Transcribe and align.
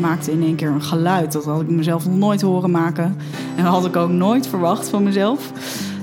maakte 0.00 0.32
in 0.32 0.42
één 0.42 0.54
keer 0.54 0.68
een 0.68 0.82
geluid. 0.82 1.32
Dat 1.32 1.44
had 1.44 1.60
ik 1.60 1.68
mezelf 1.68 2.06
nooit 2.08 2.40
horen 2.40 2.70
maken. 2.70 3.16
En 3.56 3.64
dat 3.64 3.72
had 3.72 3.84
ik 3.84 3.96
ook 3.96 4.10
nooit 4.10 4.46
verwacht 4.46 4.88
van 4.88 5.02
mezelf. 5.02 5.52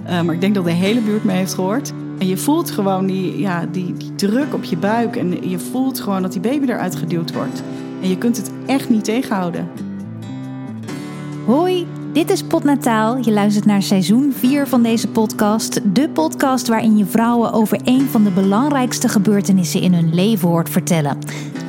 Eh, 0.05 0.21
maar 0.21 0.35
ik 0.35 0.41
denk 0.41 0.55
dat 0.55 0.63
de 0.63 0.71
hele 0.71 1.01
buurt 1.01 1.23
me 1.23 1.31
heeft 1.31 1.53
gehoord. 1.53 1.93
En 2.17 2.27
je 2.27 2.37
voelt 2.37 2.71
gewoon 2.71 3.05
die, 3.05 3.39
ja, 3.39 3.65
die, 3.71 3.93
die 3.93 4.15
druk 4.15 4.53
op 4.53 4.63
je 4.63 4.77
buik. 4.77 5.15
En 5.15 5.49
je 5.49 5.59
voelt 5.59 5.99
gewoon 5.99 6.21
dat 6.21 6.31
die 6.31 6.41
baby 6.41 6.65
eruit 6.65 6.95
geduwd 6.95 7.33
wordt. 7.33 7.63
En 8.01 8.09
je 8.09 8.17
kunt 8.17 8.37
het 8.37 8.51
echt 8.65 8.89
niet 8.89 9.03
tegenhouden. 9.03 9.67
Hoi, 11.45 11.87
dit 12.13 12.29
is 12.29 12.43
Potnataal. 12.43 13.17
Je 13.17 13.31
luistert 13.31 13.65
naar 13.65 13.81
seizoen 13.81 14.33
4 14.35 14.67
van 14.67 14.83
deze 14.83 15.07
podcast. 15.07 15.95
De 15.95 16.09
podcast 16.09 16.67
waarin 16.67 16.97
je 16.97 17.05
vrouwen 17.05 17.53
over 17.53 17.79
een 17.83 18.07
van 18.09 18.23
de 18.23 18.31
belangrijkste 18.31 19.07
gebeurtenissen 19.07 19.81
in 19.81 19.93
hun 19.93 20.13
leven 20.13 20.47
hoort 20.47 20.69
vertellen. 20.69 21.17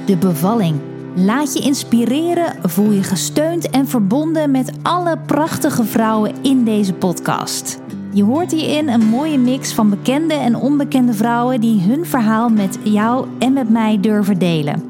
De 0.07 0.16
bevalling. 0.16 0.91
Laat 1.15 1.52
je 1.52 1.61
inspireren, 1.61 2.55
voel 2.62 2.91
je 2.91 3.02
gesteund 3.02 3.70
en 3.70 3.89
verbonden 3.89 4.51
met 4.51 4.73
alle 4.83 5.19
prachtige 5.27 5.84
vrouwen 5.84 6.34
in 6.43 6.65
deze 6.65 6.93
podcast. 6.93 7.80
Je 8.12 8.23
hoort 8.23 8.53
hierin 8.53 8.89
een 8.89 9.05
mooie 9.05 9.39
mix 9.39 9.73
van 9.73 9.91
bekende 9.91 10.34
en 10.34 10.56
onbekende 10.56 11.12
vrouwen 11.12 11.61
die 11.61 11.80
hun 11.80 12.06
verhaal 12.06 12.48
met 12.48 12.79
jou 12.83 13.27
en 13.39 13.53
met 13.53 13.70
mij 13.70 14.01
durven 14.01 14.39
delen. 14.39 14.83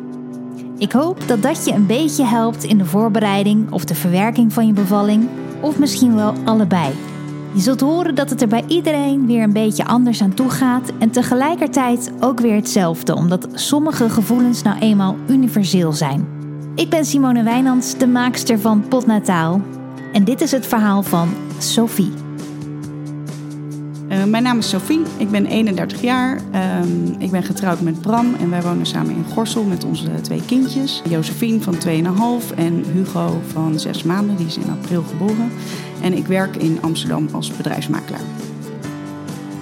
Ik 0.79 0.93
hoop 0.93 1.29
dat 1.29 1.43
dat 1.43 1.65
je 1.65 1.73
een 1.73 1.87
beetje 1.87 2.25
helpt 2.25 2.65
in 2.65 2.79
de 2.79 2.85
voorbereiding 2.85 3.71
of 3.71 3.85
de 3.85 3.95
verwerking 3.95 4.53
van 4.53 4.67
je 4.67 4.73
bevalling, 4.73 5.29
of 5.61 5.79
misschien 5.79 6.15
wel 6.15 6.35
allebei. 6.45 6.93
Je 7.55 7.61
zult 7.61 7.81
horen 7.81 8.15
dat 8.15 8.31
het 8.31 8.43
er 8.43 8.49
bij 8.49 8.65
iedereen 8.67 9.27
weer 9.27 9.43
een 9.43 9.53
beetje 9.53 9.85
anders 9.85 10.23
aan 10.23 10.35
toe 10.35 10.51
gaat 10.51 10.93
en 10.99 11.11
tegelijkertijd 11.11 12.13
ook 12.21 12.41
weer 12.41 12.55
hetzelfde, 12.55 13.15
omdat 13.15 13.49
sommige 13.55 14.11
gevoelens 14.11 14.63
nou 14.63 14.79
eenmaal 14.79 15.17
universeel 15.29 15.93
zijn. 15.93 16.27
Ik 16.75 16.91
ben 16.91 17.05
Simone 17.05 17.43
Wijnands, 17.43 17.99
de 17.99 18.07
maakster 18.07 18.61
van 18.61 18.89
Potnataal. 18.89 19.61
En 20.13 20.25
dit 20.25 20.41
is 20.41 20.51
het 20.51 20.67
verhaal 20.67 21.03
van 21.03 21.29
Sophie. 21.59 22.13
Uh, 24.09 24.25
mijn 24.25 24.43
naam 24.43 24.59
is 24.59 24.69
Sophie, 24.69 25.03
ik 25.17 25.31
ben 25.31 25.47
31 25.47 26.01
jaar. 26.03 26.41
Uh, 26.55 26.61
ik 27.19 27.31
ben 27.31 27.43
getrouwd 27.43 27.81
met 27.81 28.01
Bram 28.01 28.35
en 28.41 28.51
wij 28.51 28.63
wonen 28.63 28.87
samen 28.87 29.15
in 29.15 29.25
Gorsel 29.33 29.63
met 29.63 29.85
onze 29.85 30.21
twee 30.21 30.43
kindjes. 30.47 31.03
Josephine 31.09 31.61
van 31.61 31.75
2,5 31.75 32.57
en 32.57 32.85
Hugo 32.93 33.41
van 33.53 33.81
6 33.81 34.03
maanden, 34.03 34.37
die 34.37 34.47
is 34.47 34.57
in 34.57 34.71
april 34.71 35.03
geboren. 35.03 35.51
En 36.03 36.13
ik 36.13 36.27
werk 36.27 36.57
in 36.57 36.79
Amsterdam 36.81 37.29
als 37.33 37.57
bedrijfsmakelaar. 37.57 38.21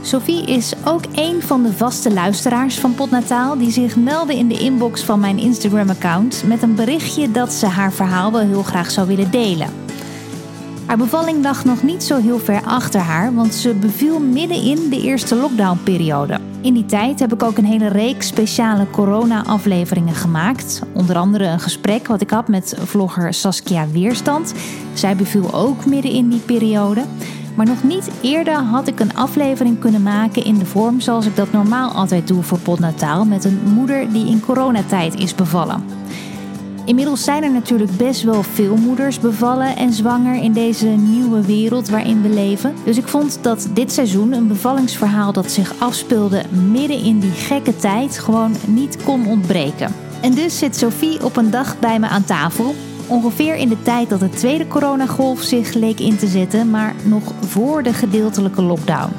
Sophie 0.02 0.46
is 0.46 0.72
ook 0.84 1.02
een 1.14 1.42
van 1.42 1.62
de 1.62 1.72
vaste 1.72 2.12
luisteraars 2.12 2.78
van 2.78 2.94
Potnataal 2.94 3.58
die 3.58 3.70
zich 3.70 3.96
meldde 3.96 4.36
in 4.36 4.48
de 4.48 4.58
inbox 4.58 5.02
van 5.02 5.20
mijn 5.20 5.38
Instagram-account 5.38 6.42
met 6.46 6.62
een 6.62 6.74
berichtje 6.74 7.30
dat 7.30 7.52
ze 7.52 7.66
haar 7.66 7.92
verhaal 7.92 8.32
wel 8.32 8.40
heel 8.40 8.62
graag 8.62 8.90
zou 8.90 9.06
willen 9.06 9.30
delen. 9.30 9.68
Haar 10.90 10.98
bevalling 10.98 11.42
lag 11.42 11.64
nog 11.64 11.82
niet 11.82 12.02
zo 12.02 12.20
heel 12.20 12.38
ver 12.38 12.62
achter 12.64 13.00
haar, 13.00 13.34
want 13.34 13.54
ze 13.54 13.74
beviel 13.74 14.20
midden 14.20 14.62
in 14.62 14.88
de 14.88 15.00
eerste 15.02 15.34
lockdownperiode. 15.34 16.38
In 16.60 16.74
die 16.74 16.86
tijd 16.86 17.20
heb 17.20 17.32
ik 17.32 17.42
ook 17.42 17.58
een 17.58 17.64
hele 17.64 17.88
reeks 17.88 18.26
speciale 18.26 18.86
corona-afleveringen 18.90 20.14
gemaakt. 20.14 20.82
Onder 20.92 21.16
andere 21.16 21.44
een 21.44 21.60
gesprek 21.60 22.06
wat 22.06 22.20
ik 22.20 22.30
had 22.30 22.48
met 22.48 22.76
vlogger 22.84 23.34
Saskia 23.34 23.88
Weerstand. 23.88 24.54
Zij 24.92 25.16
beviel 25.16 25.54
ook 25.54 25.86
midden 25.86 26.12
in 26.12 26.28
die 26.28 26.40
periode. 26.40 27.04
Maar 27.54 27.66
nog 27.66 27.82
niet 27.82 28.10
eerder 28.20 28.54
had 28.54 28.88
ik 28.88 29.00
een 29.00 29.16
aflevering 29.16 29.78
kunnen 29.78 30.02
maken 30.02 30.44
in 30.44 30.58
de 30.58 30.66
vorm 30.66 31.00
zoals 31.00 31.26
ik 31.26 31.36
dat 31.36 31.52
normaal 31.52 31.90
altijd 31.90 32.28
doe 32.28 32.42
voor 32.42 32.58
Potnataal 32.58 33.24
met 33.24 33.44
een 33.44 33.60
moeder 33.74 34.12
die 34.12 34.26
in 34.26 34.40
coronatijd 34.40 35.14
is 35.14 35.34
bevallen. 35.34 35.84
Inmiddels 36.90 37.24
zijn 37.24 37.42
er 37.42 37.50
natuurlijk 37.50 37.96
best 37.96 38.22
wel 38.22 38.42
veel 38.42 38.76
moeders 38.76 39.20
bevallen 39.20 39.76
en 39.76 39.92
zwanger 39.92 40.42
in 40.42 40.52
deze 40.52 40.86
nieuwe 40.86 41.46
wereld 41.46 41.88
waarin 41.88 42.22
we 42.22 42.28
leven. 42.28 42.74
Dus 42.84 42.96
ik 42.96 43.08
vond 43.08 43.38
dat 43.42 43.68
dit 43.74 43.92
seizoen 43.92 44.32
een 44.32 44.48
bevallingsverhaal 44.48 45.32
dat 45.32 45.50
zich 45.50 45.72
afspeelde 45.78 46.42
midden 46.70 47.02
in 47.02 47.18
die 47.18 47.30
gekke 47.30 47.76
tijd 47.76 48.18
gewoon 48.18 48.54
niet 48.66 49.02
kon 49.04 49.26
ontbreken. 49.26 49.94
En 50.20 50.34
dus 50.34 50.58
zit 50.58 50.76
Sophie 50.76 51.24
op 51.24 51.36
een 51.36 51.50
dag 51.50 51.78
bij 51.78 51.98
me 51.98 52.08
aan 52.08 52.24
tafel. 52.24 52.74
Ongeveer 53.06 53.54
in 53.54 53.68
de 53.68 53.82
tijd 53.82 54.08
dat 54.08 54.20
de 54.20 54.30
tweede 54.30 54.68
coronagolf 54.68 55.42
zich 55.42 55.74
leek 55.74 56.00
in 56.00 56.16
te 56.16 56.26
zetten, 56.26 56.70
maar 56.70 56.94
nog 57.04 57.32
voor 57.40 57.82
de 57.82 57.92
gedeeltelijke 57.92 58.62
lockdown. 58.62 59.12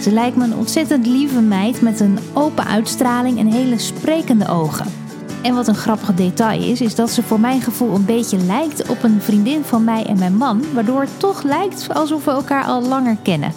Ze 0.00 0.12
lijkt 0.12 0.36
me 0.36 0.44
een 0.44 0.56
ontzettend 0.56 1.06
lieve 1.06 1.40
meid 1.40 1.80
met 1.82 2.00
een 2.00 2.18
open 2.32 2.66
uitstraling 2.66 3.38
en 3.38 3.52
hele 3.52 3.78
sprekende 3.78 4.48
ogen. 4.48 4.99
En 5.42 5.54
wat 5.54 5.68
een 5.68 5.74
grappig 5.74 6.14
detail 6.14 6.62
is, 6.62 6.80
is 6.80 6.94
dat 6.94 7.10
ze 7.10 7.22
voor 7.22 7.40
mijn 7.40 7.60
gevoel 7.60 7.94
een 7.94 8.04
beetje 8.04 8.38
lijkt 8.38 8.88
op 8.88 9.02
een 9.02 9.20
vriendin 9.20 9.64
van 9.64 9.84
mij 9.84 10.06
en 10.06 10.18
mijn 10.18 10.36
man, 10.36 10.64
waardoor 10.74 11.00
het 11.00 11.18
toch 11.18 11.42
lijkt 11.42 11.94
alsof 11.94 12.24
we 12.24 12.30
elkaar 12.30 12.64
al 12.64 12.82
langer 12.82 13.16
kennen. 13.22 13.52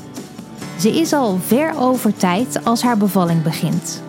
Ze 0.79 0.89
is 0.89 1.13
al 1.13 1.39
ver 1.45 1.77
over 1.77 2.15
tijd 2.15 2.65
als 2.65 2.81
haar 2.81 2.97
bevalling 2.97 3.43
begint. 3.43 4.01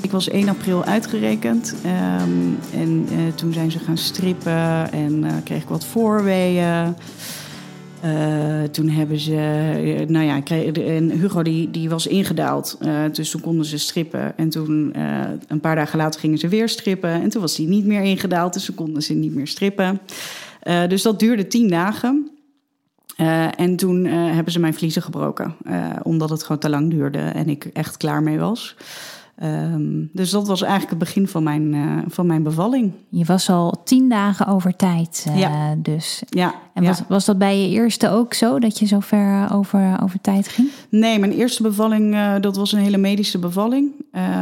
Ik 0.00 0.10
was 0.10 0.28
1 0.28 0.48
april 0.48 0.84
uitgerekend 0.84 1.74
um, 1.84 2.58
en 2.74 3.08
uh, 3.12 3.32
toen 3.34 3.52
zijn 3.52 3.70
ze 3.70 3.78
gaan 3.78 3.96
strippen 3.96 4.92
en 4.92 5.24
uh, 5.24 5.30
kreeg 5.44 5.62
ik 5.62 5.68
wat 5.68 5.84
voorweeën. 5.84 6.96
Uh, 8.04 8.62
toen 8.62 8.88
hebben 8.88 9.18
ze, 9.18 9.32
uh, 10.00 10.08
nou 10.08 10.24
ja, 10.24 10.42
en 10.74 11.10
Hugo 11.10 11.42
die, 11.42 11.70
die 11.70 11.88
was 11.88 12.06
ingedaald. 12.06 12.78
Uh, 12.80 13.00
dus 13.12 13.30
toen 13.30 13.40
konden 13.40 13.64
ze 13.66 13.78
strippen. 13.78 14.38
En 14.38 14.48
toen, 14.48 14.92
een 15.48 15.60
paar 15.60 15.76
dagen 15.76 15.98
later 15.98 16.20
gingen 16.20 16.38
ze 16.38 16.48
weer 16.48 16.68
strippen. 16.68 17.10
En 17.10 17.28
toen 17.28 17.40
was 17.40 17.56
hij 17.56 17.66
niet 17.66 17.84
meer 17.84 18.02
ingedaald, 18.02 18.52
dus 18.52 18.64
toen 18.64 18.74
konden 18.74 19.02
ze 19.02 19.14
niet 19.14 19.34
meer 19.34 19.46
strippen. 19.46 20.00
dus 20.88 21.02
dat 21.02 21.18
duurde 21.18 21.46
tien 21.46 21.68
dagen. 21.68 22.30
en 23.56 23.76
toen 23.76 24.04
hebben 24.04 24.52
ze 24.52 24.60
mijn 24.60 24.74
vliezen 24.74 25.02
gebroken. 25.02 25.54
omdat 26.02 26.30
het 26.30 26.42
gewoon 26.42 26.60
te 26.60 26.70
lang 26.70 26.90
duurde 26.90 27.18
en 27.18 27.48
ik 27.48 27.64
echt 27.64 27.96
klaar 27.96 28.22
mee 28.22 28.38
was. 28.38 28.76
Um, 29.44 30.10
dus 30.12 30.30
dat 30.30 30.46
was 30.46 30.62
eigenlijk 30.62 30.90
het 30.90 30.98
begin 30.98 31.28
van 31.28 31.42
mijn, 31.42 31.74
uh, 31.74 31.98
van 32.08 32.26
mijn 32.26 32.42
bevalling. 32.42 32.92
Je 33.08 33.24
was 33.24 33.50
al 33.50 33.80
tien 33.84 34.08
dagen 34.08 34.46
over 34.46 34.76
tijd. 34.76 35.26
Uh, 35.28 35.38
ja. 35.38 35.74
Dus. 35.78 36.22
Ja. 36.28 36.54
En 36.74 36.84
was, 36.84 36.98
ja. 36.98 37.04
was 37.08 37.24
dat 37.24 37.38
bij 37.38 37.58
je 37.58 37.68
eerste 37.68 38.08
ook 38.08 38.34
zo, 38.34 38.58
dat 38.58 38.78
je 38.78 38.86
zo 38.86 39.00
ver 39.00 39.52
over, 39.52 39.98
over 40.02 40.20
tijd 40.20 40.48
ging? 40.48 40.68
Nee, 40.88 41.18
mijn 41.18 41.32
eerste 41.32 41.62
bevalling, 41.62 42.14
uh, 42.14 42.34
dat 42.40 42.56
was 42.56 42.72
een 42.72 42.80
hele 42.80 42.98
medische 42.98 43.38
bevalling. 43.38 43.90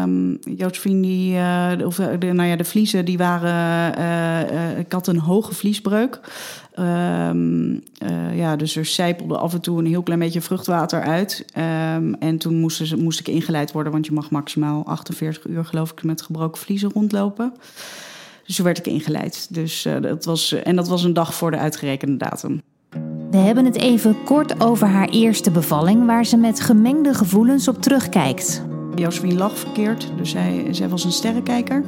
Um, 0.03 0.39
Josephine, 0.57 1.01
die, 1.01 1.87
of 1.87 1.97
de, 1.97 2.33
nou 2.33 2.49
ja, 2.49 2.57
de 2.57 2.65
vliezen, 2.65 3.05
die 3.05 3.19
waren... 3.19 4.79
ik 4.79 4.93
had 4.93 5.07
een 5.07 5.19
hoge 5.19 5.55
vliesbreuk. 5.55 6.21
Um, 6.79 7.73
uh, 7.73 8.37
ja, 8.37 8.57
dus 8.57 8.77
er 8.77 8.87
sijpelde 8.87 9.39
af 9.39 9.55
en 9.55 9.61
toe 9.61 9.79
een 9.79 9.87
heel 9.87 10.03
klein 10.03 10.21
beetje 10.21 10.41
vruchtwater 10.41 11.03
uit. 11.03 11.45
Um, 11.57 12.15
en 12.15 12.39
toen 12.39 12.61
moest, 12.61 12.87
ze, 12.87 12.97
moest 12.97 13.21
ik 13.21 13.29
ingeleid 13.29 13.73
worden, 13.73 13.93
want 13.93 14.07
je 14.07 14.13
mag 14.13 14.31
maximaal 14.31 14.87
48 14.87 15.47
uur, 15.47 15.65
geloof 15.65 15.91
ik, 15.91 16.03
met 16.03 16.23
gebroken 16.23 16.61
vliezen 16.61 16.91
rondlopen. 16.91 17.53
Dus 18.47 18.57
toen 18.57 18.65
werd 18.65 18.79
ik 18.79 18.87
ingeleid. 18.87 19.55
Dus, 19.55 19.87
uh, 19.87 20.01
dat 20.01 20.25
was, 20.25 20.53
en 20.53 20.77
dat 20.77 20.89
was 20.89 21.05
een 21.05 21.15
dag 21.15 21.35
voor 21.35 21.51
de 21.51 21.59
uitgerekende 21.59 22.17
datum. 22.17 22.63
We 23.31 23.37
hebben 23.37 23.65
het 23.65 23.77
even 23.77 24.25
kort 24.25 24.61
over 24.61 24.87
haar 24.87 25.09
eerste 25.09 25.51
bevalling, 25.51 26.07
waar 26.07 26.25
ze 26.25 26.37
met 26.37 26.61
gemengde 26.61 27.15
gevoelens 27.15 27.69
op 27.69 27.83
terugkijkt. 27.83 28.63
Josephine 29.01 29.35
lag 29.35 29.59
verkeerd, 29.59 30.09
dus 30.17 30.31
zij, 30.31 30.67
zij 30.71 30.89
was 30.89 31.05
een 31.05 31.13
sterrenkijker. 31.13 31.85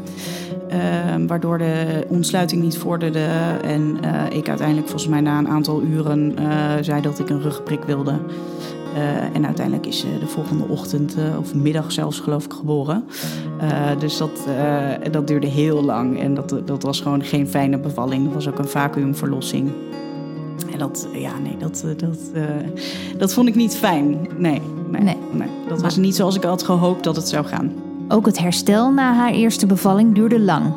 Uh, 0.72 0.78
waardoor 1.26 1.58
de 1.58 2.04
ontsluiting 2.08 2.62
niet 2.62 2.78
vorderde. 2.78 3.26
En 3.62 3.98
uh, 4.04 4.24
ik 4.30 4.48
uiteindelijk, 4.48 4.88
volgens 4.88 5.10
mij 5.10 5.20
na 5.20 5.38
een 5.38 5.48
aantal 5.48 5.82
uren, 5.82 6.34
uh, 6.38 6.72
zei 6.80 7.00
dat 7.00 7.18
ik 7.18 7.28
een 7.28 7.42
rugprik 7.42 7.82
wilde. 7.82 8.18
Uh, 8.94 9.36
en 9.36 9.46
uiteindelijk 9.46 9.86
is 9.86 9.98
ze 9.98 10.18
de 10.20 10.26
volgende 10.26 10.64
ochtend, 10.68 11.16
of 11.38 11.54
middag 11.54 11.92
zelfs, 11.92 12.20
geloof 12.20 12.44
ik, 12.44 12.52
geboren. 12.52 13.04
dus 13.98 14.16
dat, 14.16 14.46
dat 15.10 15.26
duurde 15.26 15.46
heel 15.46 15.82
lang. 15.84 16.20
En 16.20 16.34
dat, 16.34 16.54
dat 16.64 16.82
was 16.82 17.00
gewoon 17.00 17.22
geen 17.24 17.48
fijne 17.48 17.78
bevalling. 17.78 18.24
Dat 18.24 18.34
was 18.34 18.48
ook 18.48 18.58
een 18.58 18.68
vacuümverlossing. 18.68 19.70
En 20.72 20.78
dat, 20.78 21.08
ja, 21.12 21.38
nee, 21.38 21.56
dat, 21.56 21.84
dat, 21.96 22.18
dat 23.18 23.34
vond 23.34 23.48
ik 23.48 23.54
niet 23.54 23.76
fijn. 23.76 24.28
Nee, 24.38 24.60
nee, 24.90 25.02
nee. 25.02 25.16
nee. 25.32 25.48
dat 25.68 25.82
was 25.82 25.96
niet 25.96 26.16
zoals 26.16 26.36
ik 26.36 26.42
had 26.42 26.62
gehoopt 26.62 27.04
dat 27.04 27.16
het 27.16 27.28
zou 27.28 27.44
gaan. 27.46 27.72
Ook 28.08 28.26
het 28.26 28.38
herstel 28.38 28.90
na 28.90 29.14
haar 29.14 29.32
eerste 29.32 29.66
bevalling 29.66 30.14
duurde 30.14 30.40
lang. 30.40 30.72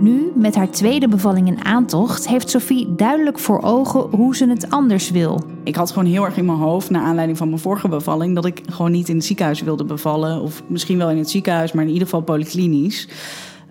Nu, 0.00 0.32
met 0.34 0.54
haar 0.54 0.70
tweede 0.70 1.08
bevalling 1.08 1.46
in 1.46 1.64
aantocht, 1.64 2.28
heeft 2.28 2.50
Sophie 2.50 2.94
duidelijk 2.94 3.38
voor 3.38 3.62
ogen 3.62 4.00
hoe 4.00 4.36
ze 4.36 4.48
het 4.48 4.70
anders 4.70 5.10
wil. 5.10 5.42
Ik 5.64 5.76
had 5.76 5.90
gewoon 5.90 6.08
heel 6.08 6.24
erg 6.24 6.36
in 6.36 6.44
mijn 6.44 6.58
hoofd, 6.58 6.90
naar 6.90 7.02
aanleiding 7.02 7.38
van 7.38 7.48
mijn 7.48 7.60
vorige 7.60 7.88
bevalling, 7.88 8.34
dat 8.34 8.44
ik 8.44 8.62
gewoon 8.70 8.90
niet 8.90 9.08
in 9.08 9.16
het 9.16 9.24
ziekenhuis 9.24 9.62
wilde 9.62 9.84
bevallen. 9.84 10.42
Of 10.42 10.62
misschien 10.66 10.98
wel 10.98 11.10
in 11.10 11.18
het 11.18 11.30
ziekenhuis, 11.30 11.72
maar 11.72 11.84
in 11.84 11.90
ieder 11.90 12.04
geval 12.04 12.20
polyklinisch. 12.22 13.08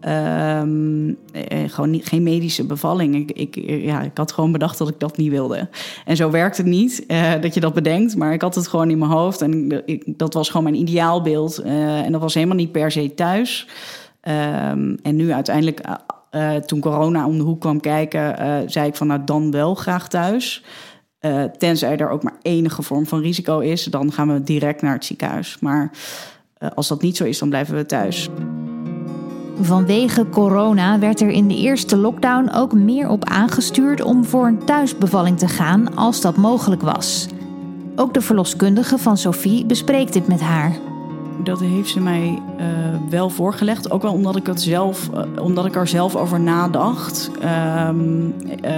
Um, 0.05 1.17
eh, 1.31 1.69
gewoon 1.69 1.99
geen 2.03 2.23
medische 2.23 2.65
bevalling. 2.65 3.15
Ik, 3.15 3.31
ik, 3.31 3.55
ja, 3.83 4.01
ik 4.01 4.17
had 4.17 4.31
gewoon 4.31 4.51
bedacht 4.51 4.77
dat 4.77 4.89
ik 4.89 4.99
dat 4.99 5.17
niet 5.17 5.29
wilde. 5.29 5.69
En 6.05 6.15
zo 6.15 6.29
werkt 6.29 6.57
het 6.57 6.65
niet, 6.65 7.03
uh, 7.07 7.31
dat 7.41 7.53
je 7.53 7.59
dat 7.59 7.73
bedenkt. 7.73 8.15
Maar 8.15 8.33
ik 8.33 8.41
had 8.41 8.55
het 8.55 8.67
gewoon 8.67 8.89
in 8.89 8.97
mijn 8.97 9.11
hoofd. 9.11 9.41
En 9.41 9.83
ik, 9.85 10.03
dat 10.05 10.33
was 10.33 10.47
gewoon 10.47 10.63
mijn 10.63 10.81
ideaalbeeld. 10.81 11.65
Uh, 11.65 12.05
en 12.05 12.11
dat 12.11 12.21
was 12.21 12.33
helemaal 12.33 12.55
niet 12.55 12.71
per 12.71 12.91
se 12.91 13.13
thuis. 13.13 13.67
Ehm, 14.21 14.95
en 15.01 15.15
nu 15.15 15.31
uiteindelijk, 15.31 15.81
toen 16.65 16.79
corona 16.79 17.27
om 17.27 17.37
de 17.37 17.43
hoek 17.43 17.59
kwam 17.59 17.79
kijken, 17.79 18.35
zei 18.69 18.87
ik 18.87 18.95
van 18.95 19.07
nou 19.07 19.21
dan 19.25 19.51
wel 19.51 19.75
graag 19.75 20.07
thuis. 20.07 20.63
tenzij 21.57 21.97
er 21.97 22.09
ook 22.09 22.23
maar 22.23 22.37
enige 22.41 22.81
vorm 22.81 23.05
van 23.05 23.21
risico 23.21 23.59
is, 23.59 23.83
dan 23.83 24.11
gaan 24.11 24.33
we 24.33 24.43
direct 24.43 24.81
naar 24.81 24.93
het 24.93 25.05
ziekenhuis. 25.05 25.57
Maar 25.59 25.91
als 26.75 26.87
dat 26.87 27.01
niet 27.01 27.17
zo 27.17 27.23
is, 27.23 27.39
dan 27.39 27.49
blijven 27.49 27.75
we 27.75 27.85
thuis. 27.85 28.29
Vanwege 29.61 30.29
corona 30.29 30.99
werd 30.99 31.21
er 31.21 31.29
in 31.29 31.47
de 31.47 31.55
eerste 31.55 31.97
lockdown 31.97 32.49
ook 32.53 32.73
meer 32.73 33.09
op 33.09 33.25
aangestuurd 33.25 34.01
om 34.01 34.25
voor 34.25 34.47
een 34.47 34.63
thuisbevalling 34.63 35.37
te 35.37 35.47
gaan 35.47 35.95
als 35.95 36.21
dat 36.21 36.37
mogelijk 36.37 36.81
was. 36.81 37.27
Ook 37.95 38.13
de 38.13 38.21
verloskundige 38.21 38.97
van 38.97 39.17
Sophie 39.17 39.65
bespreekt 39.65 40.13
dit 40.13 40.27
met 40.27 40.41
haar. 40.41 40.71
Dat 41.43 41.59
heeft 41.59 41.89
ze 41.89 41.99
mij 41.99 42.41
uh, 42.59 42.65
wel 43.09 43.29
voorgelegd. 43.29 43.91
Ook 43.91 44.01
wel 44.01 44.13
omdat 44.13 44.35
ik, 44.35 44.47
het 44.47 44.61
zelf, 44.61 45.09
uh, 45.13 45.43
omdat 45.43 45.65
ik 45.65 45.75
er 45.75 45.87
zelf 45.87 46.15
over 46.15 46.39
nadacht. 46.39 47.31
Um, 47.87 48.33
uh, 48.65 48.71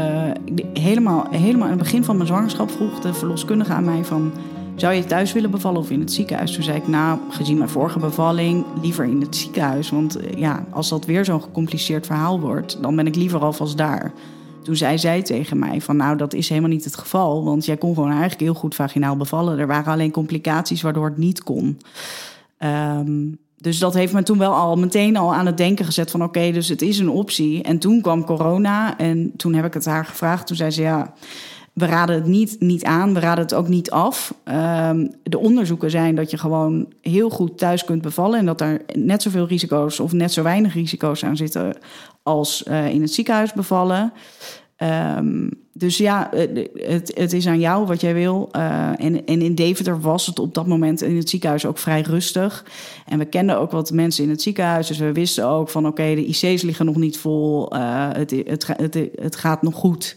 helemaal, 0.74 1.26
helemaal 1.30 1.64
aan 1.64 1.74
het 1.74 1.84
begin 1.84 2.04
van 2.04 2.16
mijn 2.16 2.28
zwangerschap 2.28 2.72
vroeg 2.72 3.00
de 3.00 3.14
verloskundige 3.14 3.74
aan 3.74 3.84
mij 3.84 4.06
van... 4.06 4.32
Zou 4.80 4.94
je 4.94 5.06
thuis 5.06 5.34
willen 5.34 5.52
bevallen 5.52 5.82
of 5.82 5.90
in 5.90 6.00
het 6.00 6.12
ziekenhuis? 6.12 6.52
Toen 6.52 6.64
zei 6.64 6.78
ik, 6.78 6.88
nou, 6.88 7.20
gezien 7.30 7.58
mijn 7.58 7.70
vorige 7.70 8.00
bevalling, 8.00 8.66
liever 8.82 9.06
in 9.06 9.22
het 9.22 9.36
ziekenhuis. 9.36 9.90
Want 9.90 10.18
ja, 10.36 10.66
als 10.70 10.90
dat 10.90 11.06
weer 11.06 11.26
zo'n 11.26 11.42
gecompliceerd 11.42 12.06
verhaal 12.06 12.40
wordt, 12.40 12.82
dan 12.82 12.96
ben 12.96 13.08
ik 13.08 13.16
liever 13.16 13.40
alvast 13.40 13.78
daar. 13.78 14.12
Toen 14.64 14.76
zei 14.76 14.98
zij 14.98 15.22
tegen 15.22 15.60
mij 15.60 15.82
van 15.82 15.96
nou, 15.96 16.18
dat 16.18 16.34
is 16.34 16.50
helemaal 16.50 16.70
niet 16.70 16.84
het 16.84 16.96
geval. 16.96 17.44
Want 17.44 17.66
jij 17.66 17.78
kon 17.78 17.94
gewoon 17.94 18.10
eigenlijk 18.10 18.40
heel 18.40 18.54
goed 18.54 18.76
vaginaal 18.76 19.18
bevallen. 19.18 19.60
Er 19.60 19.68
waren 19.68 19.94
alleen 19.94 20.12
complicaties 20.12 20.82
waardoor 20.82 21.06
het 21.06 21.18
niet 21.18 21.44
kon. 21.44 21.80
Um, 22.60 23.38
dus 23.58 23.80
dat 23.80 23.94
heeft 23.94 24.14
me 24.14 24.24
toen 24.24 24.38
wel 24.38 24.54
al 24.54 24.78
meteen 24.78 25.18
al 25.18 25.34
aan 25.34 25.46
het 25.46 25.58
denken 25.58 25.86
gezet 25.86 26.12
van 26.12 26.24
oké, 26.24 26.52
dus 26.52 26.68
het 26.68 26.82
is 26.82 27.00
een 27.00 27.10
optie. 27.10 27.64
En 27.64 27.80
toen 27.80 28.02
kwam 28.02 28.26
corona 28.26 28.98
en 28.98 29.34
toen 29.36 29.54
heb 29.54 29.66
ik 29.66 29.74
het 29.74 29.86
haar 29.86 30.06
gevraagd. 30.06 30.48
Toen 30.48 30.56
zei 30.56 30.72
ze 30.72 30.82
ja, 30.82 31.14
we 31.80 31.86
raden 31.86 32.16
het 32.16 32.26
niet, 32.26 32.56
niet 32.60 32.84
aan, 32.84 33.14
we 33.14 33.20
raden 33.20 33.44
het 33.44 33.54
ook 33.54 33.68
niet 33.68 33.92
af. 33.92 34.34
Um, 34.46 35.12
de 35.24 35.38
onderzoeken 35.38 35.92
zijn 35.92 36.16
dat 36.16 36.32
je 36.32 36.38
gewoon 36.38 36.94
heel 37.02 37.30
goed 37.30 37.58
thuis 37.58 37.84
kunt 37.84 38.02
bevallen 38.02 38.40
en 38.40 38.46
dat 38.46 38.62
er 38.62 38.82
net 38.94 39.22
zoveel 39.22 39.48
risico's 39.48 40.00
of 40.00 40.12
net 40.12 40.32
zo 40.32 40.44
weinig 40.44 40.74
risico's 40.74 41.24
aan 41.24 41.38
zitten 41.38 41.78
als 42.24 42.64
uh, 42.68 42.90
in 42.90 43.02
het 43.02 43.14
ziekenhuis 43.14 43.54
bevallen. 43.54 44.14
Um, 45.18 45.50
dus 45.74 45.98
ja, 45.98 46.30
het, 46.74 47.12
het 47.16 47.34
is 47.34 47.48
aan 47.48 47.60
jou 47.60 47.86
wat 47.86 48.02
jij 48.02 48.14
wil. 48.14 48.50
Uh, 48.56 48.90
en, 48.98 49.26
en 49.26 49.42
in 49.42 49.56
Deventer 49.56 50.02
was 50.02 50.26
het 50.26 50.40
op 50.40 50.54
dat 50.54 50.68
moment 50.68 51.02
in 51.02 51.18
het 51.18 51.30
ziekenhuis 51.30 51.66
ook 51.66 51.78
vrij 51.78 52.02
rustig. 52.02 52.66
En 53.06 53.20
we 53.20 53.26
kenden 53.26 53.58
ook 53.58 53.72
wat 53.72 53.92
mensen 53.92 54.24
in 54.24 54.30
het 54.30 54.42
ziekenhuis. 54.42 54.88
Dus 54.88 54.98
we 54.98 55.12
wisten 55.12 55.48
ook 55.48 55.70
van 55.70 55.88
oké, 55.88 56.16
de 56.16 56.26
IC's 56.26 56.62
liggen 56.62 56.86
nog 56.86 56.96
niet 56.96 57.18
vol. 57.18 57.76
Uh, 57.76 58.08
het, 58.12 58.32
het, 58.46 59.10
het, 59.16 59.36
gaat 59.36 59.62
nog 59.62 59.76
goed. 59.76 60.16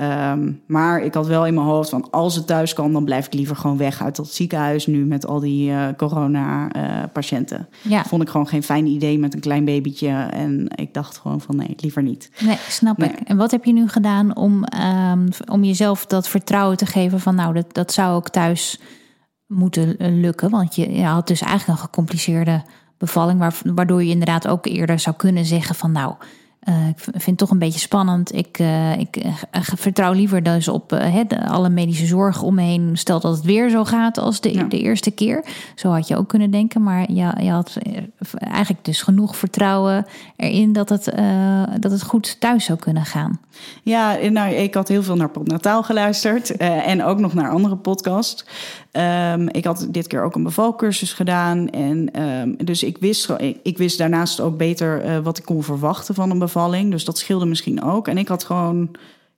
Um, 0.00 0.62
maar 0.66 1.00
ik 1.00 1.14
had 1.14 1.26
wel 1.26 1.46
in 1.46 1.54
mijn 1.54 1.66
hoofd 1.66 1.90
van 1.90 2.10
als 2.10 2.34
het 2.34 2.46
thuis 2.46 2.72
kan, 2.72 2.92
dan 2.92 3.04
blijf 3.04 3.26
ik 3.26 3.34
liever 3.34 3.56
gewoon 3.56 3.76
weg 3.76 4.02
uit 4.02 4.16
dat 4.16 4.32
ziekenhuis 4.32 4.86
nu 4.86 5.04
met 5.04 5.26
al 5.26 5.40
die 5.40 5.70
uh, 5.70 5.86
corona-patiënten. 5.96 7.68
Uh, 7.84 7.90
ja. 7.92 8.04
Vond 8.04 8.22
ik 8.22 8.28
gewoon 8.28 8.48
geen 8.48 8.62
fijn 8.62 8.86
idee 8.86 9.18
met 9.18 9.34
een 9.34 9.40
klein 9.40 9.64
babytje. 9.64 10.08
En 10.30 10.68
ik 10.74 10.94
dacht 10.94 11.18
gewoon 11.18 11.40
van 11.40 11.56
nee, 11.56 11.74
liever 11.76 12.02
niet. 12.02 12.30
Nee, 12.40 12.58
snap 12.68 12.96
nee. 12.96 13.08
ik. 13.08 13.20
En 13.20 13.36
wat 13.36 13.50
heb 13.50 13.64
je 13.64 13.72
nu 13.72 13.88
gedaan 13.88 14.36
om, 14.36 14.64
um, 15.10 15.28
om 15.50 15.64
jezelf 15.64 16.06
dat 16.06 16.28
vertrouwen 16.28 16.76
te 16.76 16.86
geven 16.86 17.20
van 17.20 17.34
nou, 17.34 17.54
dat, 17.54 17.74
dat 17.74 17.92
zou 17.92 18.14
ook 18.14 18.28
thuis 18.28 18.80
moeten 19.46 19.96
lukken? 20.20 20.50
Want 20.50 20.74
je, 20.74 20.92
je 20.92 21.04
had 21.04 21.26
dus 21.26 21.40
eigenlijk 21.40 21.78
een 21.78 21.86
gecompliceerde 21.86 22.62
bevalling, 22.98 23.52
waardoor 23.64 24.04
je 24.04 24.10
inderdaad 24.10 24.48
ook 24.48 24.66
eerder 24.66 24.98
zou 24.98 25.16
kunnen 25.16 25.44
zeggen 25.44 25.74
van 25.74 25.92
nou 25.92 26.14
uh, 26.68 26.88
ik 26.88 26.98
vind 26.98 27.26
het 27.26 27.38
toch 27.38 27.50
een 27.50 27.58
beetje 27.58 27.78
spannend. 27.80 28.34
Ik, 28.34 28.58
uh, 28.58 28.98
ik 28.98 29.24
uh, 29.24 29.34
vertrouw 29.62 30.12
liever 30.12 30.42
dus 30.42 30.68
op 30.68 30.92
alle 31.48 31.68
medische 31.68 32.06
zorg 32.06 32.42
om 32.42 32.54
me 32.54 32.62
heen. 32.62 32.90
Stel 32.96 33.20
dat 33.20 33.36
het 33.36 33.44
weer 33.44 33.70
zo 33.70 33.84
gaat 33.84 34.18
als 34.18 34.40
de, 34.40 34.52
ja. 34.52 34.62
de 34.62 34.80
eerste 34.80 35.10
keer. 35.10 35.44
Zo 35.74 35.90
had 35.90 36.08
je 36.08 36.16
ook 36.16 36.28
kunnen 36.28 36.50
denken. 36.50 36.82
Maar 36.82 37.12
je, 37.12 37.32
je 37.40 37.50
had 37.50 37.76
eigenlijk 38.38 38.84
dus 38.84 39.02
genoeg 39.02 39.36
vertrouwen 39.36 40.06
erin 40.36 40.72
dat 40.72 40.88
het, 40.88 41.04
dat 41.80 41.90
het 41.90 42.02
goed 42.02 42.40
thuis 42.40 42.64
zou 42.64 42.78
kunnen 42.78 43.04
gaan. 43.04 43.40
Ja, 43.82 44.16
nou, 44.30 44.54
ik 44.54 44.74
had 44.74 44.88
heel 44.88 45.02
veel 45.02 45.16
naar 45.16 45.30
Nataal 45.44 45.82
geluisterd. 45.82 46.56
en 46.56 47.04
ook 47.04 47.18
nog 47.18 47.34
naar 47.34 47.50
andere 47.50 47.76
podcasts. 47.76 48.44
Um, 48.96 49.48
ik 49.48 49.64
had 49.64 49.86
dit 49.90 50.06
keer 50.06 50.22
ook 50.22 50.34
een 50.34 50.42
bevalcursus 50.42 51.12
gedaan. 51.12 51.70
En 51.70 52.22
um, 52.22 52.56
dus 52.64 52.82
ik 52.82 52.98
wist, 52.98 53.30
ik, 53.30 53.58
ik, 53.62 53.78
wist 53.78 53.98
daarnaast 53.98 54.40
ook 54.40 54.56
beter 54.56 55.04
uh, 55.04 55.18
wat 55.18 55.38
ik 55.38 55.44
kon 55.44 55.62
verwachten 55.62 56.14
van 56.14 56.30
een 56.30 56.38
bevalling. 56.38 56.90
Dus 56.90 57.04
dat 57.04 57.18
scheelde 57.18 57.46
misschien 57.46 57.82
ook. 57.82 58.08
En 58.08 58.18
ik 58.18 58.28
had 58.28 58.44
gewoon 58.44 58.90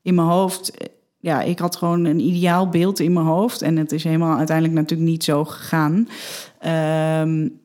in 0.03 0.15
mijn 0.15 0.29
hoofd. 0.29 0.73
Ja, 1.19 1.43
ik 1.43 1.59
had 1.59 1.77
gewoon 1.77 2.05
een 2.05 2.21
ideaal 2.21 2.69
beeld 2.69 3.01
in 3.01 3.13
mijn 3.13 3.27
hoofd. 3.27 3.63
En 3.63 3.77
het 3.77 3.93
is 3.93 4.05
helemaal 4.05 4.37
uiteindelijk 4.37 4.77
natuurlijk 4.77 5.11
niet 5.11 5.25
zo 5.25 5.45
gegaan. 5.45 6.09
Um, 7.23 7.61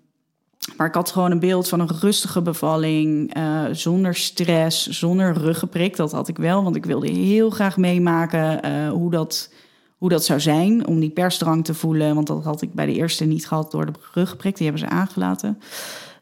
maar 0.78 0.88
ik 0.88 0.96
had 0.96 1.12
gewoon 1.12 1.32
een 1.32 1.40
beeld 1.40 1.70
van 1.70 1.80
een 1.80 2.00
rustige 2.00 2.42
bevalling, 2.42 3.38
uh, 3.38 3.64
zonder 3.72 4.16
stress, 4.16 4.88
zonder 4.88 5.34
ruggenprik. 5.34 5.96
Dat 5.96 6.12
had 6.12 6.28
ik 6.28 6.38
wel, 6.38 6.64
want 6.64 6.76
ik 6.76 6.86
wilde 6.86 7.10
heel 7.10 7.50
graag 7.50 7.78
meemaken 7.78 8.88
hoe 8.90 9.12
dat 9.12 9.50
hoe 10.04 10.12
dat 10.12 10.26
zou 10.26 10.40
zijn 10.40 10.88
om 10.88 11.00
die 11.00 11.10
persdrang 11.10 11.66
te 11.66 11.74
voelen. 11.74 12.16
Want 12.16 12.28
dat 12.28 12.44
had 12.44 12.62
ik 12.62 12.74
bij 12.74 12.86
de 12.86 12.94
eerste 12.94 13.26
niet 13.26 13.48
gehad 13.48 13.72
door 13.72 13.86
de 13.86 13.92
rugprik. 14.14 14.56
Die 14.56 14.68
hebben 14.68 14.88
ze 14.88 14.96
aangelaten. 14.96 15.60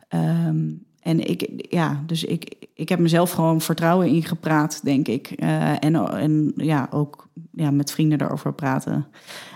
Um, 0.09 0.85
en 0.99 1.29
ik, 1.29 1.65
ja, 1.69 2.03
dus 2.05 2.23
ik, 2.23 2.55
ik 2.73 2.89
heb 2.89 2.99
mezelf 2.99 3.31
gewoon 3.31 3.61
vertrouwen 3.61 4.07
ingepraat, 4.07 4.79
denk 4.83 5.07
ik. 5.07 5.33
Uh, 5.43 5.83
en, 5.83 5.95
en 5.95 6.53
ja, 6.55 6.87
ook 6.91 7.27
ja, 7.51 7.71
met 7.71 7.91
vrienden 7.91 8.17
daarover 8.17 8.53
praten. 8.53 9.07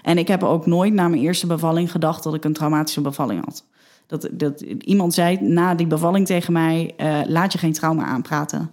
En 0.03 0.17
ik 0.17 0.27
heb 0.27 0.43
ook 0.43 0.65
nooit 0.65 0.93
na 0.93 1.07
mijn 1.07 1.21
eerste 1.21 1.47
bevalling 1.47 1.91
gedacht 1.91 2.23
dat 2.23 2.33
ik 2.33 2.43
een 2.43 2.53
traumatische 2.53 3.01
bevalling 3.01 3.45
had. 3.45 3.65
Dat, 4.07 4.29
dat 4.31 4.61
iemand 4.61 5.13
zei 5.13 5.41
na 5.41 5.75
die 5.75 5.87
bevalling 5.87 6.25
tegen 6.25 6.53
mij: 6.53 6.93
uh, 6.97 7.19
laat 7.27 7.51
je 7.51 7.57
geen 7.57 7.73
trauma 7.73 8.03
aanpraten. 8.03 8.71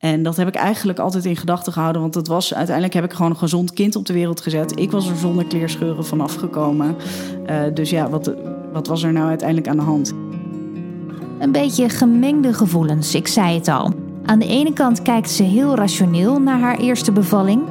En 0.00 0.22
dat 0.22 0.36
heb 0.36 0.48
ik 0.48 0.54
eigenlijk 0.54 0.98
altijd 0.98 1.24
in 1.24 1.36
gedachten 1.36 1.72
gehouden. 1.72 2.02
Want 2.02 2.14
het 2.14 2.28
was, 2.28 2.54
uiteindelijk 2.54 2.94
heb 2.94 3.04
ik 3.04 3.12
gewoon 3.12 3.30
een 3.30 3.36
gezond 3.36 3.72
kind 3.72 3.96
op 3.96 4.06
de 4.06 4.12
wereld 4.12 4.40
gezet. 4.40 4.78
Ik 4.78 4.90
was 4.90 5.08
er 5.08 5.16
zonder 5.16 5.44
kleerscheuren 5.44 6.04
vanaf 6.04 6.34
gekomen. 6.34 6.96
Uh, 7.50 7.60
dus 7.74 7.90
ja, 7.90 8.08
wat, 8.08 8.34
wat 8.72 8.86
was 8.86 9.02
er 9.02 9.12
nou 9.12 9.28
uiteindelijk 9.28 9.68
aan 9.68 9.76
de 9.76 9.82
hand? 9.82 10.12
Een 11.38 11.52
beetje 11.52 11.88
gemengde 11.88 12.52
gevoelens, 12.52 13.14
ik 13.14 13.28
zei 13.28 13.54
het 13.54 13.68
al. 13.68 13.92
Aan 14.24 14.38
de 14.38 14.46
ene 14.46 14.72
kant 14.72 15.02
kijkt 15.02 15.30
ze 15.30 15.42
heel 15.42 15.74
rationeel 15.74 16.38
naar 16.38 16.58
haar 16.58 16.78
eerste 16.78 17.12
bevalling. 17.12 17.62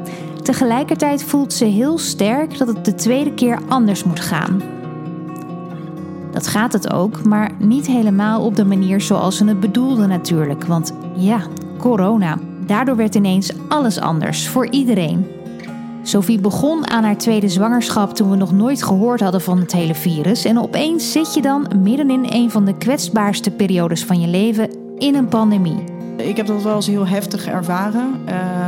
Tegelijkertijd 0.41 1.23
voelt 1.23 1.53
ze 1.53 1.65
heel 1.65 1.97
sterk 1.97 2.57
dat 2.57 2.67
het 2.67 2.85
de 2.85 2.95
tweede 2.95 3.33
keer 3.33 3.59
anders 3.67 4.03
moet 4.03 4.19
gaan. 4.19 4.61
Dat 6.31 6.47
gaat 6.47 6.73
het 6.73 6.93
ook, 6.93 7.23
maar 7.23 7.51
niet 7.59 7.87
helemaal 7.87 8.45
op 8.45 8.55
de 8.55 8.65
manier 8.65 9.01
zoals 9.01 9.37
ze 9.37 9.45
het 9.45 9.59
bedoelde 9.59 10.07
natuurlijk. 10.07 10.65
Want 10.65 10.93
ja, 11.15 11.41
corona. 11.79 12.37
Daardoor 12.65 12.95
werd 12.95 13.15
ineens 13.15 13.51
alles 13.67 13.99
anders 13.99 14.47
voor 14.47 14.69
iedereen. 14.69 15.25
Sophie 16.03 16.39
begon 16.39 16.89
aan 16.89 17.03
haar 17.03 17.17
tweede 17.17 17.47
zwangerschap 17.47 18.15
toen 18.15 18.29
we 18.29 18.35
nog 18.35 18.51
nooit 18.51 18.83
gehoord 18.83 19.19
hadden 19.19 19.41
van 19.41 19.59
het 19.59 19.71
hele 19.71 19.95
virus. 19.95 20.45
En 20.45 20.59
opeens 20.59 21.11
zit 21.11 21.33
je 21.33 21.41
dan 21.41 21.67
midden 21.83 22.09
in 22.09 22.25
een 22.29 22.51
van 22.51 22.65
de 22.65 22.77
kwetsbaarste 22.77 23.51
periodes 23.51 24.03
van 24.03 24.21
je 24.21 24.27
leven 24.27 24.69
in 24.97 25.15
een 25.15 25.27
pandemie. 25.27 25.83
Ik 26.17 26.37
heb 26.37 26.45
dat 26.45 26.63
wel 26.63 26.75
eens 26.75 26.87
heel 26.87 27.07
heftig 27.07 27.47
ervaren. 27.47 28.13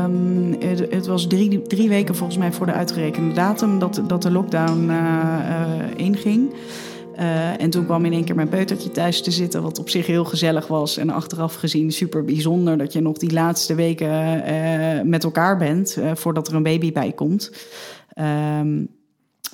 Um, 0.03 0.55
het, 0.89 1.07
was 1.07 1.27
drie, 1.27 1.61
drie, 1.61 1.89
weken 1.89 2.15
volgens 2.15 2.37
mij 2.37 2.51
voor 2.51 2.65
de 2.65 2.71
uitgerekende 2.71 3.33
datum 3.33 3.79
dat, 3.79 4.01
dat 4.07 4.21
de 4.21 4.31
lockdown 4.31 4.89
uh, 4.89 4.95
uh, 4.95 6.05
inging. 6.05 6.53
Uh, 7.21 7.61
en 7.61 7.69
toen 7.69 7.85
kwam 7.85 8.05
in 8.05 8.13
één 8.13 8.23
keer 8.23 8.35
mijn 8.35 8.49
peutertje 8.49 8.91
thuis 8.91 9.21
te 9.21 9.31
zitten, 9.31 9.61
wat 9.61 9.79
op 9.79 9.89
zich 9.89 10.07
heel 10.07 10.25
gezellig 10.25 10.67
was. 10.67 10.97
En 10.97 11.09
achteraf 11.09 11.55
gezien 11.55 11.91
super 11.91 12.25
bijzonder 12.25 12.77
dat 12.77 12.93
je 12.93 13.01
nog 13.01 13.17
die 13.17 13.33
laatste 13.33 13.75
weken 13.75 14.43
uh, 14.49 15.01
met 15.01 15.23
elkaar 15.23 15.57
bent 15.57 15.95
uh, 15.97 16.11
voordat 16.13 16.47
er 16.47 16.55
een 16.55 16.63
baby 16.63 16.91
bij 16.91 17.11
komt. 17.11 17.51
Um, 18.59 18.87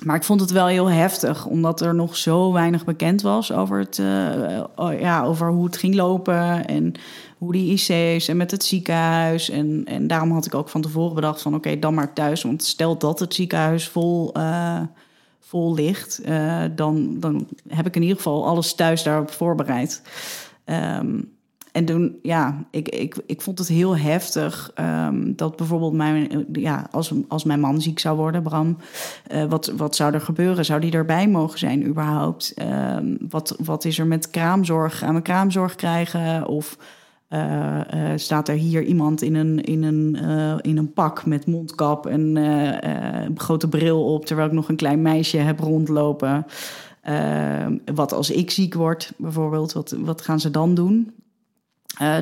maar 0.04 0.16
ik 0.16 0.24
vond 0.24 0.40
het 0.40 0.50
wel 0.50 0.66
heel 0.66 0.90
heftig, 0.90 1.46
omdat 1.46 1.80
er 1.80 1.94
nog 1.94 2.16
zo 2.16 2.52
weinig 2.52 2.84
bekend 2.84 3.22
was 3.22 3.52
over, 3.52 3.78
het, 3.78 3.96
ja, 5.00 5.24
over 5.24 5.50
hoe 5.50 5.64
het 5.64 5.76
ging 5.76 5.94
lopen 5.94 6.66
en 6.66 6.92
hoe 7.38 7.52
die 7.52 7.72
IC's 7.72 8.28
en 8.28 8.36
met 8.36 8.50
het 8.50 8.64
ziekenhuis. 8.64 9.50
En, 9.50 9.82
en 9.84 10.06
daarom 10.06 10.32
had 10.32 10.46
ik 10.46 10.54
ook 10.54 10.68
van 10.68 10.80
tevoren 10.80 11.14
bedacht 11.14 11.42
van 11.42 11.54
oké, 11.54 11.78
dan 11.78 11.94
maar 11.94 12.12
thuis. 12.12 12.42
Want 12.42 12.64
stel 12.64 12.98
dat 12.98 13.18
het 13.18 13.34
ziekenhuis 13.34 13.88
vol 13.88 14.32
vol 15.40 15.74
ligt, 15.74 16.20
uh, 16.28 16.64
dan, 16.74 17.20
dan 17.20 17.48
heb 17.68 17.86
ik 17.86 17.96
in 17.96 18.02
ieder 18.02 18.16
geval 18.16 18.46
alles 18.46 18.74
thuis 18.74 19.02
daarop 19.02 19.30
voorbereid. 19.30 20.02
Um, 20.64 21.36
en 21.72 21.84
toen, 21.84 22.18
ja, 22.22 22.64
ik, 22.70 22.88
ik, 22.88 23.16
ik 23.26 23.40
vond 23.40 23.58
het 23.58 23.68
heel 23.68 23.96
heftig 23.96 24.70
ehm, 24.74 25.32
dat 25.34 25.56
bijvoorbeeld 25.56 25.92
mijn, 25.92 26.46
ja, 26.52 26.86
als, 26.90 27.12
als 27.28 27.44
mijn 27.44 27.60
man 27.60 27.80
ziek 27.80 27.98
zou 27.98 28.16
worden, 28.16 28.42
Bram, 28.42 28.76
uh, 29.32 29.44
wat, 29.44 29.72
wat 29.76 29.96
zou 29.96 30.14
er 30.14 30.20
gebeuren? 30.20 30.64
Zou 30.64 30.80
die 30.80 30.92
erbij 30.92 31.28
mogen 31.28 31.58
zijn 31.58 31.86
überhaupt? 31.86 32.52
Ehm, 32.54 33.16
wat, 33.28 33.56
wat 33.64 33.84
is 33.84 33.98
er 33.98 34.06
met 34.06 34.30
kraamzorg? 34.30 34.98
Gaan 34.98 35.14
we 35.14 35.22
kraamzorg 35.22 35.74
krijgen? 35.74 36.46
Of 36.46 36.76
uh, 37.30 37.80
uh, 37.94 38.12
staat 38.16 38.48
er 38.48 38.54
hier 38.54 38.84
iemand 38.84 39.22
in 39.22 39.34
een, 39.34 39.60
in 39.60 39.82
een, 39.82 40.16
in 40.62 40.76
een 40.76 40.92
pak 40.92 41.26
met 41.26 41.46
mondkap 41.46 42.06
en 42.06 42.36
grote 43.34 43.68
bril 43.68 44.04
op, 44.04 44.26
terwijl 44.26 44.48
ik 44.48 44.54
nog 44.54 44.68
een 44.68 44.76
klein 44.76 45.02
meisje 45.02 45.36
heb 45.36 45.60
rondlopen? 45.60 46.46
Ehm, 47.02 47.76
wat 47.94 48.12
als 48.12 48.30
ik 48.30 48.50
ziek 48.50 48.74
word, 48.74 49.12
bijvoorbeeld, 49.16 49.72
wat, 49.72 49.94
wat 49.98 50.22
gaan 50.22 50.40
ze 50.40 50.50
dan 50.50 50.74
doen? 50.74 51.14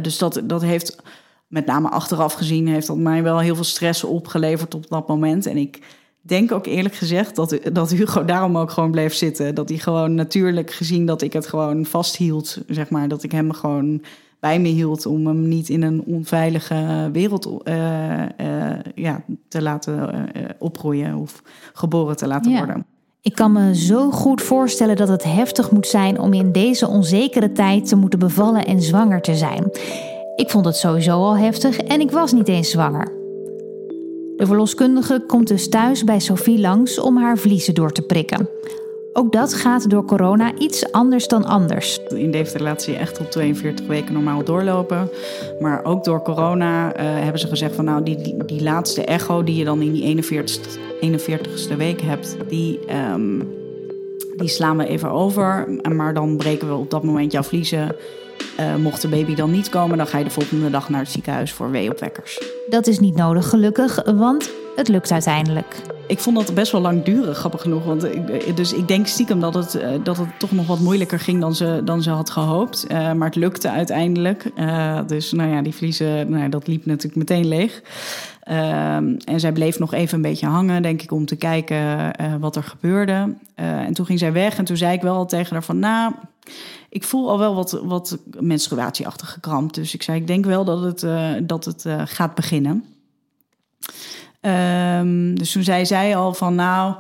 Dus 0.03 0.19
dat, 0.19 0.43
dat 0.45 0.63
heeft, 0.63 1.03
met 1.47 1.67
name 1.67 1.89
achteraf 1.89 2.33
gezien, 2.33 2.69
heeft 2.69 2.87
dat 2.87 2.97
mij 2.97 3.23
wel 3.23 3.39
heel 3.39 3.55
veel 3.55 3.65
stress 3.65 4.05
opgeleverd 4.05 4.75
op 4.75 4.89
dat 4.89 5.09
moment. 5.09 5.47
En 5.47 5.57
ik 5.57 5.81
denk 6.27 6.53
ook 6.53 6.67
eerlijk 6.67 6.95
gezegd 6.95 7.37
dat, 7.37 7.59
dat 7.73 7.91
Hugo 7.91 8.25
daarom 8.25 8.59
ook 8.59 8.71
gewoon 8.71 8.91
bleef 8.91 9.15
zitten. 9.15 9.55
Dat 9.55 9.69
hij 9.69 9.79
gewoon 9.79 10.15
natuurlijk 10.15 10.71
gezien 10.71 11.07
dat 11.07 11.23
ik 11.23 11.33
het 11.33 11.47
gewoon 11.47 11.85
vasthield, 11.85 12.59
zeg 12.69 12.91
maar. 12.91 13.09
Dat 13.09 13.23
ik 13.23 13.33
hem 13.33 13.53
gewoon 13.53 14.03
bij 14.41 14.61
me 14.61 14.69
hield 14.69 15.07
om 15.07 15.27
hem 15.27 15.49
niet 15.49 15.69
in 15.69 15.83
een 15.83 16.03
onveilige 16.07 17.09
wereld 17.13 17.47
uh, 17.65 18.23
uh, 18.23 18.27
ja, 18.95 19.23
te 19.49 19.63
laten 19.63 20.29
opgroeien 20.59 21.15
of 21.15 21.43
geboren 21.73 22.17
te 22.17 22.27
laten 22.27 22.51
ja. 22.51 22.59
worden. 22.59 22.87
Ik 23.21 23.35
kan 23.35 23.53
me 23.53 23.75
zo 23.75 24.11
goed 24.11 24.43
voorstellen 24.43 24.97
dat 24.97 25.09
het 25.09 25.25
heftig 25.25 25.71
moet 25.71 25.87
zijn 25.87 26.21
om 26.21 26.33
in 26.33 26.53
deze 26.53 26.89
onzekere 26.89 27.53
tijd 27.53 27.89
te 27.89 27.97
moeten 27.97 28.19
bevallen 28.19 28.67
en 28.67 28.83
zwanger 28.83 29.21
te 29.21 29.35
zijn. 29.35 29.71
Ik 30.37 30.51
vond 30.51 30.65
het 30.65 30.77
sowieso 30.77 31.13
al 31.13 31.37
heftig 31.37 31.79
en 31.79 32.01
ik 32.01 32.11
was 32.11 32.33
niet 32.33 32.49
eens 32.49 32.71
zwanger. 32.71 33.13
De 34.37 34.47
verloskundige 34.47 35.25
komt 35.27 35.49
dus 35.49 35.69
thuis 35.69 36.05
bij 36.05 36.21
Sophie 36.21 36.61
langs 36.61 37.01
om 37.01 37.17
haar 37.17 37.39
vliezen 37.39 37.75
door 37.75 37.93
te 37.93 38.03
prikken. 38.03 38.49
Ook 39.19 39.33
dat 39.33 39.55
gaat 39.55 39.91
door 39.91 40.05
corona 40.05 40.55
iets 40.59 40.93
anders 40.93 41.29
dan 41.29 41.45
anders. 41.45 41.99
In 42.09 42.31
deze 42.31 42.59
relatie 42.59 42.97
echt 42.97 43.21
op 43.21 43.31
42 43.31 43.87
weken 43.87 44.13
normaal 44.13 44.45
doorlopen. 44.45 45.11
Maar 45.61 45.85
ook 45.85 46.05
door 46.05 46.23
corona 46.23 46.87
uh, 46.87 47.03
hebben 47.03 47.41
ze 47.41 47.47
gezegd 47.47 47.75
van 47.75 47.85
nou 47.85 48.03
die, 48.03 48.45
die, 48.47 48.63
laatste 48.63 49.05
echo 49.05 49.45
die 49.45 49.57
je 49.57 49.65
dan 49.65 49.83
in 49.83 49.93
die 49.93 50.03
41, 50.03 50.77
41ste 51.01 51.77
week 51.77 52.01
hebt, 52.01 52.37
die, 52.49 52.81
um, 53.13 53.49
die 54.37 54.49
slaan 54.49 54.77
we 54.77 54.87
even 54.87 55.11
over. 55.11 55.69
Maar 55.95 56.15
dan 56.15 56.37
breken 56.37 56.69
we 56.69 56.75
op 56.75 56.91
dat 56.91 57.03
moment 57.03 57.33
jouw 57.33 57.43
vliezen. 57.43 57.97
Uh, 58.61 58.77
mocht 58.77 59.03
de 59.03 59.09
baby 59.09 59.35
dan 59.35 59.51
niet 59.51 59.69
komen, 59.69 59.99
dan 59.99 60.07
ga 60.07 60.19
je 60.19 60.25
de 60.25 60.31
volgende 60.31 60.71
dag 60.71 60.89
naar 60.89 61.01
het 61.01 61.11
ziekenhuis 61.11 61.53
voor 61.53 61.71
weeopwekkers. 61.71 62.41
Dat 62.69 62.87
is 62.87 62.99
niet 62.99 63.17
nodig, 63.17 63.49
gelukkig, 63.49 64.03
want 64.15 64.51
het 64.77 64.89
lukt 64.89 65.13
uiteindelijk. 65.13 65.77
Ik 66.07 66.19
vond 66.19 66.37
dat 66.37 66.55
best 66.55 66.73
wel 66.73 66.81
lang 66.81 67.05
duren, 67.05 67.35
grappig 67.35 67.61
genoeg. 67.61 67.85
Want 67.85 68.05
ik, 68.05 68.57
dus 68.57 68.73
ik 68.73 68.89
denk 68.89 69.07
stiekem 69.07 69.41
dat 69.41 69.55
het, 69.55 69.81
dat 70.03 70.17
het 70.17 70.29
toch 70.39 70.53
nog 70.53 70.67
wat 70.67 70.79
moeilijker 70.79 71.19
ging 71.19 71.41
dan 71.41 71.55
ze, 71.55 71.81
dan 71.85 72.03
ze 72.03 72.11
had 72.11 72.31
gehoopt. 72.31 72.87
Uh, 72.89 73.13
maar 73.13 73.27
het 73.27 73.37
lukte 73.37 73.71
uiteindelijk. 73.71 74.51
Uh, 74.59 75.01
dus 75.07 75.33
nou 75.33 75.51
ja, 75.51 75.63
die 75.63 75.75
vliezen, 75.75 76.31
nou 76.31 76.43
ja, 76.43 76.49
dat 76.49 76.67
liep 76.67 76.87
natuurlijk 76.87 77.17
meteen 77.17 77.49
leeg. 77.49 77.83
Uh, 78.51 78.97
en 78.97 79.41
zij 79.41 79.53
bleef 79.53 79.79
nog 79.79 79.95
even 79.95 80.17
een 80.17 80.23
beetje 80.23 80.47
hangen, 80.47 80.83
denk 80.83 81.03
ik, 81.03 81.11
om 81.11 81.27
te 81.27 81.37
kijken 81.37 81.77
uh, 82.21 82.35
wat 82.41 82.57
er 82.57 82.63
gebeurde. 82.63 83.35
Uh, 83.57 83.79
en 83.79 83.93
toen 83.93 84.07
ging 84.07 84.19
zij 84.19 84.33
weg 84.33 84.59
en 84.59 84.65
toen 84.65 84.77
zei 84.77 84.93
ik 84.93 85.03
wel 85.03 85.27
tegen 85.27 85.53
haar 85.53 85.65
van... 85.65 85.79
nou, 85.79 86.13
ik 86.89 87.05
voel 87.05 87.31
al 87.31 87.39
wel 87.39 87.55
wat, 87.55 87.81
wat 87.85 88.19
menstruatieachtige 88.41 89.41
kramp. 89.41 89.75
Dus 89.75 89.95
ik 89.95 90.03
zei, 90.03 90.21
ik 90.21 90.27
denk 90.27 90.45
wel 90.45 90.65
dat 90.65 90.83
het, 90.83 91.03
uh, 91.03 91.31
dat 91.43 91.65
het 91.65 91.85
gaat 92.05 92.35
beginnen. 92.35 92.85
Um, 94.41 95.39
dus 95.39 95.53
toen 95.53 95.63
zei 95.63 95.87
zij 95.87 96.17
al 96.17 96.35
van 96.35 96.55
nou, 96.55 96.95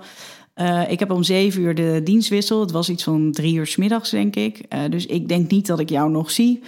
ik 0.88 0.98
heb 0.98 1.10
om 1.10 1.22
zeven 1.22 1.60
uur 1.60 1.74
de 1.74 2.00
dienstwissel. 2.04 2.60
Het 2.60 2.70
was 2.70 2.88
iets 2.88 3.04
van 3.04 3.32
drie 3.32 3.54
uur 3.54 3.66
s 3.66 3.76
middags, 3.76 4.10
denk 4.10 4.36
ik. 4.36 4.60
Dus 4.90 5.06
ik 5.06 5.28
denk 5.28 5.50
niet 5.50 5.66
dat 5.66 5.78
ik 5.78 5.90
jou 5.90 6.10
nog 6.10 6.30
zie. 6.30 6.62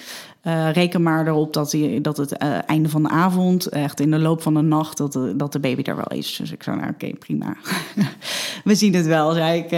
Uh, 0.48 0.72
reken 0.72 1.02
maar 1.02 1.26
erop 1.26 1.52
dat, 1.52 1.70
die, 1.70 2.00
dat 2.00 2.16
het 2.16 2.32
einde 2.66 2.88
van 2.88 3.02
de 3.02 3.08
avond, 3.08 3.66
echt 3.66 4.00
in 4.00 4.10
de 4.10 4.18
loop 4.18 4.42
van 4.42 4.54
de 4.54 4.60
nacht, 4.60 4.96
dat 4.96 5.12
de, 5.12 5.36
dat 5.36 5.52
de 5.52 5.60
baby 5.60 5.82
er 5.82 5.96
wel 5.96 6.18
is. 6.18 6.36
Dus 6.36 6.52
ik 6.52 6.62
zei, 6.62 6.76
nou 6.76 6.88
oké, 6.88 7.04
okay, 7.04 7.16
prima. 7.18 7.56
we 8.64 8.74
zien 8.74 8.94
het 8.94 9.06
wel, 9.06 9.32
zei 9.32 9.58
ik. 9.58 9.70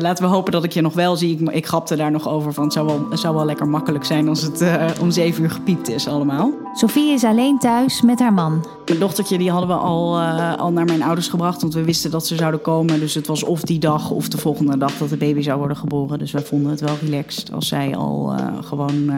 laten 0.00 0.24
we 0.24 0.30
hopen 0.30 0.52
dat 0.52 0.64
ik 0.64 0.72
je 0.72 0.80
nog 0.80 0.94
wel 0.94 1.16
zie. 1.16 1.40
Ik, 1.40 1.50
ik 1.50 1.66
grapte 1.66 1.96
daar 1.96 2.10
nog 2.10 2.28
over 2.28 2.52
van, 2.52 2.64
het 2.64 2.72
zou 2.72 2.86
wel, 2.86 3.06
het 3.10 3.20
zou 3.20 3.34
wel 3.34 3.44
lekker 3.44 3.68
makkelijk 3.68 4.04
zijn 4.04 4.28
als 4.28 4.42
het 4.42 4.64
om 5.00 5.10
zeven 5.10 5.42
uur 5.42 5.50
gepiept 5.50 5.88
is 5.88 6.08
allemaal. 6.08 6.52
Sophie 6.74 7.12
is 7.12 7.24
alleen 7.24 7.58
thuis 7.58 8.02
met 8.02 8.18
haar 8.18 8.32
man. 8.32 8.66
Mijn 8.86 8.98
dochtertje 8.98 9.38
die 9.38 9.50
hadden 9.50 9.68
we 9.68 9.74
al, 9.74 10.20
al 10.56 10.72
naar 10.72 10.84
mijn 10.84 11.02
ouders 11.02 11.28
gebracht. 11.28 11.60
Want 11.60 11.74
we 11.74 11.84
wisten 11.84 12.10
dat 12.10 12.26
ze 12.26 12.36
zouden 12.36 12.60
komen. 12.60 13.00
Dus 13.00 13.14
het 13.14 13.26
was 13.26 13.42
of 13.42 13.60
die 13.60 13.78
dag 13.78 14.10
of 14.10 14.28
de 14.28 14.38
volgende 14.38 14.78
dag 14.78 14.98
dat 14.98 15.08
de 15.08 15.16
baby 15.16 15.40
zou 15.40 15.58
worden 15.58 15.76
geboren. 15.76 16.18
Dus 16.18 16.32
wij 16.32 16.42
vonden 16.42 16.70
het 16.70 16.80
wel 16.80 16.96
relaxed 17.00 17.52
als 17.52 17.68
zij 17.68 17.96
al 17.96 18.34
gewoon 18.62 19.12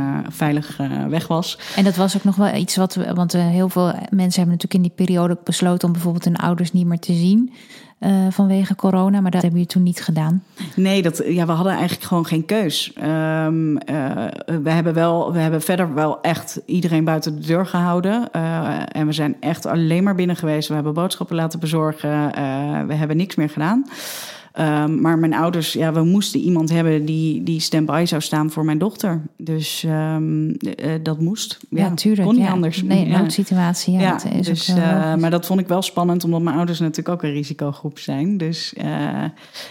uh, 0.91 1.05
veilig 1.05 1.13
weg 1.15 1.27
was. 1.27 1.59
En 1.77 1.85
dat 1.85 1.97
was 1.97 2.17
ook 2.17 2.25
nog 2.25 2.37
wel 2.37 2.55
iets 2.55 2.77
wat... 2.77 2.95
We, 2.95 3.15
want 3.15 3.33
heel 3.33 3.69
veel 3.69 3.93
mensen 4.11 4.41
hebben 4.41 4.59
natuurlijk 4.59 4.75
in 4.75 4.83
die 4.83 4.93
periode 4.95 5.39
besloten... 5.45 5.87
om 5.87 5.93
bijvoorbeeld 5.93 6.25
hun 6.25 6.37
ouders 6.37 6.73
niet 6.73 6.87
meer 6.87 6.99
te 6.99 7.13
zien... 7.13 7.53
Uh, 8.01 8.27
vanwege 8.31 8.75
corona, 8.75 9.21
maar 9.21 9.31
dat 9.31 9.43
hebben 9.43 9.61
jullie 9.61 9.75
toen 9.75 9.83
niet 9.83 10.03
gedaan. 10.03 10.45
Nee, 10.77 11.03
dat, 11.03 11.23
ja, 11.27 11.47
we 11.47 11.53
hadden 11.53 11.73
eigenlijk 11.73 12.03
gewoon 12.03 12.27
geen 12.27 12.45
keus. 12.45 12.93
Um, 12.97 13.73
uh, 13.73 13.81
we, 14.63 14.71
hebben 14.71 14.95
wel, 14.95 15.33
we 15.33 15.39
hebben 15.39 15.63
verder 15.63 15.95
wel 15.95 16.21
echt 16.21 16.61
iedereen 16.67 17.05
buiten 17.05 17.41
de 17.41 17.47
deur 17.47 17.67
gehouden. 17.67 18.29
Uh, 18.37 18.79
en 18.89 19.07
we 19.07 19.13
zijn 19.13 19.37
echt 19.41 19.67
alleen 19.67 20.05
maar 20.05 20.15
binnen 20.15 20.37
geweest. 20.37 20.69
We 20.69 20.75
hebben 20.75 20.95
boodschappen 20.95 21.37
laten 21.37 21.61
bezorgen. 21.61 22.31
we 22.87 22.95
hebben 22.95 23.17
niks 23.17 23.35
meer 23.35 23.51
gedaan. 23.51 23.87
Um, 24.59 25.01
maar 25.01 25.19
mijn 25.19 25.35
ouders, 25.35 25.73
ja, 25.73 25.93
we 25.93 26.03
moesten 26.03 26.41
iemand 26.41 26.71
hebben 26.71 27.05
die, 27.05 27.43
die 27.43 27.61
stand-by 27.61 28.05
zou 28.07 28.23
staan 28.23 28.51
voor 28.51 28.65
mijn 28.65 28.79
dochter. 28.79 29.23
Dus 29.37 29.85
um, 29.87 30.49
uh, 30.49 30.55
dat 31.03 31.21
moest. 31.21 31.59
Ja, 31.71 31.89
natuurlijk. 31.89 32.27
Kon 32.27 32.37
niet 32.37 32.45
ja. 32.45 32.51
anders. 32.51 32.83
Nee, 32.83 33.05
een 33.05 33.11
noodsituatie. 33.11 33.93
Ja, 33.93 34.01
ja 34.01 34.13
dat 34.13 34.33
is 34.33 34.47
dus, 34.47 34.71
ook 34.71 34.77
uh, 34.77 35.15
maar 35.15 35.31
dat 35.31 35.47
vond 35.47 35.61
ik 35.61 35.69
wel 35.69 35.83
spannend, 35.83 36.25
omdat 36.25 36.43
mijn 36.43 36.57
ouders 36.57 36.79
natuurlijk 36.79 37.09
ook 37.09 37.23
een 37.23 37.33
risicogroep 37.33 37.99
zijn. 37.99 38.37
Dus 38.37 38.75
uh, 38.79 39.25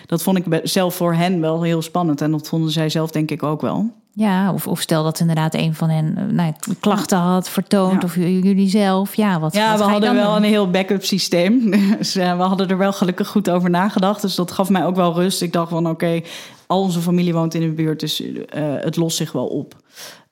dat 0.05 0.23
vond 0.23 0.37
ik 0.37 0.59
zelf 0.63 0.95
voor 0.95 1.13
hen 1.13 1.41
wel 1.41 1.61
heel 1.61 1.81
spannend. 1.81 2.21
En 2.21 2.31
dat 2.31 2.47
vonden 2.47 2.71
zij 2.71 2.89
zelf 2.89 3.11
denk 3.11 3.31
ik 3.31 3.43
ook 3.43 3.61
wel. 3.61 3.91
Ja, 4.15 4.53
of, 4.53 4.67
of 4.67 4.81
stel 4.81 5.03
dat 5.03 5.19
inderdaad 5.19 5.53
een 5.53 5.75
van 5.75 5.89
hen 5.89 6.35
nou, 6.35 6.53
klachten 6.79 7.17
had 7.17 7.49
vertoond, 7.49 8.01
ja. 8.01 8.07
of 8.07 8.15
jullie 8.15 8.69
zelf. 8.69 9.15
Ja, 9.15 9.39
wat, 9.39 9.53
ja 9.53 9.69
wat 9.77 9.85
we 9.85 9.91
hadden 9.91 10.15
wel 10.15 10.33
doen? 10.33 10.43
een 10.43 10.49
heel 10.49 10.69
backup 10.69 11.03
systeem. 11.03 11.71
Dus 11.97 12.15
uh, 12.15 12.37
we 12.37 12.43
hadden 12.43 12.67
er 12.67 12.77
wel 12.77 12.93
gelukkig 12.93 13.27
goed 13.27 13.49
over 13.49 13.69
nagedacht. 13.69 14.21
Dus 14.21 14.35
dat 14.35 14.51
gaf 14.51 14.69
mij 14.69 14.85
ook 14.85 14.95
wel 14.95 15.13
rust. 15.13 15.41
Ik 15.41 15.53
dacht 15.53 15.69
van 15.69 15.89
oké, 15.89 15.89
okay, 15.89 16.25
al 16.67 16.81
onze 16.81 16.99
familie 16.99 17.33
woont 17.33 17.53
in 17.53 17.61
de 17.61 17.69
buurt, 17.69 17.99
dus 17.99 18.21
uh, 18.21 18.35
het 18.79 18.95
lost 18.95 19.17
zich 19.17 19.31
wel 19.31 19.47
op. 19.47 19.75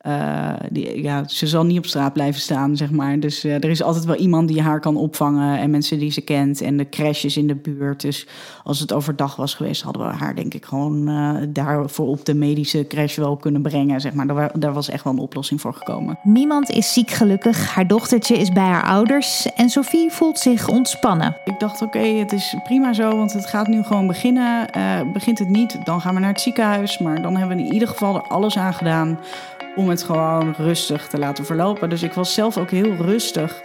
Uh, 0.07 0.53
die, 0.69 1.01
ja, 1.01 1.27
ze 1.27 1.47
zal 1.47 1.65
niet 1.65 1.77
op 1.77 1.85
straat 1.85 2.13
blijven 2.13 2.41
staan, 2.41 2.77
zeg 2.77 2.91
maar. 2.91 3.19
Dus 3.19 3.45
uh, 3.45 3.53
er 3.53 3.69
is 3.69 3.83
altijd 3.83 4.05
wel 4.05 4.15
iemand 4.15 4.47
die 4.47 4.61
haar 4.61 4.79
kan 4.79 4.97
opvangen 4.97 5.59
en 5.59 5.69
mensen 5.69 5.99
die 5.99 6.11
ze 6.11 6.21
kent 6.21 6.61
en 6.61 6.77
de 6.77 6.89
crashes 6.89 7.37
in 7.37 7.47
de 7.47 7.55
buurt. 7.55 8.01
Dus 8.01 8.27
als 8.63 8.79
het 8.79 8.93
overdag 8.93 9.35
was 9.35 9.53
geweest, 9.53 9.81
hadden 9.81 10.07
we 10.07 10.13
haar 10.13 10.35
denk 10.35 10.53
ik 10.53 10.65
gewoon 10.65 11.09
uh, 11.09 11.35
daarvoor 11.49 12.07
op 12.07 12.25
de 12.25 12.33
medische 12.33 12.87
crash 12.87 13.15
wel 13.15 13.37
kunnen 13.37 13.61
brengen, 13.61 14.01
zeg 14.01 14.13
maar. 14.13 14.27
Daar, 14.27 14.59
daar 14.59 14.73
was 14.73 14.89
echt 14.89 15.03
wel 15.03 15.13
een 15.13 15.19
oplossing 15.19 15.61
voor 15.61 15.73
gekomen. 15.73 16.19
Niemand 16.23 16.69
is 16.69 16.93
ziek 16.93 17.09
gelukkig. 17.09 17.73
Haar 17.73 17.87
dochtertje 17.87 18.37
is 18.37 18.51
bij 18.51 18.63
haar 18.63 18.83
ouders 18.83 19.53
en 19.55 19.69
Sophie 19.69 20.11
voelt 20.11 20.39
zich 20.39 20.67
ontspannen. 20.67 21.37
Ik 21.45 21.59
dacht, 21.59 21.81
oké, 21.81 21.97
okay, 21.97 22.15
het 22.15 22.31
is 22.31 22.55
prima 22.63 22.93
zo, 22.93 23.17
want 23.17 23.33
het 23.33 23.45
gaat 23.45 23.67
nu 23.67 23.83
gewoon 23.83 24.07
beginnen. 24.07 24.67
begint 25.13 25.39
het 25.39 25.49
niet, 25.49 25.77
dan 25.83 26.01
gaan 26.01 26.13
we 26.13 26.19
naar 26.19 26.29
het 26.29 26.41
ziekenhuis. 26.41 26.99
Maar 26.99 27.21
dan 27.21 27.35
hebben 27.35 27.57
we 27.57 27.63
in 27.63 27.73
ieder 27.73 27.87
geval 27.87 28.15
er 28.15 28.21
alles 28.21 28.57
aan 28.57 28.73
gedaan 28.73 29.19
om 29.75 29.89
het 29.89 30.03
gewoon 30.03 30.53
rustig 30.57 31.07
te 31.07 31.17
laten 31.17 31.45
verlopen. 31.45 31.89
Dus 31.89 32.03
ik 32.03 32.13
was 32.13 32.33
zelf 32.33 32.57
ook 32.57 32.71
heel 32.71 32.95
rustig. 32.95 33.61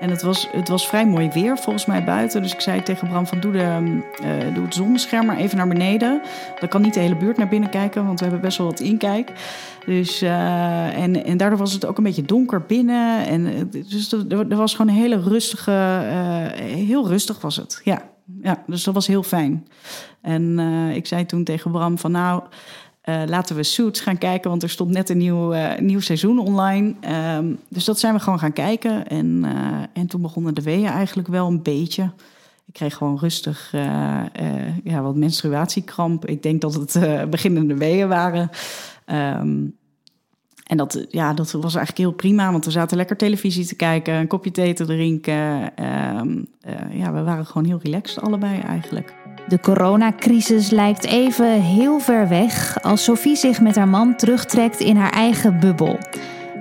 En 0.00 0.10
het 0.10 0.22
was, 0.22 0.48
het 0.52 0.68
was 0.68 0.88
vrij 0.88 1.06
mooi 1.06 1.30
weer 1.30 1.58
volgens 1.58 1.86
mij 1.86 2.04
buiten. 2.04 2.42
Dus 2.42 2.52
ik 2.52 2.60
zei 2.60 2.82
tegen 2.82 3.08
Bram 3.08 3.26
van 3.26 3.40
doe, 3.40 3.52
de, 3.52 4.00
uh, 4.22 4.54
doe 4.54 4.64
het 4.64 4.74
zonnescherm 4.74 5.26
maar 5.26 5.36
even 5.36 5.56
naar 5.56 5.68
beneden. 5.68 6.20
Dan 6.60 6.68
kan 6.68 6.82
niet 6.82 6.94
de 6.94 7.00
hele 7.00 7.16
buurt 7.16 7.36
naar 7.36 7.48
binnen 7.48 7.70
kijken, 7.70 8.06
want 8.06 8.18
we 8.18 8.24
hebben 8.24 8.42
best 8.42 8.58
wel 8.58 8.66
wat 8.66 8.80
inkijk. 8.80 9.32
Dus, 9.86 10.22
uh, 10.22 11.02
en, 11.02 11.24
en 11.24 11.36
daardoor 11.36 11.58
was 11.58 11.72
het 11.72 11.86
ook 11.86 11.98
een 11.98 12.04
beetje 12.04 12.22
donker 12.22 12.62
binnen. 12.66 13.26
En, 13.26 13.70
dus 13.70 14.12
er, 14.12 14.56
was 14.56 14.74
gewoon 14.74 14.92
een 14.92 15.00
hele 15.00 15.20
rustige, 15.20 15.70
heel 16.60 17.08
rustig 17.08 17.40
was 17.40 17.56
het. 17.56 17.80
Ja, 17.84 18.02
ja, 18.42 18.62
dus 18.66 18.84
dat 18.84 18.94
was 18.94 19.06
heel 19.06 19.22
fijn. 19.22 19.66
En 20.22 20.58
ik 20.94 21.06
zei 21.06 21.26
toen 21.26 21.44
tegen 21.44 21.70
Bram 21.70 21.98
van 21.98 22.10
nou... 22.10 22.42
Uh, 23.04 23.22
laten 23.26 23.56
we 23.56 23.62
Suits 23.62 24.00
gaan 24.00 24.18
kijken, 24.18 24.50
want 24.50 24.62
er 24.62 24.70
stond 24.70 24.90
net 24.90 25.08
een 25.08 25.18
nieuw, 25.18 25.54
uh, 25.54 25.78
nieuw 25.78 26.00
seizoen 26.00 26.38
online. 26.38 26.94
Um, 27.36 27.58
dus 27.68 27.84
dat 27.84 27.98
zijn 27.98 28.14
we 28.14 28.20
gewoon 28.20 28.38
gaan 28.38 28.52
kijken. 28.52 29.08
En, 29.08 29.42
uh, 29.44 29.82
en 29.92 30.06
toen 30.06 30.22
begonnen 30.22 30.54
de 30.54 30.62
weeën 30.62 30.86
eigenlijk 30.86 31.28
wel 31.28 31.46
een 31.46 31.62
beetje. 31.62 32.02
Ik 32.66 32.72
kreeg 32.72 32.94
gewoon 32.94 33.18
rustig 33.18 33.68
ja, 34.84 35.02
wat 35.02 35.16
menstruatiekramp. 35.16 36.26
Ik 36.26 36.42
denk 36.42 36.60
dat 36.60 36.74
het 36.74 37.00
beginnende 37.30 37.74
weeën 37.74 38.08
waren. 38.08 38.50
Um, 39.06 39.78
En 40.64 40.76
dat, 40.76 41.06
ja, 41.08 41.34
dat 41.34 41.50
was 41.50 41.74
eigenlijk 41.74 41.98
heel 41.98 42.12
prima, 42.12 42.52
want 42.52 42.64
we 42.64 42.70
zaten 42.70 42.96
lekker 42.96 43.16
televisie 43.16 43.66
te 43.66 43.74
kijken, 43.74 44.14
een 44.14 44.26
kopje 44.26 44.50
thee 44.50 44.72
te 44.72 44.84
drinken. 44.84 45.76
Ehm, 45.76 46.42
ja, 46.90 47.12
we 47.12 47.22
waren 47.22 47.46
gewoon 47.46 47.64
heel 47.64 47.80
relaxed 47.82 48.22
allebei 48.22 48.60
eigenlijk. 48.60 49.14
De 49.48 49.60
coronacrisis 49.60 50.70
lijkt 50.70 51.04
even 51.04 51.62
heel 51.62 51.98
ver 51.98 52.28
weg 52.28 52.82
als 52.82 53.04
Sophie 53.04 53.36
zich 53.36 53.60
met 53.60 53.76
haar 53.76 53.88
man 53.88 54.16
terugtrekt 54.16 54.80
in 54.80 54.96
haar 54.96 55.12
eigen 55.12 55.60
bubbel. 55.60 55.98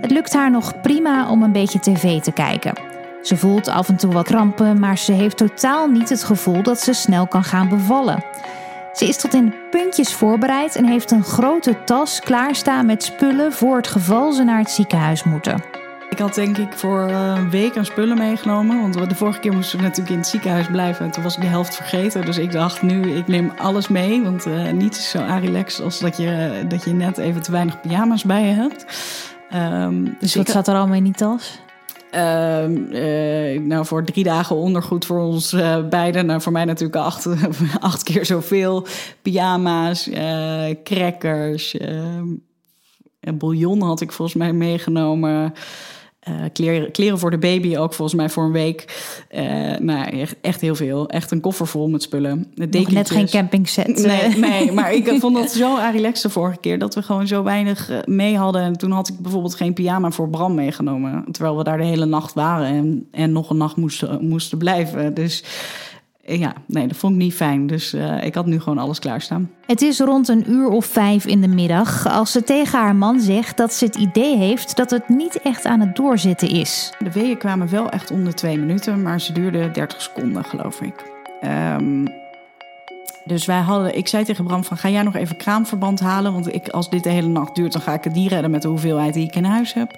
Het 0.02 0.12
lukt 0.12 0.34
haar 0.34 0.52
nog 0.52 0.82
prima 0.82 1.30
om 1.30 1.44
een 1.44 1.52
beetje 1.52 1.80
tv 1.80 2.22
te 2.22 2.32
kijken. 2.32 2.74
Ze 3.22 3.38
voelt 3.38 3.68
af 3.68 3.90
en 3.90 3.96
toe 3.96 4.14
wat 4.14 4.26
krampen, 4.26 4.80
maar 4.80 4.98
ze 4.98 5.12
heeft 5.12 5.38
totaal 5.38 5.88
niet 5.88 6.10
het 6.10 6.24
gevoel 6.24 6.64
dat 6.64 6.80
ze 6.80 6.94
snel 6.94 7.28
kan 7.28 7.44
gaan 7.44 7.70
bevallen. 7.70 8.24
Ze 8.94 9.08
is 9.08 9.18
tot 9.18 9.34
in 9.34 9.54
puntjes 9.72 10.14
voorbereid 10.14 10.76
en 10.76 10.86
heeft 10.86 11.12
een 11.12 11.24
grote 11.24 11.84
tas 11.84 12.20
klaarstaan 12.20 12.86
met 12.86 13.04
spullen 13.04 13.54
voor 13.54 13.76
het 13.76 13.88
geval 13.88 14.32
ze 14.32 14.44
naar 14.44 14.60
het 14.60 14.72
ziekenhuis 14.72 15.24
moeten. 15.24 15.79
Ik 16.20 16.26
had 16.26 16.36
denk 16.36 16.58
ik 16.58 16.74
voor 16.74 17.02
een 17.02 17.50
week 17.50 17.78
aan 17.78 17.86
spullen 17.86 18.18
meegenomen. 18.18 18.80
Want 18.80 19.10
de 19.10 19.16
vorige 19.16 19.40
keer 19.40 19.54
moesten 19.54 19.78
we 19.78 19.84
natuurlijk 19.84 20.10
in 20.10 20.18
het 20.18 20.28
ziekenhuis 20.28 20.68
blijven. 20.68 21.06
En 21.06 21.12
toen 21.12 21.24
was 21.24 21.36
ik 21.36 21.42
de 21.42 21.48
helft 21.48 21.76
vergeten. 21.76 22.26
Dus 22.26 22.38
ik 22.38 22.52
dacht 22.52 22.82
nu, 22.82 23.16
ik 23.16 23.28
neem 23.28 23.52
alles 23.58 23.88
mee. 23.88 24.24
Want 24.24 24.48
uh, 24.48 24.72
niets 24.72 24.98
is 24.98 25.10
zo 25.10 25.26
relaxed 25.42 25.86
als 25.86 26.00
dat 26.00 26.18
je, 26.18 26.64
dat 26.68 26.84
je 26.84 26.94
net 26.94 27.18
even 27.18 27.42
te 27.42 27.52
weinig 27.52 27.82
pyjama's 27.82 28.24
bij 28.24 28.44
je 28.44 28.54
hebt. 28.54 28.86
Um, 29.54 30.16
dus 30.20 30.36
wat 30.36 30.50
zat 30.50 30.68
er 30.68 30.76
allemaal 30.76 30.96
in 30.96 31.04
die 31.04 31.14
tas? 31.14 31.60
Uh, 32.12 32.70
uh, 32.70 33.62
nou, 33.62 33.86
voor 33.86 34.04
drie 34.04 34.24
dagen 34.24 34.56
ondergoed 34.56 35.06
voor 35.06 35.20
ons 35.20 35.54
uh, 35.54 35.88
beiden. 35.88 36.26
Nou, 36.26 36.42
voor 36.42 36.52
mij 36.52 36.66
natuurlijk 36.66 37.00
acht, 37.00 37.28
acht 37.80 38.04
keer 38.04 38.26
zoveel. 38.26 38.88
Pyjama's, 39.22 40.10
crackers, 40.84 41.78
ehm, 41.78 42.28
bouillon 43.34 43.82
had 43.82 44.02
ik 44.02 44.12
volgens 44.12 44.38
mij 44.38 44.54
meegenomen. 44.54 45.54
Uh, 46.28 46.36
kleren, 46.54 46.92
kleren, 46.92 47.20
voor 47.20 47.32
de 47.32 47.38
baby 47.38 47.78
ook 47.78 47.94
volgens 47.94 48.18
mij 48.18 48.30
voor 48.30 48.44
een 48.44 48.52
week. 48.52 48.86
Uh, 49.36 49.42
nou, 49.78 50.10
echt, 50.20 50.36
echt, 50.42 50.62
heel 50.62 50.76
veel. 50.76 51.10
Echt 51.10 51.32
een 51.32 51.42
koffer 51.42 51.68
vol 51.68 51.90
met 51.90 52.02
spullen. 52.02 52.52
Net 52.56 53.12
geen 53.12 53.30
campingset. 53.30 54.06
Nee, 54.06 54.38
nee, 54.38 54.72
maar 54.72 54.94
ik 54.94 55.16
vond 55.20 55.36
dat 55.36 55.52
zo 55.52 55.78
relaxed 55.92 56.22
de 56.22 56.30
vorige 56.30 56.60
keer... 56.60 56.80
dat 56.80 56.96
we 56.96 57.02
gewoon 57.02 57.28
zo 57.28 57.44
weinig 57.44 57.90
eh, 57.90 57.98
mee 58.06 58.38
hadden. 58.38 58.62
En 58.62 58.78
toen 58.78 58.92
had 58.92 59.08
ik 59.08 59.20
bijvoorbeeld 59.20 59.56
geen 59.56 59.74
pyjama 59.74 60.12
voor 60.12 60.30
Bram 60.30 60.56
meegenomen. 60.56 61.26
Terwijl 61.32 61.58
we 61.58 61.64
daar 61.64 61.78
de 61.78 61.84
hele 61.86 62.06
nacht 62.06 62.34
waren 62.34 62.68
en, 62.68 63.08
en 63.12 63.32
nog 63.32 63.50
een 63.50 63.58
nacht 63.58 63.76
moesten, 63.76 64.28
moesten 64.28 64.58
blijven. 64.58 65.14
Dus 65.14 65.44
ja, 66.38 66.54
nee, 66.68 66.88
dat 66.88 66.98
vond 66.98 67.14
ik 67.14 67.20
niet 67.20 67.34
fijn. 67.34 67.68
Dus 67.68 67.94
uh, 67.94 68.24
ik 68.24 68.36
had 68.36 68.46
nu 68.46 68.60
gewoon 68.60 68.78
alles 68.78 69.00
klaarstaan. 69.00 69.52
Het 69.66 69.82
is 69.82 70.00
rond 70.00 70.28
een 70.28 70.52
uur 70.52 70.68
of 70.68 70.86
vijf 70.86 71.26
in 71.26 71.42
de 71.42 71.48
middag 71.48 72.08
als 72.08 72.32
ze 72.32 72.44
tegen 72.44 72.80
haar 72.80 72.96
man 72.96 73.20
zegt 73.20 73.58
dat 73.58 73.74
ze 73.74 73.86
het 73.86 73.96
idee 73.96 74.38
heeft 74.38 74.76
dat 74.76 74.90
het 74.90 75.10
niet 75.10 75.42
echt 75.42 75.66
aan 75.66 75.80
het 75.80 75.96
doorzitten 75.96 76.50
is. 76.50 76.94
De 77.00 77.12
weeën 77.12 77.38
kwamen 77.38 77.70
wel 77.70 77.90
echt 77.90 78.12
onder 78.12 78.36
twee 78.36 78.58
minuten, 78.58 79.02
maar 79.02 79.22
ze 79.22 79.34
duurden 79.34 79.74
30 79.74 80.02
seconden, 80.02 80.44
geloof 80.44 80.82
ik. 80.82 80.94
Um, 81.44 82.08
dus 83.26 83.46
wij 83.46 83.60
hadden, 83.60 83.98
ik 83.98 84.08
zei 84.08 84.24
tegen 84.24 84.44
Bram 84.44 84.64
van 84.64 84.78
ga 84.78 84.90
jij 84.90 85.04
nog 85.04 85.16
even 85.16 85.38
kraamverband 85.38 86.00
halen, 86.00 86.34
want 86.34 86.54
ik, 86.54 86.70
als 86.70 86.90
dit 86.90 87.04
de 87.04 87.10
hele 87.10 87.28
nacht 87.28 87.56
duurt, 87.56 87.72
dan 87.72 87.82
ga 87.82 87.94
ik 87.94 88.04
het 88.04 88.14
niet 88.14 88.32
redden 88.32 88.52
met 88.52 88.62
de 88.62 88.68
hoeveelheid 88.68 89.14
die 89.14 89.28
ik 89.28 89.36
in 89.36 89.44
huis 89.44 89.74
heb. 89.74 89.98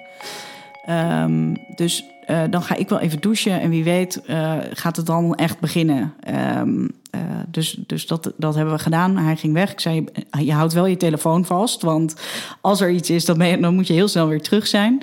Um, 0.88 1.56
dus 1.74 2.11
uh, 2.28 2.42
dan 2.50 2.62
ga 2.62 2.74
ik 2.74 2.88
wel 2.88 2.98
even 2.98 3.20
douchen 3.20 3.60
en 3.60 3.70
wie 3.70 3.84
weet 3.84 4.22
uh, 4.26 4.56
gaat 4.72 4.96
het 4.96 5.06
dan 5.06 5.34
echt 5.34 5.60
beginnen. 5.60 6.14
Um, 6.56 6.90
uh, 7.14 7.20
dus 7.48 7.78
dus 7.86 8.06
dat, 8.06 8.32
dat 8.36 8.54
hebben 8.54 8.74
we 8.74 8.80
gedaan. 8.80 9.16
Hij 9.16 9.36
ging 9.36 9.52
weg. 9.52 9.72
Ik 9.72 9.80
zei, 9.80 10.04
je 10.38 10.52
houdt 10.52 10.72
wel 10.72 10.86
je 10.86 10.96
telefoon 10.96 11.44
vast, 11.44 11.82
want 11.82 12.14
als 12.60 12.80
er 12.80 12.90
iets 12.90 13.10
is, 13.10 13.24
dan, 13.24 13.60
dan 13.60 13.74
moet 13.74 13.86
je 13.86 13.92
heel 13.92 14.08
snel 14.08 14.28
weer 14.28 14.42
terug 14.42 14.66
zijn. 14.66 15.02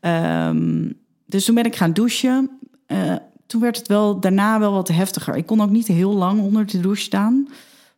Um, 0.00 0.94
dus 1.26 1.44
toen 1.44 1.54
ben 1.54 1.64
ik 1.64 1.76
gaan 1.76 1.92
douchen. 1.92 2.50
toen 3.46 3.60
werd 3.60 3.76
het 3.76 3.88
wel 3.88 4.20
daarna 4.20 4.58
wel 4.58 4.72
wat 4.72 4.88
heftiger. 4.88 5.36
Ik 5.36 5.46
kon 5.46 5.62
ook 5.62 5.70
niet 5.70 5.86
heel 5.86 6.14
lang 6.14 6.40
onder 6.40 6.66
de 6.66 6.80
douche 6.80 7.02
staan. 7.02 7.48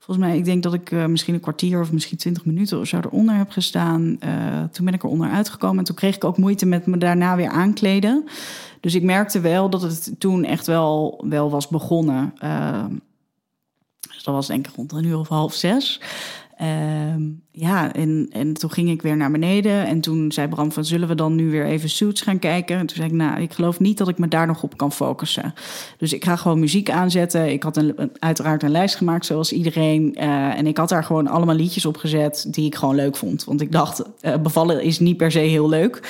Volgens 0.07 0.27
mij, 0.27 0.37
ik 0.37 0.45
denk 0.45 0.63
dat 0.63 0.75
ik 0.75 0.91
uh, 0.91 1.07
misschien 1.07 1.35
een 1.35 1.41
kwartier 1.41 1.81
of 1.81 1.93
misschien 1.93 2.17
twintig 2.19 2.45
minuten 2.45 2.79
of 2.79 2.87
zo 2.87 2.97
eronder 2.97 3.35
heb 3.35 3.51
gestaan. 3.51 4.17
Uh, 4.25 4.65
toen 4.73 4.85
ben 4.85 4.95
ik 4.95 5.03
er 5.03 5.09
onderuit 5.09 5.49
gekomen 5.49 5.79
en 5.79 5.85
toen 5.85 5.95
kreeg 5.95 6.17
ik 6.17 6.25
ook 6.25 6.37
moeite 6.37 6.67
met 6.67 6.87
me 6.87 6.99
daarna 6.99 7.37
weer 7.37 7.49
aankleden. 7.49 8.25
Dus 8.81 8.95
ik 8.95 9.03
merkte 9.03 9.41
wel 9.41 9.71
dat 9.71 9.83
het 9.83 10.15
toen 10.19 10.45
echt 10.45 10.67
wel, 10.67 11.25
wel 11.29 11.51
was 11.51 11.69
begonnen. 11.69 12.35
Uh, 12.45 12.85
dus 14.01 14.23
dat 14.23 14.35
was 14.35 14.47
denk 14.47 14.67
ik 14.69 14.75
rond 14.75 14.93
een 14.93 15.05
uur 15.05 15.19
of 15.19 15.29
half 15.29 15.55
zes. 15.55 16.01
Uh, 16.63 16.67
ja, 17.51 17.93
en, 17.93 18.29
en 18.33 18.55
toen 18.55 18.71
ging 18.71 18.91
ik 18.91 19.03
weer 19.03 19.17
naar 19.17 19.31
beneden. 19.31 19.87
En 19.87 20.01
toen 20.01 20.33
zei 20.33 20.49
Bram 20.49 20.73
van, 20.73 20.85
zullen 20.85 21.09
we 21.09 21.15
dan 21.15 21.35
nu 21.35 21.51
weer 21.51 21.65
even 21.65 21.89
Suits 21.89 22.21
gaan 22.21 22.39
kijken? 22.39 22.79
En 22.79 22.87
toen 22.87 22.97
zei 22.97 23.09
ik, 23.09 23.15
nou, 23.15 23.41
ik 23.41 23.53
geloof 23.53 23.81
niet 23.81 23.99
dat 23.99 24.09
ik 24.09 24.19
me 24.19 24.29
daar 24.29 24.47
nog 24.47 24.63
op 24.63 24.77
kan 24.77 24.93
focussen. 24.93 25.55
Dus 25.99 26.13
ik 26.13 26.25
ga 26.25 26.37
gewoon 26.37 26.61
muziek 26.61 26.91
aanzetten. 26.91 27.53
Ik 27.53 27.63
had 27.63 27.77
een, 27.77 28.11
uiteraard 28.19 28.63
een 28.63 28.71
lijst 28.71 28.97
gemaakt, 28.97 29.27
zoals 29.27 29.53
iedereen. 29.53 30.17
Uh, 30.19 30.59
en 30.59 30.67
ik 30.67 30.77
had 30.77 30.89
daar 30.89 31.05
gewoon 31.05 31.27
allemaal 31.27 31.55
liedjes 31.55 31.87
op 31.87 31.97
gezet 31.97 32.47
die 32.51 32.67
ik 32.67 32.75
gewoon 32.75 32.95
leuk 32.95 33.17
vond. 33.17 33.45
Want 33.45 33.61
ik 33.61 33.73
dacht, 33.73 34.03
uh, 34.23 34.37
bevallen 34.37 34.83
is 34.83 34.99
niet 34.99 35.17
per 35.17 35.31
se 35.31 35.39
heel 35.39 35.69
leuk. 35.69 36.01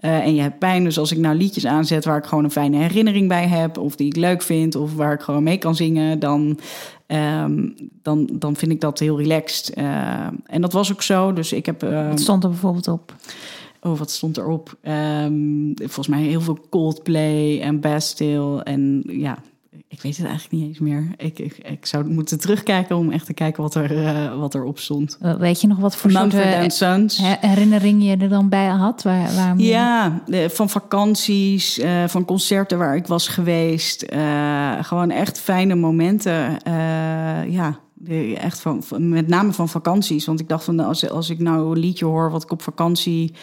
Uh, 0.00 0.24
en 0.24 0.34
je 0.34 0.40
hebt 0.40 0.58
pijn, 0.58 0.84
dus 0.84 0.98
als 0.98 1.12
ik 1.12 1.18
nou 1.18 1.36
liedjes 1.36 1.66
aanzet 1.66 2.04
waar 2.04 2.18
ik 2.18 2.24
gewoon 2.24 2.44
een 2.44 2.50
fijne 2.50 2.76
herinnering 2.76 3.28
bij 3.28 3.46
heb... 3.46 3.78
of 3.78 3.96
die 3.96 4.06
ik 4.06 4.16
leuk 4.16 4.42
vind, 4.42 4.74
of 4.74 4.94
waar 4.94 5.12
ik 5.12 5.20
gewoon 5.20 5.42
mee 5.42 5.58
kan 5.58 5.74
zingen... 5.74 6.18
dan 6.18 6.58
Um, 7.08 7.74
dan, 8.02 8.28
dan 8.32 8.56
vind 8.56 8.72
ik 8.72 8.80
dat 8.80 8.98
heel 8.98 9.18
relaxed. 9.18 9.78
Uh, 9.78 10.26
en 10.46 10.60
dat 10.60 10.72
was 10.72 10.92
ook 10.92 11.02
zo. 11.02 11.32
Dus 11.32 11.52
ik 11.52 11.66
heb. 11.66 11.84
Uh, 11.84 12.08
wat 12.08 12.20
stond 12.20 12.44
er 12.44 12.50
bijvoorbeeld 12.50 12.88
op? 12.88 13.14
Oh, 13.80 13.98
wat 13.98 14.10
stond 14.10 14.36
erop? 14.36 14.76
Um, 14.82 15.72
volgens 15.76 16.08
mij 16.08 16.22
heel 16.22 16.40
veel 16.40 16.58
Coldplay 16.70 17.60
en 17.60 17.80
Bastille. 17.80 18.62
En 18.62 19.02
ja, 19.06 19.38
ik 19.96 20.02
weet 20.02 20.16
het 20.16 20.26
eigenlijk 20.26 20.54
niet 20.54 20.68
eens 20.68 20.78
meer. 20.78 21.08
Ik, 21.16 21.38
ik, 21.38 21.58
ik 21.58 21.86
zou 21.86 22.04
moeten 22.04 22.40
terugkijken 22.40 22.96
om 22.96 23.10
echt 23.10 23.26
te 23.26 23.32
kijken 23.32 23.62
wat 23.62 23.74
er, 23.74 23.92
uh, 23.92 24.38
wat 24.38 24.54
erop 24.54 24.78
stond. 24.78 25.18
Weet 25.38 25.60
je 25.60 25.66
nog 25.66 25.78
wat 25.78 25.96
voor 25.96 26.10
soort 26.10 26.32
herinnering 27.40 28.04
je 28.04 28.16
er 28.16 28.28
dan 28.28 28.48
bij 28.48 28.66
had? 28.66 29.02
Waar, 29.02 29.56
ja, 29.56 30.22
van 30.48 30.70
vakanties, 30.70 31.78
uh, 31.78 32.04
van 32.06 32.24
concerten 32.24 32.78
waar 32.78 32.96
ik 32.96 33.06
was 33.06 33.28
geweest. 33.28 34.06
Uh, 34.12 34.84
gewoon 34.84 35.10
echt 35.10 35.40
fijne 35.40 35.74
momenten. 35.74 36.58
ja, 37.50 37.78
echt 38.34 38.60
van, 38.60 38.82
met 38.98 39.28
name 39.28 39.52
van 39.52 39.68
vakanties. 39.68 40.26
Want 40.26 40.40
ik 40.40 40.48
dacht 40.48 40.64
van 40.64 40.80
als, 40.80 41.10
als 41.10 41.30
ik 41.30 41.38
nou 41.38 41.70
een 41.70 41.78
liedje 41.78 42.04
hoor 42.04 42.30
wat 42.30 42.42
ik 42.42 42.50
op 42.50 42.62
vakantie 42.62 43.34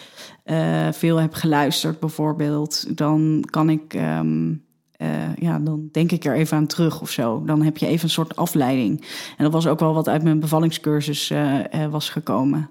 veel 0.90 1.16
heb 1.16 1.34
geluisterd 1.34 2.00
bijvoorbeeld, 2.00 2.96
dan 2.96 3.44
kan 3.50 3.70
ik. 3.70 3.94
Um, 3.94 4.63
uh, 4.98 5.36
ja, 5.36 5.58
dan 5.58 5.88
denk 5.92 6.12
ik 6.12 6.24
er 6.24 6.34
even 6.34 6.56
aan 6.56 6.66
terug 6.66 7.00
of 7.00 7.10
zo. 7.10 7.42
Dan 7.44 7.62
heb 7.62 7.76
je 7.76 7.86
even 7.86 8.04
een 8.04 8.10
soort 8.10 8.36
afleiding. 8.36 9.00
En 9.36 9.44
dat 9.44 9.52
was 9.52 9.66
ook 9.66 9.80
wel 9.80 9.94
wat 9.94 10.08
uit 10.08 10.22
mijn 10.22 10.40
bevallingscursus 10.40 11.30
uh, 11.30 11.58
uh, 11.58 11.86
was 11.90 12.08
gekomen. 12.08 12.70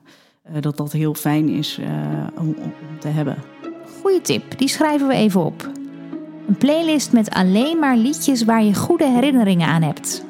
dat 0.59 0.77
dat 0.77 0.91
heel 0.91 1.13
fijn 1.13 1.49
is 1.49 1.79
om, 2.37 2.47
om, 2.47 2.73
te 2.99 3.07
hebben. 3.07 3.37
Goeie 4.01 4.21
tip, 4.21 4.57
die 4.57 4.67
schrijven 4.67 5.07
we 5.07 5.13
even 5.13 5.45
op. 5.45 5.71
Een 6.47 6.57
playlist 6.57 7.11
met 7.11 7.29
alleen 7.29 7.79
maar 7.79 7.97
liedjes 7.97 8.43
waar 8.43 8.63
je 8.63 8.73
goede 8.73 9.05
herinneringen 9.05 9.67
aan 9.67 9.81
hebt. 9.81 10.25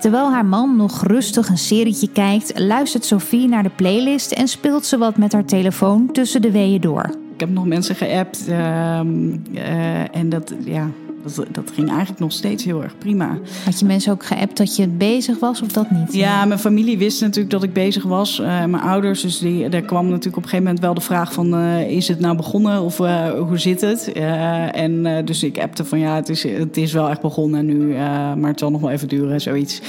Terwijl 0.00 0.30
haar 0.30 0.46
man 0.46 0.76
nog 0.76 1.02
rustig 1.02 1.48
een 1.48 1.58
serietje 1.58 2.08
kijkt, 2.12 2.58
luistert 2.58 3.04
Sophie 3.04 3.48
naar 3.48 3.62
de 3.62 3.70
playlist 3.70 4.32
en 4.32 4.48
speelt 4.48 4.86
ze 4.86 4.98
wat 4.98 5.16
met 5.16 5.32
haar 5.32 5.44
telefoon 5.44 6.12
tussen 6.12 6.42
de 6.42 6.50
weeën 6.50 6.80
door 6.80 7.21
heb 7.40 7.50
nog 7.50 7.66
mensen 7.66 7.94
geappt. 7.94 8.44
Uh, 8.48 8.54
uh, 8.54 10.16
en 10.16 10.28
dat, 10.28 10.54
ja, 10.64 10.90
dat, 11.22 11.46
dat 11.50 11.70
ging 11.74 11.88
eigenlijk 11.88 12.20
nog 12.20 12.32
steeds 12.32 12.64
heel 12.64 12.82
erg 12.82 12.98
prima. 12.98 13.38
Had 13.64 13.78
je 13.78 13.86
mensen 13.86 14.12
ook 14.12 14.24
geappt 14.24 14.56
dat 14.56 14.76
je 14.76 14.88
bezig 14.88 15.38
was 15.38 15.62
of 15.62 15.72
dat 15.72 15.90
niet? 15.90 16.12
Ja, 16.12 16.44
mijn 16.44 16.58
familie 16.58 16.98
wist 16.98 17.20
natuurlijk 17.20 17.50
dat 17.50 17.62
ik 17.62 17.72
bezig 17.72 18.02
was. 18.02 18.40
Uh, 18.40 18.46
mijn 18.46 18.82
ouders, 18.82 19.20
dus 19.20 19.38
die, 19.38 19.68
daar 19.68 19.82
kwam 19.82 20.04
natuurlijk 20.04 20.36
op 20.36 20.42
een 20.42 20.48
gegeven 20.48 20.64
moment 20.64 20.80
wel 20.80 20.94
de 20.94 21.00
vraag 21.00 21.32
van... 21.32 21.54
Uh, 21.54 21.90
is 21.90 22.08
het 22.08 22.20
nou 22.20 22.36
begonnen 22.36 22.82
of 22.82 22.98
uh, 22.98 23.30
hoe 23.30 23.58
zit 23.58 23.80
het? 23.80 24.12
en 24.12 25.24
dus 25.24 25.42
ik 25.42 25.58
appte 25.58 25.84
van 25.84 25.98
ja, 25.98 26.14
het 26.14 26.28
is, 26.28 26.42
het 26.42 26.76
is 26.76 26.92
wel 26.92 27.08
echt 27.08 27.20
begonnen 27.20 27.66
nu. 27.66 27.94
maar 28.36 28.50
het 28.50 28.58
zal 28.58 28.70
nog 28.70 28.80
wel 28.80 28.90
even 28.90 29.08
duren, 29.08 29.40
zoiets. 29.40 29.80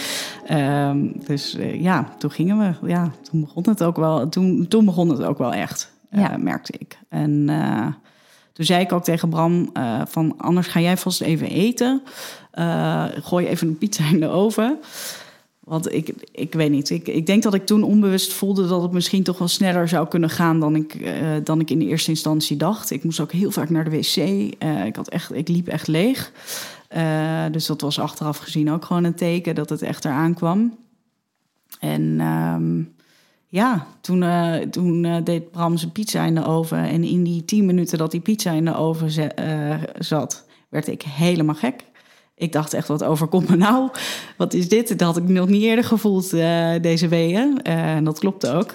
Ehm, 0.47 0.97
dus 1.25 1.57
ja, 1.79 2.07
toen 2.17 2.31
gingen 2.31 2.57
we. 2.57 2.87
Ja, 2.87 3.11
toen 3.21 3.41
begon 3.41 3.63
het 3.67 3.83
ook 3.83 3.95
wel, 3.95 4.29
toen, 4.29 4.65
toen 4.67 4.85
begon 4.85 5.09
het 5.09 5.23
ook 5.23 5.37
wel 5.37 5.53
echt 5.53 5.92
ja. 6.13 6.37
Uh, 6.37 6.43
merkte 6.43 6.73
ik. 6.77 6.97
En 7.09 7.31
uh, 7.49 7.87
toen 8.53 8.65
zei 8.65 8.83
ik 8.83 8.91
ook 8.91 9.03
tegen 9.03 9.29
Bram 9.29 9.69
uh, 9.73 10.01
van 10.07 10.33
anders 10.37 10.67
ga 10.67 10.79
jij 10.79 10.97
vast 10.97 11.21
even 11.21 11.47
eten. 11.47 12.01
gooi 13.23 13.47
even 13.47 13.67
een 13.67 13.77
pizza 13.77 14.03
in 14.05 14.19
de 14.19 14.27
oven. 14.27 14.79
Want 15.59 15.93
ik, 15.93 16.13
ik 16.31 16.53
weet 16.53 16.71
niet. 16.71 16.89
Ik, 16.89 17.07
ik 17.07 17.25
denk 17.25 17.43
dat 17.43 17.53
ik 17.53 17.65
toen 17.65 17.83
onbewust 17.83 18.33
voelde 18.33 18.67
dat 18.67 18.81
het 18.81 18.91
misschien 18.91 19.23
toch 19.23 19.37
wel 19.37 19.47
sneller 19.47 19.87
zou 19.87 20.07
kunnen 20.07 20.29
gaan 20.29 20.59
dan 20.59 20.75
ik, 20.75 21.15
dan 21.43 21.59
ik 21.59 21.69
in 21.69 21.79
de 21.79 21.85
eerste 21.85 22.09
instantie 22.09 22.57
dacht. 22.57 22.91
Ik 22.91 23.03
moest 23.03 23.19
ook 23.19 23.31
heel 23.31 23.51
vaak 23.51 23.69
naar 23.69 23.83
de 23.83 23.89
wc. 23.89 24.15
ik, 24.85 24.95
had 24.95 25.09
echt, 25.09 25.33
ik 25.33 25.47
liep 25.47 25.67
echt 25.67 25.87
leeg. 25.87 26.31
dus 27.51 27.65
dat 27.65 27.81
was 27.81 27.99
achteraf 27.99 28.37
gezien 28.37 28.71
ook 28.71 28.85
gewoon 28.85 29.03
een 29.03 29.15
teken 29.15 29.55
dat 29.55 29.69
het 29.69 29.81
echt 29.81 30.05
eraan 30.05 30.33
kwam. 30.33 30.77
En 31.79 32.15
ehm, 32.19 32.81
ja, 33.53 33.87
toen, 34.01 34.21
uh, 34.21 34.55
toen 34.55 35.03
uh, 35.03 35.15
deed 35.23 35.51
Bram 35.51 35.77
zijn 35.77 35.91
pizza 35.91 36.23
in 36.23 36.35
de 36.35 36.45
oven. 36.45 36.77
En 36.77 37.03
in 37.03 37.23
die 37.23 37.45
tien 37.45 37.65
minuten 37.65 37.97
dat 37.97 38.11
die 38.11 38.19
pizza 38.19 38.51
in 38.51 38.65
de 38.65 38.75
oven 38.75 39.31
uh, 39.39 39.75
zat, 39.97 40.45
werd 40.69 40.87
ik 40.87 41.01
helemaal 41.01 41.55
gek. 41.55 41.83
Ik 42.35 42.51
dacht 42.51 42.73
echt, 42.73 42.87
wat 42.87 43.03
overkomt 43.03 43.49
me 43.49 43.55
nou? 43.55 43.89
Wat 44.37 44.53
is 44.53 44.69
dit? 44.69 44.87
Dat 44.87 45.01
had 45.01 45.17
ik 45.17 45.27
nog 45.27 45.47
niet 45.47 45.61
eerder 45.61 45.83
gevoeld, 45.83 46.29
deze 46.81 47.07
weeën. 47.07 47.61
En 47.61 48.03
dat 48.03 48.19
klopte 48.19 48.51
ook. 48.51 48.73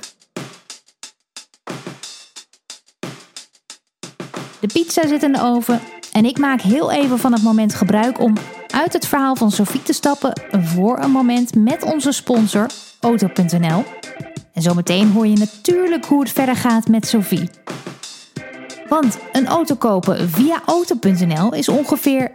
De 4.61 4.67
pizza 4.73 5.07
zit 5.07 5.23
in 5.23 5.33
de 5.33 5.43
oven 5.43 5.81
en 6.13 6.25
ik 6.25 6.39
maak 6.39 6.61
heel 6.61 6.91
even 6.91 7.19
van 7.19 7.33
het 7.33 7.43
moment 7.43 7.75
gebruik 7.75 8.21
om 8.21 8.35
uit 8.67 8.93
het 8.93 9.07
verhaal 9.07 9.37
van 9.37 9.51
Sophie 9.51 9.83
te 9.83 9.93
stappen 9.93 10.33
voor 10.51 10.99
een 10.99 11.11
moment 11.11 11.55
met 11.55 11.83
onze 11.83 12.13
sponsor 12.13 12.67
Auto.nl. 13.01 13.98
En 14.59 14.65
zometeen 14.65 15.11
hoor 15.11 15.27
je 15.27 15.37
natuurlijk 15.37 16.05
hoe 16.05 16.21
het 16.21 16.33
verder 16.33 16.57
gaat 16.57 16.89
met 16.89 17.07
Sophie. 17.07 17.51
Want 18.89 19.19
een 19.33 19.47
auto 19.47 19.75
kopen 19.75 20.31
via 20.31 20.63
Auto.nl 20.67 21.55
is 21.55 21.69
ongeveer 21.69 22.33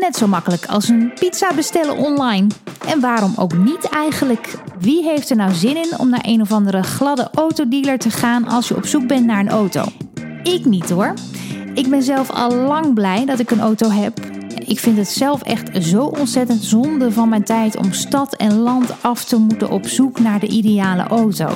net 0.00 0.16
zo 0.16 0.26
makkelijk 0.26 0.66
als 0.66 0.88
een 0.88 1.12
pizza 1.14 1.54
bestellen 1.54 1.96
online. 1.96 2.46
En 2.86 3.00
waarom 3.00 3.32
ook 3.36 3.56
niet 3.56 3.88
eigenlijk? 3.88 4.54
Wie 4.78 5.02
heeft 5.02 5.30
er 5.30 5.36
nou 5.36 5.52
zin 5.52 5.76
in 5.76 5.98
om 5.98 6.08
naar 6.08 6.24
een 6.26 6.40
of 6.40 6.52
andere 6.52 6.82
gladde 6.82 7.28
autodealer 7.34 7.98
te 7.98 8.10
gaan 8.10 8.48
als 8.48 8.68
je 8.68 8.76
op 8.76 8.86
zoek 8.86 9.06
bent 9.06 9.26
naar 9.26 9.40
een 9.40 9.50
auto? 9.50 9.84
Ik 10.42 10.64
niet 10.64 10.90
hoor. 10.90 11.14
Ik 11.74 11.88
ben 11.88 12.02
zelf 12.02 12.30
al 12.30 12.54
lang 12.54 12.94
blij 12.94 13.24
dat 13.24 13.38
ik 13.38 13.50
een 13.50 13.60
auto 13.60 13.90
heb. 13.90 14.41
Ik 14.72 14.78
vind 14.78 14.96
het 14.96 15.08
zelf 15.08 15.42
echt 15.42 15.84
zo 15.84 16.04
ontzettend 16.04 16.64
zonde 16.64 17.12
van 17.12 17.28
mijn 17.28 17.44
tijd 17.44 17.76
om 17.76 17.92
stad 17.92 18.34
en 18.34 18.58
land 18.58 18.94
af 19.00 19.24
te 19.24 19.36
moeten 19.36 19.70
op 19.70 19.86
zoek 19.86 20.20
naar 20.20 20.40
de 20.40 20.46
ideale 20.46 21.02
auto. 21.02 21.48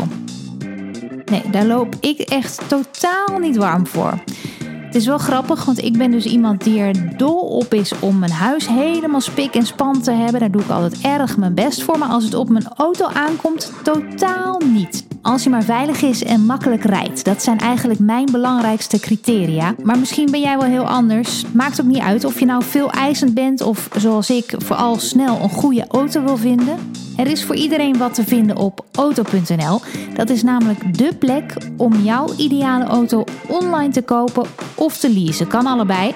Nee, 1.24 1.42
daar 1.50 1.66
loop 1.66 1.94
ik 2.00 2.20
echt 2.20 2.60
totaal 2.68 3.38
niet 3.38 3.56
warm 3.56 3.86
voor. 3.86 4.18
Het 4.64 4.94
is 4.94 5.06
wel 5.06 5.18
grappig, 5.18 5.64
want 5.64 5.82
ik 5.82 5.98
ben 5.98 6.10
dus 6.10 6.24
iemand 6.24 6.64
die 6.64 6.80
er 6.80 7.16
dol 7.16 7.40
op 7.40 7.74
is 7.74 7.92
om 7.98 8.18
mijn 8.18 8.32
huis 8.32 8.68
helemaal 8.68 9.20
spik 9.20 9.54
en 9.54 9.66
span 9.66 10.00
te 10.00 10.12
hebben. 10.12 10.40
Daar 10.40 10.50
doe 10.50 10.62
ik 10.62 10.70
altijd 10.70 11.00
erg 11.00 11.36
mijn 11.36 11.54
best 11.54 11.82
voor. 11.82 11.98
Maar 11.98 12.08
als 12.08 12.24
het 12.24 12.34
op 12.34 12.48
mijn 12.48 12.68
auto 12.76 13.06
aankomt, 13.06 13.72
totaal 13.82 14.60
niet. 14.72 15.06
Als 15.26 15.42
je 15.42 15.50
maar 15.50 15.64
veilig 15.64 16.02
is 16.02 16.24
en 16.24 16.46
makkelijk 16.46 16.84
rijdt. 16.84 17.24
Dat 17.24 17.42
zijn 17.42 17.58
eigenlijk 17.58 18.00
mijn 18.00 18.28
belangrijkste 18.32 19.00
criteria. 19.00 19.74
Maar 19.82 19.98
misschien 19.98 20.30
ben 20.30 20.40
jij 20.40 20.58
wel 20.58 20.68
heel 20.68 20.88
anders. 20.88 21.44
Maakt 21.52 21.80
ook 21.80 21.86
niet 21.86 22.02
uit 22.02 22.24
of 22.24 22.38
je 22.38 22.44
nou 22.44 22.64
veel 22.64 22.90
eisend 22.90 23.34
bent 23.34 23.60
of 23.60 23.88
zoals 23.96 24.30
ik 24.30 24.54
vooral 24.58 24.98
snel 24.98 25.40
een 25.42 25.50
goede 25.50 25.84
auto 25.88 26.22
wil 26.22 26.36
vinden. 26.36 26.76
Er 27.16 27.26
is 27.26 27.44
voor 27.44 27.54
iedereen 27.54 27.98
wat 27.98 28.14
te 28.14 28.24
vinden 28.24 28.56
op 28.56 28.84
auto.nl. 28.92 29.80
Dat 30.14 30.30
is 30.30 30.42
namelijk 30.42 30.98
de 30.98 31.14
plek 31.18 31.56
om 31.76 31.94
jouw 31.94 32.28
ideale 32.36 32.84
auto 32.84 33.24
online 33.46 33.92
te 33.92 34.02
kopen 34.02 34.46
of 34.74 34.96
te 34.96 35.12
leasen. 35.12 35.46
Kan 35.46 35.66
allebei. 35.66 36.14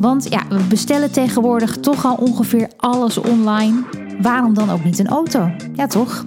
Want 0.00 0.26
ja, 0.30 0.42
we 0.48 0.62
bestellen 0.68 1.10
tegenwoordig 1.10 1.76
toch 1.76 2.04
al 2.04 2.14
ongeveer 2.14 2.68
alles 2.76 3.18
online. 3.18 3.82
Waarom 4.20 4.54
dan 4.54 4.70
ook 4.70 4.84
niet 4.84 4.98
een 4.98 5.08
auto? 5.08 5.50
Ja, 5.74 5.86
toch? 5.86 6.22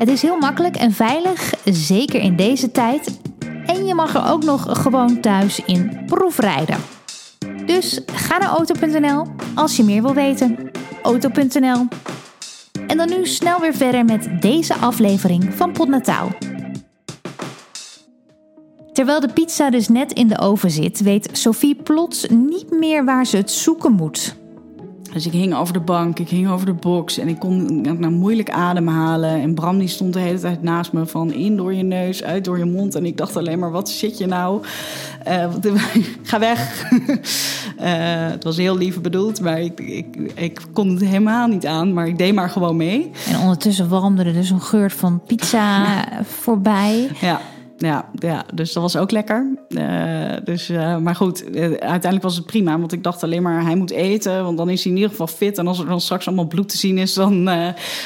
Het 0.00 0.08
is 0.08 0.22
heel 0.22 0.36
makkelijk 0.36 0.76
en 0.76 0.92
veilig, 0.92 1.54
zeker 1.64 2.20
in 2.20 2.36
deze 2.36 2.70
tijd. 2.70 3.20
En 3.66 3.86
je 3.86 3.94
mag 3.94 4.14
er 4.14 4.30
ook 4.32 4.44
nog 4.44 4.82
gewoon 4.82 5.20
thuis 5.20 5.64
in 5.64 6.02
proefrijden. 6.06 6.76
Dus 7.66 8.00
ga 8.06 8.38
naar 8.38 8.48
auto.nl 8.48 9.26
als 9.54 9.76
je 9.76 9.84
meer 9.84 10.02
wil 10.02 10.14
weten. 10.14 10.70
Auto.nl. 11.02 11.86
En 12.86 12.96
dan 12.96 13.08
nu 13.08 13.26
snel 13.26 13.60
weer 13.60 13.74
verder 13.74 14.04
met 14.04 14.28
deze 14.40 14.74
aflevering 14.74 15.54
van 15.54 15.72
Potnataal. 15.72 16.28
Terwijl 18.92 19.20
de 19.20 19.32
pizza 19.32 19.70
dus 19.70 19.88
net 19.88 20.12
in 20.12 20.28
de 20.28 20.38
oven 20.38 20.70
zit, 20.70 21.00
weet 21.00 21.28
Sophie 21.32 21.74
plots 21.74 22.26
niet 22.28 22.70
meer 22.70 23.04
waar 23.04 23.26
ze 23.26 23.36
het 23.36 23.50
zoeken 23.50 23.92
moet. 23.92 24.39
Dus 25.12 25.26
ik 25.26 25.32
hing 25.32 25.54
over 25.54 25.72
de 25.72 25.80
bank, 25.80 26.18
ik 26.18 26.28
hing 26.28 26.48
over 26.50 26.66
de 26.66 26.72
box 26.72 27.18
en 27.18 27.28
ik 27.28 27.38
kon 27.38 27.80
nou, 27.80 28.10
moeilijk 28.10 28.50
ademhalen. 28.50 29.40
En 29.40 29.54
Bram 29.54 29.78
die 29.78 29.88
stond 29.88 30.12
de 30.12 30.20
hele 30.20 30.38
tijd 30.38 30.62
naast 30.62 30.92
me 30.92 31.06
van 31.06 31.32
in 31.32 31.56
door 31.56 31.74
je 31.74 31.82
neus, 31.82 32.24
uit 32.24 32.44
door 32.44 32.58
je 32.58 32.64
mond. 32.64 32.94
En 32.94 33.06
ik 33.06 33.16
dacht 33.16 33.36
alleen 33.36 33.58
maar, 33.58 33.70
wat 33.70 33.90
zit 33.90 34.18
je 34.18 34.26
nou? 34.26 34.62
Uh, 35.28 35.54
ga 36.22 36.38
weg. 36.38 36.90
uh, 36.90 37.06
het 38.34 38.44
was 38.44 38.56
heel 38.56 38.76
lief 38.76 39.00
bedoeld, 39.00 39.40
maar 39.40 39.60
ik, 39.60 39.80
ik, 39.80 40.16
ik 40.34 40.60
kon 40.72 40.88
het 40.88 41.00
helemaal 41.00 41.46
niet 41.46 41.66
aan. 41.66 41.92
Maar 41.92 42.06
ik 42.06 42.18
deed 42.18 42.34
maar 42.34 42.50
gewoon 42.50 42.76
mee. 42.76 43.10
En 43.28 43.40
ondertussen 43.40 43.88
warmde 43.88 44.24
er 44.24 44.32
dus 44.32 44.50
een 44.50 44.60
geur 44.60 44.90
van 44.90 45.20
pizza 45.26 45.84
voorbij. 46.42 47.08
Ja 47.20 47.40
ja, 47.80 48.10
ja, 48.12 48.44
dus 48.54 48.72
dat 48.72 48.82
was 48.82 48.96
ook 48.96 49.10
lekker. 49.10 49.46
Uh, 49.68 50.36
dus, 50.44 50.70
uh, 50.70 50.96
maar 50.96 51.14
goed, 51.14 51.44
uh, 51.54 51.62
uiteindelijk 51.62 52.22
was 52.22 52.36
het 52.36 52.46
prima. 52.46 52.78
Want 52.78 52.92
ik 52.92 53.02
dacht 53.02 53.22
alleen 53.22 53.42
maar, 53.42 53.62
hij 53.64 53.74
moet 53.74 53.90
eten. 53.90 54.44
Want 54.44 54.56
dan 54.56 54.70
is 54.70 54.82
hij 54.82 54.92
in 54.92 54.98
ieder 54.98 55.10
geval 55.10 55.26
fit. 55.26 55.58
En 55.58 55.66
als 55.66 55.78
er 55.78 55.86
dan 55.86 56.00
straks 56.00 56.26
allemaal 56.26 56.46
bloed 56.46 56.68
te 56.68 56.76
zien 56.76 56.98
is, 56.98 57.14
dan, 57.14 57.44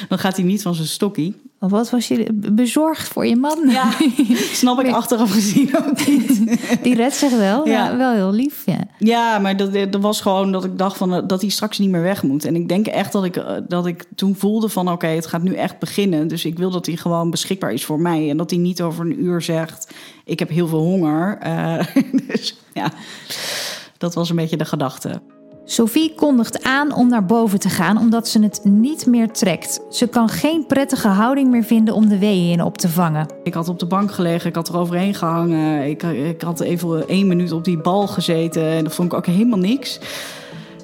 dan 0.08 0.18
gaat 0.18 0.36
hij 0.36 0.44
niet 0.44 0.62
van 0.62 0.74
zijn 0.74 0.88
stokkie. 0.88 1.36
Wat 1.68 1.90
was 1.90 2.08
je 2.08 2.26
bezorgd 2.32 3.08
voor 3.08 3.26
je 3.26 3.36
man? 3.36 3.68
Ja, 3.68 3.90
snap 4.62 4.80
ik 4.80 4.92
achteraf 4.92 5.32
gezien 5.32 5.76
ook 5.76 6.06
niet. 6.06 6.58
Die 6.82 6.94
redt 6.94 7.14
zich 7.14 7.36
wel, 7.36 7.68
ja. 7.68 7.96
wel 7.96 8.12
heel 8.12 8.32
lief. 8.32 8.62
Ja, 8.66 8.78
ja 8.98 9.38
maar 9.38 9.56
dat, 9.56 9.72
dat 9.72 10.00
was 10.00 10.20
gewoon 10.20 10.52
dat 10.52 10.64
ik 10.64 10.78
dacht 10.78 10.96
van, 10.96 11.26
dat 11.26 11.40
hij 11.40 11.50
straks 11.50 11.78
niet 11.78 11.90
meer 11.90 12.02
weg 12.02 12.22
moet. 12.22 12.44
En 12.44 12.54
ik 12.54 12.68
denk 12.68 12.86
echt 12.86 13.12
dat 13.12 13.24
ik, 13.24 13.44
dat 13.68 13.86
ik 13.86 14.04
toen 14.14 14.36
voelde 14.36 14.68
van 14.68 14.90
oké, 14.90 15.06
het 15.06 15.26
gaat 15.26 15.42
nu 15.42 15.54
echt 15.54 15.78
beginnen. 15.78 16.28
Dus 16.28 16.44
ik 16.44 16.58
wil 16.58 16.70
dat 16.70 16.86
hij 16.86 16.96
gewoon 16.96 17.30
beschikbaar 17.30 17.72
is 17.72 17.84
voor 17.84 18.00
mij. 18.00 18.30
En 18.30 18.36
dat 18.36 18.50
hij 18.50 18.58
niet 18.58 18.82
over 18.82 19.04
een 19.04 19.22
uur 19.22 19.42
zegt, 19.42 19.94
ik 20.24 20.38
heb 20.38 20.48
heel 20.48 20.68
veel 20.68 20.82
honger. 20.82 21.38
Uh, 21.46 21.78
dus 22.28 22.56
ja, 22.74 22.92
dat 23.98 24.14
was 24.14 24.30
een 24.30 24.36
beetje 24.36 24.56
de 24.56 24.64
gedachte. 24.64 25.22
Sophie 25.64 26.14
kondigt 26.14 26.62
aan 26.62 26.94
om 26.94 27.08
naar 27.08 27.24
boven 27.24 27.58
te 27.60 27.68
gaan 27.68 27.98
omdat 27.98 28.28
ze 28.28 28.42
het 28.42 28.60
niet 28.64 29.06
meer 29.06 29.30
trekt. 29.30 29.80
Ze 29.90 30.06
kan 30.06 30.28
geen 30.28 30.66
prettige 30.66 31.08
houding 31.08 31.50
meer 31.50 31.62
vinden 31.62 31.94
om 31.94 32.08
de 32.08 32.18
weeën 32.18 32.52
in 32.52 32.62
op 32.62 32.78
te 32.78 32.88
vangen. 32.88 33.26
Ik 33.42 33.54
had 33.54 33.68
op 33.68 33.78
de 33.78 33.86
bank 33.86 34.12
gelegen, 34.12 34.48
ik 34.48 34.54
had 34.54 34.68
er 34.68 34.78
overheen 34.78 35.14
gehangen. 35.14 35.88
Ik, 35.88 36.02
ik 36.02 36.42
had 36.42 36.60
even 36.60 37.08
één 37.08 37.26
minuut 37.26 37.52
op 37.52 37.64
die 37.64 37.78
bal 37.78 38.06
gezeten 38.06 38.62
en 38.62 38.84
dat 38.84 38.94
vond 38.94 39.12
ik 39.12 39.18
ook 39.18 39.26
helemaal 39.26 39.58
niks. 39.58 40.00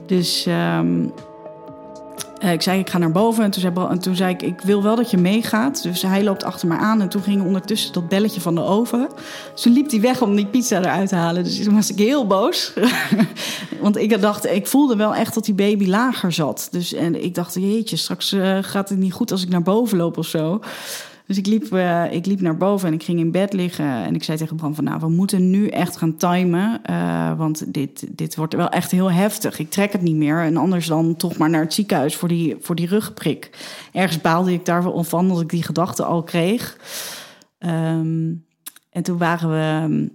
Dus 0.07 0.47
um, 0.79 1.13
uh, 2.41 2.53
ik 2.53 2.63
zei, 2.63 2.79
ik 2.79 2.91
ga 2.91 2.99
naar 2.99 3.13
boven. 3.13 3.45
En 3.45 3.51
toen, 3.51 3.61
zei, 3.61 3.75
en 3.89 3.99
toen 3.99 4.17
zei 4.17 4.35
ik, 4.35 4.43
ik 4.43 4.61
wil 4.61 4.83
wel 4.83 4.97
dat 4.97 5.11
je 5.11 5.17
meegaat. 5.17 5.83
Dus 5.83 6.03
hij 6.03 6.25
loopt 6.25 6.45
achter 6.45 6.69
me 6.69 6.77
aan. 6.77 7.01
En 7.01 7.09
toen 7.09 7.23
ging 7.23 7.43
ondertussen 7.43 7.93
dat 7.93 8.09
belletje 8.09 8.41
van 8.41 8.55
de 8.55 8.63
oven. 8.63 9.09
Dus 9.53 9.63
toen 9.63 9.73
liep 9.73 9.91
hij 9.91 10.01
weg 10.01 10.23
om 10.23 10.37
die 10.37 10.47
pizza 10.47 10.79
eruit 10.79 11.09
te 11.09 11.15
halen. 11.15 11.45
Dus 11.45 11.63
toen 11.63 11.75
was 11.75 11.91
ik 11.91 11.99
heel 11.99 12.27
boos. 12.27 12.73
Want 13.81 13.97
ik 13.97 14.21
dacht, 14.21 14.47
ik 14.47 14.67
voelde 14.67 14.97
wel 14.97 15.15
echt 15.15 15.35
dat 15.35 15.45
die 15.45 15.55
baby 15.55 15.87
lager 15.87 16.33
zat. 16.33 16.69
Dus 16.71 16.93
en 16.93 17.25
ik 17.25 17.35
dacht, 17.35 17.55
jeetje, 17.55 17.97
straks 17.97 18.33
uh, 18.33 18.59
gaat 18.61 18.89
het 18.89 18.99
niet 18.99 19.13
goed 19.13 19.31
als 19.31 19.43
ik 19.43 19.49
naar 19.49 19.63
boven 19.63 19.99
loop 19.99 20.19
of 20.19 20.27
zo. 20.27 20.61
Dus 21.31 21.39
ik 21.39 21.47
liep, 21.47 21.73
uh, 21.73 22.13
ik 22.13 22.27
liep 22.27 22.41
naar 22.41 22.57
boven 22.57 22.89
en 22.89 22.95
ik 22.95 23.03
ging 23.03 23.19
in 23.19 23.31
bed 23.31 23.53
liggen. 23.53 24.05
En 24.05 24.15
ik 24.15 24.25
zei 24.25 24.39
tegen 24.39 24.57
Bram 24.57 24.75
van, 24.75 24.85
nou, 24.85 25.01
we 25.01 25.09
moeten 25.09 25.51
nu 25.51 25.69
echt 25.69 25.97
gaan 25.97 26.17
timen. 26.17 26.81
Uh, 26.91 27.39
want 27.39 27.73
dit, 27.73 28.07
dit 28.11 28.37
wordt 28.37 28.55
wel 28.55 28.69
echt 28.69 28.91
heel 28.91 29.13
heftig. 29.13 29.59
Ik 29.59 29.71
trek 29.71 29.93
het 29.93 30.03
niet 30.03 30.17
meer. 30.17 30.41
En 30.41 30.57
anders 30.57 30.87
dan 30.87 31.17
toch 31.17 31.37
maar 31.37 31.51
naar 31.51 31.61
het 31.61 31.75
ziekenhuis 31.75 32.17
voor 32.17 32.29
die, 32.29 32.57
voor 32.61 32.75
die 32.75 32.87
rugprik. 32.87 33.51
Ergens 33.93 34.21
baalde 34.21 34.53
ik 34.53 34.65
daar 34.65 34.83
van 35.05 35.29
dat 35.29 35.41
ik 35.41 35.49
die 35.49 35.63
gedachte 35.63 36.05
al 36.05 36.23
kreeg. 36.23 36.77
Um, 37.59 38.45
en 38.91 39.03
toen 39.03 39.19
waren 39.19 39.51
we 39.51 40.11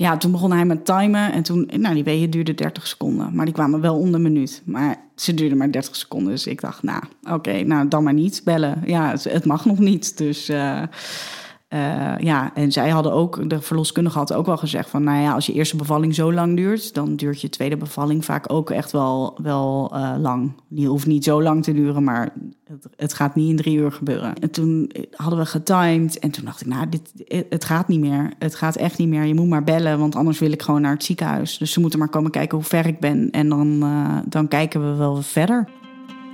ja, 0.00 0.16
toen 0.16 0.30
begon 0.30 0.52
hij 0.52 0.64
met 0.64 0.84
timen. 0.84 1.32
En 1.32 1.42
toen, 1.42 1.70
nou, 1.76 1.94
die 1.94 2.04
weeën 2.04 2.30
duurde 2.30 2.54
30 2.54 2.86
seconden. 2.86 3.34
Maar 3.34 3.44
die 3.44 3.54
kwamen 3.54 3.80
wel 3.80 3.96
onder 3.96 4.14
een 4.14 4.22
minuut. 4.22 4.62
Maar 4.64 4.96
ze 5.14 5.34
duurden 5.34 5.58
maar 5.58 5.70
30 5.70 5.96
seconden. 5.96 6.32
Dus 6.32 6.46
ik 6.46 6.60
dacht, 6.60 6.82
nou, 6.82 7.02
oké, 7.30 7.62
nou, 7.62 7.88
dan 7.88 8.02
maar 8.02 8.12
niet 8.12 8.40
bellen. 8.44 8.82
Ja, 8.86 9.14
het, 9.22 9.44
mag 9.44 9.64
nog 9.64 9.78
niet. 9.78 10.18
Dus... 10.18 10.50
Uh, 10.50 10.82
uh, 11.74 12.18
ja, 12.18 12.54
en 12.54 12.72
zij 12.72 12.88
hadden 12.88 13.12
ook, 13.12 13.50
de 13.50 13.60
verloskundige 13.60 14.18
had 14.18 14.32
ook 14.32 14.46
wel 14.46 14.56
gezegd 14.56 14.90
van, 14.90 15.02
nou 15.02 15.22
ja, 15.22 15.32
als 15.32 15.46
je 15.46 15.52
eerste 15.52 15.76
bevalling 15.76 16.14
zo 16.14 16.32
lang 16.32 16.56
duurt, 16.56 16.94
dan 16.94 17.16
duurt 17.16 17.40
je 17.40 17.48
tweede 17.48 17.76
bevalling 17.76 18.24
vaak 18.24 18.52
ook 18.52 18.70
echt 18.70 18.92
wel, 18.92 19.38
wel 19.42 19.90
uh, 19.94 20.14
lang. 20.18 20.52
Die 20.68 20.88
hoeft 20.88 21.06
niet 21.06 21.24
zo 21.24 21.42
lang 21.42 21.62
te 21.62 21.72
duren, 21.72 22.04
maar 22.04 22.32
het, 22.64 22.86
het, 22.96 23.14
gaat 23.14 23.34
niet 23.34 23.50
in 23.50 23.56
drie 23.56 23.76
uur 23.76 23.92
gebeuren. 23.92 24.34
En 24.34 24.50
toen 24.50 24.90
hadden 25.10 25.38
we 25.38 25.46
getimed 25.46 26.18
en 26.18 26.30
toen 26.30 26.44
dacht 26.44 26.60
ik, 26.60 26.66
nou, 26.66 26.88
dit, 26.88 27.12
het 27.48 27.64
gaat 27.64 27.88
niet 27.88 28.00
meer. 28.00 28.32
Het 28.38 28.54
gaat 28.54 28.76
echt 28.76 28.98
niet 28.98 29.08
meer. 29.08 29.24
Je 29.24 29.34
moet 29.34 29.48
maar 29.48 29.64
bellen, 29.64 29.98
want 29.98 30.14
anders 30.16 30.38
wil 30.38 30.52
ik 30.52 30.62
gewoon 30.62 30.80
naar 30.80 30.92
het 30.92 31.04
ziekenhuis. 31.04 31.58
Dus 31.58 31.72
ze 31.72 31.80
moeten 31.80 31.98
maar 31.98 32.08
komen 32.08 32.30
kijken 32.30 32.56
hoe 32.58 32.66
ver 32.66 32.86
ik 32.86 33.00
ben 33.00 33.30
en 33.30 33.48
dan, 33.48 33.66
uh, 33.82 34.18
dan 34.28 34.48
kijken 34.48 34.90
we 34.90 34.96
wel 34.96 35.22
verder 35.22 35.68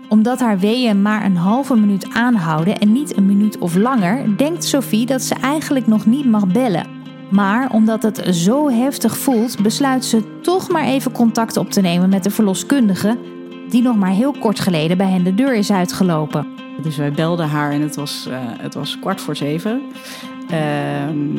omdat 0.08 0.40
haar 0.40 0.58
weeën 0.58 1.02
maar 1.02 1.24
een 1.24 1.36
halve 1.36 1.76
minuut 1.76 2.06
aanhouden 2.12 2.78
en 2.78 2.92
niet 2.92 3.16
een 3.16 3.26
minuut 3.26 3.58
of 3.58 3.74
langer, 3.74 4.36
denkt 4.36 4.64
Sophie 4.64 5.06
dat 5.06 5.22
ze 5.22 5.34
eigenlijk 5.34 5.86
nog 5.86 6.06
niet 6.06 6.26
mag 6.26 6.46
bellen. 6.46 6.86
Maar 7.30 7.70
omdat 7.70 8.02
het 8.02 8.22
zo 8.30 8.70
heftig 8.70 9.16
voelt, 9.18 9.62
besluit 9.62 10.04
ze 10.04 10.40
toch 10.40 10.68
maar 10.68 10.84
even 10.84 11.12
contact 11.12 11.56
op 11.56 11.70
te 11.70 11.80
nemen 11.80 12.08
met 12.08 12.24
de 12.24 12.30
verloskundige, 12.30 13.18
die 13.68 13.82
nog 13.82 13.96
maar 13.96 14.10
heel 14.10 14.34
kort 14.38 14.60
geleden 14.60 14.96
bij 14.96 15.10
hen 15.10 15.24
de 15.24 15.34
deur 15.34 15.54
is 15.54 15.72
uitgelopen. 15.72 16.46
Dus 16.82 16.96
wij 16.96 17.12
belden 17.12 17.48
haar 17.48 17.70
en 17.70 17.80
het 17.80 17.96
was, 17.96 18.26
uh, 18.28 18.36
het 18.40 18.74
was 18.74 18.98
kwart 18.98 19.20
voor 19.20 19.36
zeven. 19.36 19.82
Um, 21.10 21.36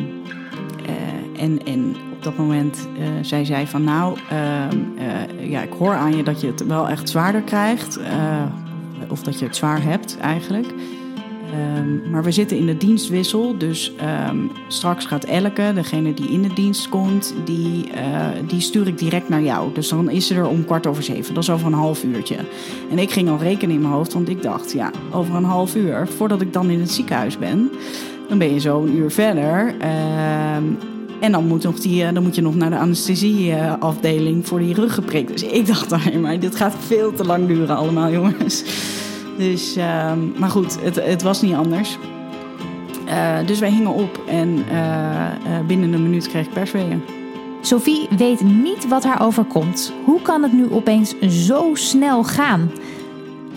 uh, 0.88 1.42
en, 1.42 1.64
en 1.64 1.96
dat 2.28 2.36
moment 2.36 2.88
zij 3.22 3.44
zei 3.44 3.66
van 3.66 3.84
nou, 3.84 4.18
ja, 5.40 5.62
ik 5.62 5.72
hoor 5.78 5.94
aan 5.94 6.16
je 6.16 6.22
dat 6.22 6.40
je 6.40 6.46
het 6.46 6.66
wel 6.66 6.88
echt 6.88 7.08
zwaarder 7.08 7.42
krijgt. 7.42 7.98
of 9.08 9.22
dat 9.22 9.38
je 9.38 9.44
het 9.44 9.56
zwaar 9.56 9.82
hebt 9.82 10.18
eigenlijk. 10.20 10.66
Um, 11.78 12.02
maar 12.10 12.24
we 12.24 12.30
zitten 12.30 12.56
in 12.56 12.66
de 12.66 12.76
dienstwissel, 12.76 13.58
dus 13.58 13.92
um, 14.30 14.50
straks 14.68 15.04
gaat 15.04 15.24
Elke, 15.24 15.72
degene 15.74 16.14
die 16.14 16.28
in 16.30 16.42
de 16.42 16.52
dienst 16.54 16.88
komt, 16.88 17.34
die, 17.44 17.90
die 18.46 18.60
stuur 18.60 18.86
ik 18.86 18.98
direct 18.98 19.28
naar 19.28 19.42
jou. 19.42 19.72
Dus 19.74 19.88
dan 19.88 20.10
is 20.10 20.26
ze 20.26 20.34
er 20.34 20.48
om 20.48 20.64
kwart 20.64 20.86
over 20.86 21.02
zeven, 21.02 21.34
dat 21.34 21.42
is 21.42 21.50
over 21.50 21.66
een 21.66 21.72
half 21.72 22.04
uurtje. 22.04 22.36
En 22.90 22.98
ik 22.98 23.10
ging 23.10 23.28
al 23.28 23.38
rekenen 23.38 23.74
in 23.74 23.80
mijn 23.80 23.92
hoofd, 23.92 24.12
want 24.12 24.28
ik 24.28 24.42
dacht, 24.42 24.72
ja, 24.72 24.90
over 25.10 25.34
een 25.34 25.44
half 25.44 25.76
uur, 25.76 26.08
voordat 26.16 26.40
ik 26.40 26.52
dan 26.52 26.70
in 26.70 26.80
het 26.80 26.90
ziekenhuis 26.90 27.38
ben, 27.38 27.70
dan 28.28 28.38
ben 28.38 28.52
je 28.52 28.60
zo 28.60 28.82
een 28.82 28.96
uur 28.96 29.10
verder. 29.10 29.74
En 31.20 31.32
dan 31.32 31.46
moet, 31.46 31.62
nog 31.62 31.80
die, 31.80 32.12
dan 32.12 32.22
moet 32.22 32.34
je 32.34 32.42
nog 32.42 32.54
naar 32.54 32.70
de 32.70 32.78
anesthesieafdeling 32.78 34.46
voor 34.46 34.58
die 34.58 34.74
ruggenprik. 34.74 35.28
Dus 35.28 35.42
ik 35.42 35.66
dacht, 35.66 36.04
nee, 36.04 36.18
maar 36.18 36.40
dit 36.40 36.56
gaat 36.56 36.74
veel 36.86 37.12
te 37.12 37.24
lang 37.24 37.46
duren 37.46 37.76
allemaal, 37.76 38.10
jongens. 38.10 38.64
Dus, 39.38 39.76
uh, 39.76 40.12
maar 40.36 40.50
goed, 40.50 40.82
het, 40.82 41.04
het, 41.04 41.22
was 41.22 41.42
niet 41.42 41.54
anders. 41.54 41.98
Uh, 43.08 43.36
dus 43.46 43.58
wij 43.58 43.70
hingen 43.70 43.92
op 43.92 44.20
en 44.28 44.64
uh, 44.72 45.26
binnen 45.66 45.92
een 45.92 46.02
minuut 46.02 46.28
kreeg 46.28 46.46
ik 46.46 46.52
persweeën. 46.52 47.02
Sophie 47.60 48.08
weet 48.16 48.40
niet 48.40 48.88
wat 48.88 49.04
haar 49.04 49.22
overkomt. 49.22 49.92
Hoe 50.04 50.22
kan 50.22 50.42
het 50.42 50.52
nu 50.52 50.70
opeens 50.70 51.14
zo 51.20 51.70
snel 51.74 52.24
gaan? 52.24 52.70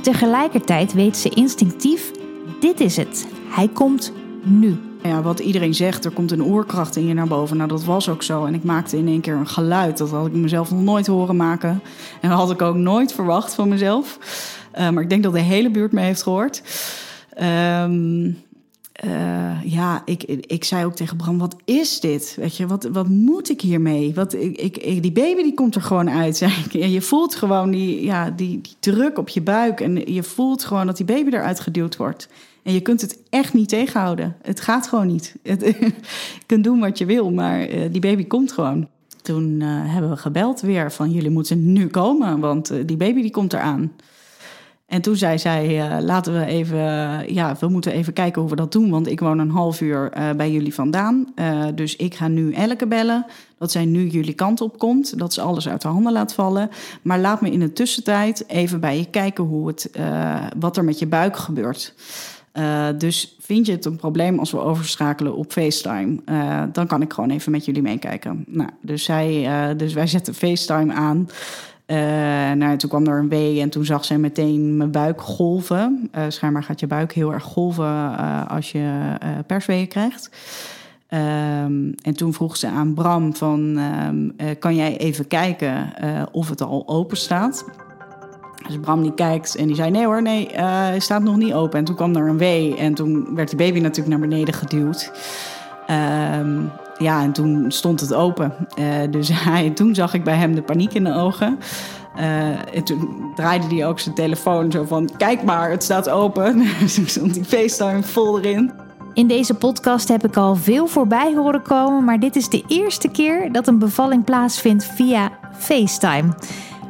Tegelijkertijd 0.02 0.93
weet 0.93 1.17
ze 1.17 1.30
instinctief: 1.30 2.12
dit 2.60 2.80
is 2.80 2.97
het. 2.97 3.28
Hij 3.50 3.67
komt 3.67 4.13
nu. 4.43 4.90
Ja, 5.03 5.21
wat 5.21 5.39
iedereen 5.39 5.73
zegt, 5.73 6.05
er 6.05 6.11
komt 6.11 6.31
een 6.31 6.41
oerkracht 6.41 6.95
in 6.95 7.05
je 7.05 7.13
naar 7.13 7.27
boven. 7.27 7.57
Nou, 7.57 7.69
dat 7.69 7.83
was 7.83 8.09
ook 8.09 8.23
zo. 8.23 8.45
En 8.45 8.53
ik 8.53 8.63
maakte 8.63 8.97
in 8.97 9.07
één 9.07 9.21
keer 9.21 9.35
een 9.35 9.47
geluid. 9.47 9.97
Dat 9.97 10.09
had 10.09 10.25
ik 10.25 10.33
mezelf 10.33 10.71
nog 10.71 10.81
nooit 10.81 11.07
horen 11.07 11.35
maken. 11.35 11.81
En 12.21 12.29
dat 12.29 12.37
had 12.37 12.51
ik 12.51 12.61
ook 12.61 12.75
nooit 12.75 13.13
verwacht 13.13 13.53
van 13.53 13.69
mezelf. 13.69 14.17
Uh, 14.79 14.89
maar 14.89 15.03
ik 15.03 15.09
denk 15.09 15.23
dat 15.23 15.33
de 15.33 15.39
hele 15.39 15.69
buurt 15.69 15.91
me 15.91 16.01
heeft 16.01 16.23
gehoord. 16.23 16.63
Um, 17.83 18.37
uh, 19.05 19.63
ja, 19.63 20.01
ik, 20.05 20.23
ik 20.23 20.63
zei 20.63 20.85
ook 20.85 20.95
tegen 20.95 21.17
Bram, 21.17 21.37
wat 21.37 21.55
is 21.65 21.99
dit? 21.99 22.35
Weet 22.39 22.57
je, 22.57 22.67
wat, 22.67 22.83
wat 22.83 23.07
moet 23.07 23.49
ik 23.49 23.61
hiermee? 23.61 24.13
Wat, 24.13 24.33
ik, 24.33 25.01
die 25.01 25.11
baby 25.11 25.43
die 25.43 25.53
komt 25.53 25.75
er 25.75 25.81
gewoon 25.81 26.09
uit. 26.09 26.37
Zei 26.41 26.51
ik. 26.51 26.71
Je 26.71 27.01
voelt 27.01 27.35
gewoon 27.35 27.71
die, 27.71 28.03
ja, 28.03 28.29
die, 28.29 28.61
die 28.61 28.75
druk 28.79 29.17
op 29.17 29.29
je 29.29 29.41
buik. 29.41 29.79
En 29.79 30.13
je 30.13 30.23
voelt 30.23 30.63
gewoon 30.63 30.85
dat 30.85 30.97
die 30.97 31.05
baby 31.05 31.29
eruit 31.35 31.59
geduwd 31.59 31.97
wordt. 31.97 32.27
En 32.63 32.73
je 32.73 32.81
kunt 32.81 33.01
het 33.01 33.19
echt 33.29 33.53
niet 33.53 33.69
tegenhouden. 33.69 34.35
Het 34.41 34.61
gaat 34.61 34.87
gewoon 34.87 35.07
niet. 35.07 35.35
Het, 35.43 35.61
je 35.61 35.93
kunt 36.45 36.63
doen 36.63 36.79
wat 36.79 36.97
je 36.97 37.05
wil, 37.05 37.31
maar 37.31 37.69
uh, 37.69 37.85
die 37.91 38.01
baby 38.01 38.27
komt 38.27 38.51
gewoon. 38.51 38.87
Toen 39.21 39.59
uh, 39.59 39.67
hebben 39.69 40.09
we 40.09 40.17
gebeld 40.17 40.61
weer 40.61 40.91
van 40.91 41.11
jullie 41.11 41.29
moeten 41.29 41.73
nu 41.73 41.87
komen, 41.87 42.39
want 42.39 42.73
die 42.85 42.97
baby 42.97 43.21
die 43.21 43.31
komt 43.31 43.53
eraan. 43.53 43.91
En 44.91 45.01
toen 45.01 45.15
zei 45.15 45.38
zij, 45.38 45.77
uh, 45.77 46.04
laten 46.04 46.34
we 46.34 46.45
even, 46.45 46.80
ja, 47.34 47.56
we 47.60 47.67
moeten 47.67 47.91
even 47.91 48.13
kijken 48.13 48.41
hoe 48.41 48.49
we 48.49 48.56
dat 48.56 48.71
doen. 48.71 48.89
Want 48.89 49.08
ik 49.08 49.19
woon 49.19 49.39
een 49.39 49.49
half 49.49 49.82
uur 49.82 50.17
uh, 50.17 50.30
bij 50.32 50.51
jullie 50.51 50.73
vandaan. 50.73 51.34
Dus 51.75 51.95
ik 51.95 52.15
ga 52.15 52.27
nu 52.27 52.54
Elke 52.54 52.88
bellen, 52.88 53.25
dat 53.58 53.71
zij 53.71 53.86
nu 53.86 54.08
jullie 54.08 54.34
kant 54.34 54.62
op 54.62 54.77
komt. 54.77 55.19
Dat 55.19 55.34
ze 55.34 55.41
alles 55.41 55.69
uit 55.69 55.82
de 55.82 55.88
handen 55.88 56.12
laat 56.12 56.34
vallen. 56.34 56.69
Maar 57.01 57.19
laat 57.19 57.41
me 57.41 57.51
in 57.51 57.60
de 57.60 57.73
tussentijd 57.73 58.43
even 58.47 58.80
bij 58.80 58.97
je 58.97 59.10
kijken 59.10 59.43
hoe 59.43 59.67
het, 59.67 59.91
wat 60.60 60.77
er 60.77 60.84
met 60.84 60.99
je 60.99 61.08
buik 61.08 61.38
gebeurt. 61.38 61.93
dus 62.97 63.36
vind 63.39 63.65
je 63.65 63.71
het 63.71 63.86
een 63.86 63.95
probleem 63.95 64.39
als 64.39 64.51
we 64.51 64.60
overschakelen 64.60 65.36
op 65.36 65.51
FaceTime? 65.51 66.17
dan 66.71 66.88
kan 66.88 67.01
ik 67.01 67.13
gewoon 67.13 67.30
even 67.30 67.51
met 67.51 67.65
jullie 67.65 67.82
meekijken. 67.82 68.43
Nou, 68.47 68.69
dus, 68.82 69.04
zij, 69.04 69.47
dus 69.75 69.93
wij 69.93 70.08
zetten 70.08 70.34
FaceTime 70.34 70.93
aan. 70.93 71.27
Uh, 71.91 71.97
nou, 72.51 72.77
toen 72.77 72.89
kwam 72.89 73.08
er 73.08 73.19
een 73.19 73.30
wee 73.30 73.62
en 73.62 73.69
toen 73.69 73.86
zag 73.86 74.06
zij 74.06 74.17
meteen 74.17 74.77
mijn 74.77 74.91
buik 74.91 75.21
golven. 75.21 76.10
Uh, 76.15 76.23
schijnbaar 76.27 76.63
gaat 76.63 76.80
je 76.80 76.88
buik 76.88 77.13
heel 77.13 77.34
erg 77.34 77.43
golven 77.43 77.86
uh, 77.86 78.47
als 78.47 78.71
je 78.71 78.89
persweeën 79.47 79.88
krijgt. 79.88 80.30
Um, 81.10 81.95
en 82.01 82.13
toen 82.15 82.34
vroeg 82.34 82.58
ze 82.58 82.67
aan 82.67 82.93
Bram 82.93 83.36
van, 83.36 83.77
um, 84.08 84.36
kan 84.60 84.75
jij 84.75 84.97
even 84.97 85.27
kijken 85.27 85.93
of 86.32 86.49
het 86.49 86.62
al 86.62 86.84
open 86.86 87.17
staat? 87.17 87.65
Dus 88.67 88.80
Bram 88.80 89.01
die 89.01 89.13
kijkt 89.13 89.56
en 89.56 89.67
die 89.67 89.75
zei, 89.75 89.91
nee 89.91 90.06
hoor, 90.06 90.21
nee, 90.21 90.51
het 90.56 91.04
staat 91.04 91.23
nog 91.23 91.38
niet 91.38 91.54
open. 91.54 91.80
En 91.80 91.86
toen 91.86 91.95
kwam 91.95 92.15
er 92.15 92.27
een 92.27 92.38
wee 92.38 92.75
en 92.75 92.93
toen 92.93 93.36
werd 93.36 93.49
die 93.49 93.58
baby 93.58 93.80
natuurlijk 93.80 94.19
naar 94.19 94.30
beneden 94.30 94.54
geduwd. 94.54 95.12
Um, 96.39 96.71
ja, 97.01 97.23
en 97.23 97.31
toen 97.31 97.65
stond 97.71 97.99
het 97.99 98.13
open. 98.13 98.53
Uh, 98.79 98.85
dus 99.09 99.29
hij, 99.49 99.69
toen 99.69 99.95
zag 99.95 100.13
ik 100.13 100.23
bij 100.23 100.35
hem 100.35 100.55
de 100.55 100.61
paniek 100.61 100.93
in 100.93 101.03
de 101.03 101.13
ogen. 101.13 101.59
Uh, 102.17 102.75
en 102.75 102.83
toen 102.83 103.31
draaide 103.35 103.75
hij 103.75 103.87
ook 103.87 103.99
zijn 103.99 104.15
telefoon 104.15 104.71
zo 104.71 104.83
van... 104.83 105.09
kijk 105.17 105.43
maar, 105.43 105.69
het 105.69 105.83
staat 105.83 106.09
open. 106.09 106.63
toen 106.95 107.07
stond 107.07 107.33
die 107.33 107.45
FaceTime 107.45 108.03
vol 108.03 108.39
erin. 108.39 108.71
In 109.13 109.27
deze 109.27 109.53
podcast 109.53 110.07
heb 110.07 110.25
ik 110.25 110.37
al 110.37 110.55
veel 110.55 110.87
voorbij 110.87 111.33
horen 111.35 111.61
komen... 111.61 112.03
maar 112.03 112.19
dit 112.19 112.35
is 112.35 112.49
de 112.49 112.63
eerste 112.67 113.07
keer 113.07 113.51
dat 113.51 113.67
een 113.67 113.79
bevalling 113.79 114.23
plaatsvindt 114.23 114.85
via 114.85 115.31
FaceTime. 115.57 116.33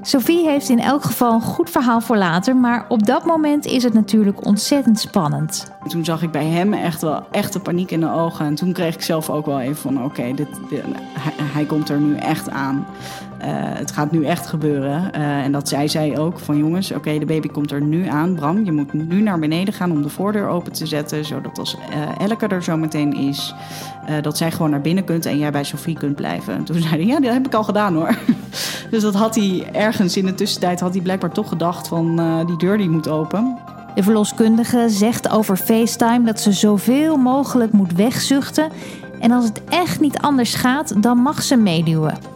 Sophie 0.04 0.48
heeft 0.48 0.70
in 0.70 0.80
elk 0.80 1.04
geval 1.04 1.34
een 1.34 1.42
goed 1.42 1.70
verhaal 1.70 2.02
voor 2.02 2.18
later, 2.18 2.56
maar 2.56 2.86
op 2.88 3.06
dat 3.06 3.26
moment 3.26 3.66
is 3.66 3.84
het 3.84 3.94
natuurlijk 3.94 4.46
ontzettend 4.46 5.00
spannend. 5.00 5.72
Toen 5.88 6.06
zag 6.06 6.22
ik 6.22 6.32
bij 6.32 6.46
hem 6.46 6.74
echt 6.74 7.02
wel 7.02 7.28
echte 7.32 7.60
paniek 7.60 7.92
in 7.92 8.00
de 8.00 8.12
ogen. 8.12 8.46
En 8.46 8.56
toen 8.56 8.74
kreeg 8.74 8.96
ik 8.96 9.02
zelf 9.02 9.30
ook 9.30 9.46
wel 9.46 9.60
even 9.60 9.76
van: 9.76 10.04
oké, 10.04 10.34
dit, 10.34 10.48
hij, 10.70 11.34
hij, 11.46 11.66
komt 11.66 11.90
er 11.90 12.00
nu 12.00 12.16
echt 12.16 12.50
aan. 12.50 12.86
Uh, 13.42 13.48
het 13.54 13.92
gaat 13.92 14.12
nu 14.12 14.26
echt 14.26 14.48
gebeuren. 14.48 15.12
Uh, 15.16 15.44
en 15.44 15.52
dat 15.52 15.68
zei 15.68 15.90
zij 15.90 16.18
ook: 16.18 16.40
van 16.40 16.58
jongens, 16.58 16.92
oké, 16.92 17.20
de 17.20 17.26
baby 17.26 17.48
komt 17.48 17.72
er 17.72 17.82
nu 17.82 18.08
aan. 18.08 18.36
Bram, 18.36 18.66
je 18.66 18.72
moet 18.72 18.94
nu 18.94 19.22
naar 19.22 19.40
beneden 19.40 19.74
gaan 19.74 19.92
om 19.92 20.02
de 20.02 20.10
voordeur 20.10 20.48
open 20.48 20.72
te 20.72 20.86
zetten. 20.86 21.26
Zodat 21.26 21.60
als 21.60 21.78
uh, 21.90 22.28
Elke 22.30 22.48
er 22.48 22.64
zo 22.64 22.78
meteen 22.78 23.14
is, 23.14 23.54
dat 24.22 24.38
zij 24.38 24.52
gewoon 24.52 24.72
naar 24.72 24.82
binnen 24.82 25.04
kunt 25.04 25.26
en 25.26 25.38
jij 25.38 25.52
bij 25.52 25.64
Sophie 25.64 25.98
kunt 25.98 26.16
blijven. 26.16 26.54
En 26.54 26.64
toen 26.64 26.82
zei 26.82 26.96
hij: 26.96 27.06
ja, 27.06 27.20
dat 27.20 27.34
heb 27.34 27.46
ik 27.46 27.54
al 27.54 27.64
gedaan 27.64 27.96
hoor. 27.96 28.18
dus 28.92 29.02
dat 29.02 29.14
had 29.14 29.36
hij 29.36 29.70
ergens 29.72 30.18
in 30.18 30.26
de 30.26 30.36
tussentijd 30.36 30.80
had 30.80 30.94
hij 30.94 31.02
blijkbaar 31.02 31.32
toch 31.32 31.50
gedacht: 31.50 31.88
van 31.88 32.16
die 32.46 32.58
deur 32.58 32.78
die 32.78 32.90
moet 32.90 33.08
open. 33.08 33.58
De 33.96 34.04
verloskundige 34.04 34.86
zegt 34.90 35.30
over 35.30 35.58
FaceTime 35.58 36.26
dat 36.26 36.40
ze 36.40 36.52
zoveel 36.52 37.18
mogelijk 37.18 37.72
moet 37.72 37.94
wegzuchten. 37.94 38.70
En 39.20 39.32
als 39.32 39.46
het 39.46 39.62
echt 39.70 40.00
niet 40.00 40.18
anders 40.18 40.54
gaat, 40.56 41.02
dan 41.04 41.18
mag 41.18 41.42
ze 41.42 41.56
meeduwen. 41.56 42.31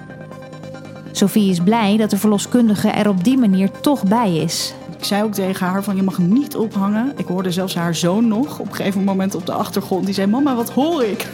Sophie 1.18 1.50
is 1.50 1.60
blij 1.60 1.98
dat 1.98 2.10
de 2.10 2.18
verloskundige 2.18 2.90
er 2.90 3.10
op 3.10 3.24
die 3.24 3.38
manier 3.38 3.72
toch 3.72 4.04
bij 4.04 4.36
is. 4.36 4.74
Ik 4.98 5.04
zei 5.04 5.24
ook 5.24 5.34
tegen 5.34 5.68
haar 5.68 5.84
van 5.84 5.96
je 5.96 6.04
mag 6.04 6.18
niet 6.18 6.56
ophangen. 6.56 7.14
Ik 7.18 7.26
hoorde 7.26 7.52
zelfs 7.52 7.76
haar 7.76 7.96
zoon 7.96 8.28
nog 8.28 8.60
op 8.60 8.68
een 8.68 8.76
gegeven 8.76 9.04
moment 9.04 9.36
op 9.36 9.46
de 9.46 9.52
achtergrond. 9.52 10.06
Die 10.06 10.14
zei 10.14 10.28
mama 10.28 10.56
wat 10.56 10.72
hoor 10.72 11.04
ik? 11.04 11.28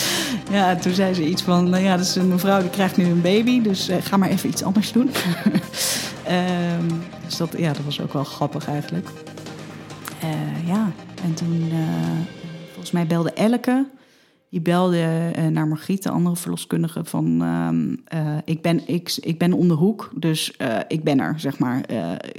ja, 0.50 0.76
toen 0.76 0.92
zei 0.92 1.14
ze 1.14 1.24
iets 1.24 1.42
van 1.42 1.70
nou 1.70 1.82
ja, 1.82 1.96
dat 1.96 2.06
is 2.06 2.14
een 2.14 2.28
mevrouw 2.28 2.60
die 2.60 2.70
krijgt 2.70 2.96
nu 2.96 3.04
een 3.04 3.20
baby. 3.20 3.62
Dus 3.62 3.88
uh, 3.88 3.96
ga 4.00 4.16
maar 4.16 4.28
even 4.28 4.48
iets 4.48 4.62
anders 4.62 4.92
doen. 4.92 5.10
um, 6.28 7.02
dus 7.26 7.36
dat, 7.36 7.54
ja, 7.56 7.72
dat 7.72 7.84
was 7.84 8.00
ook 8.00 8.12
wel 8.12 8.24
grappig 8.24 8.68
eigenlijk. 8.68 9.08
Uh, 10.24 10.68
ja, 10.68 10.92
en 11.24 11.34
toen 11.34 11.68
uh, 11.72 11.78
volgens 12.66 12.90
mij 12.90 13.06
belde 13.06 13.32
Elke 13.32 13.86
die 14.52 14.60
belde 14.60 15.32
uh, 15.38 15.46
naar 15.46 15.68
Margriet, 15.68 16.02
de 16.02 16.10
andere 16.10 16.36
verloskundige, 16.36 17.04
van 17.04 17.42
uh, 17.42 18.20
uh, 18.20 18.36
ik, 18.44 18.62
ben, 18.62 18.88
ik, 18.88 19.16
ik 19.20 19.38
ben 19.38 19.52
om 19.52 19.68
de 19.68 19.74
hoek, 19.74 20.10
dus 20.14 20.56
ik 20.88 21.04
ben 21.04 21.20
er, 21.20 21.34
zeg 21.40 21.58
maar. 21.58 21.82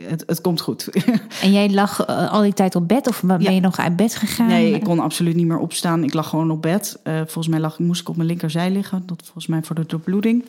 het, 0.07 0.23
het 0.25 0.41
komt 0.41 0.61
goed. 0.61 0.89
en 1.43 1.51
jij 1.51 1.69
lag 1.69 2.07
al 2.07 2.41
die 2.41 2.53
tijd 2.53 2.75
op 2.75 2.87
bed 2.87 3.07
of 3.07 3.21
ben 3.21 3.41
ja. 3.41 3.51
je 3.51 3.59
nog 3.59 3.79
uit 3.79 3.95
bed 3.95 4.15
gegaan? 4.15 4.47
Nee, 4.47 4.73
ik 4.73 4.83
kon 4.83 4.99
absoluut 4.99 5.35
niet 5.35 5.47
meer 5.47 5.57
opstaan. 5.57 6.03
Ik 6.03 6.13
lag 6.13 6.29
gewoon 6.29 6.51
op 6.51 6.61
bed. 6.61 6.99
volgens 7.03 7.47
mij 7.47 7.59
lag, 7.59 7.79
moest 7.79 8.01
ik 8.01 8.09
op 8.09 8.15
mijn 8.15 8.27
linkerzij 8.27 8.71
liggen, 8.71 9.03
dat 9.05 9.21
volgens 9.23 9.47
mij 9.47 9.63
voor 9.63 9.75
de 9.75 9.85
doorbloeding. 9.85 10.45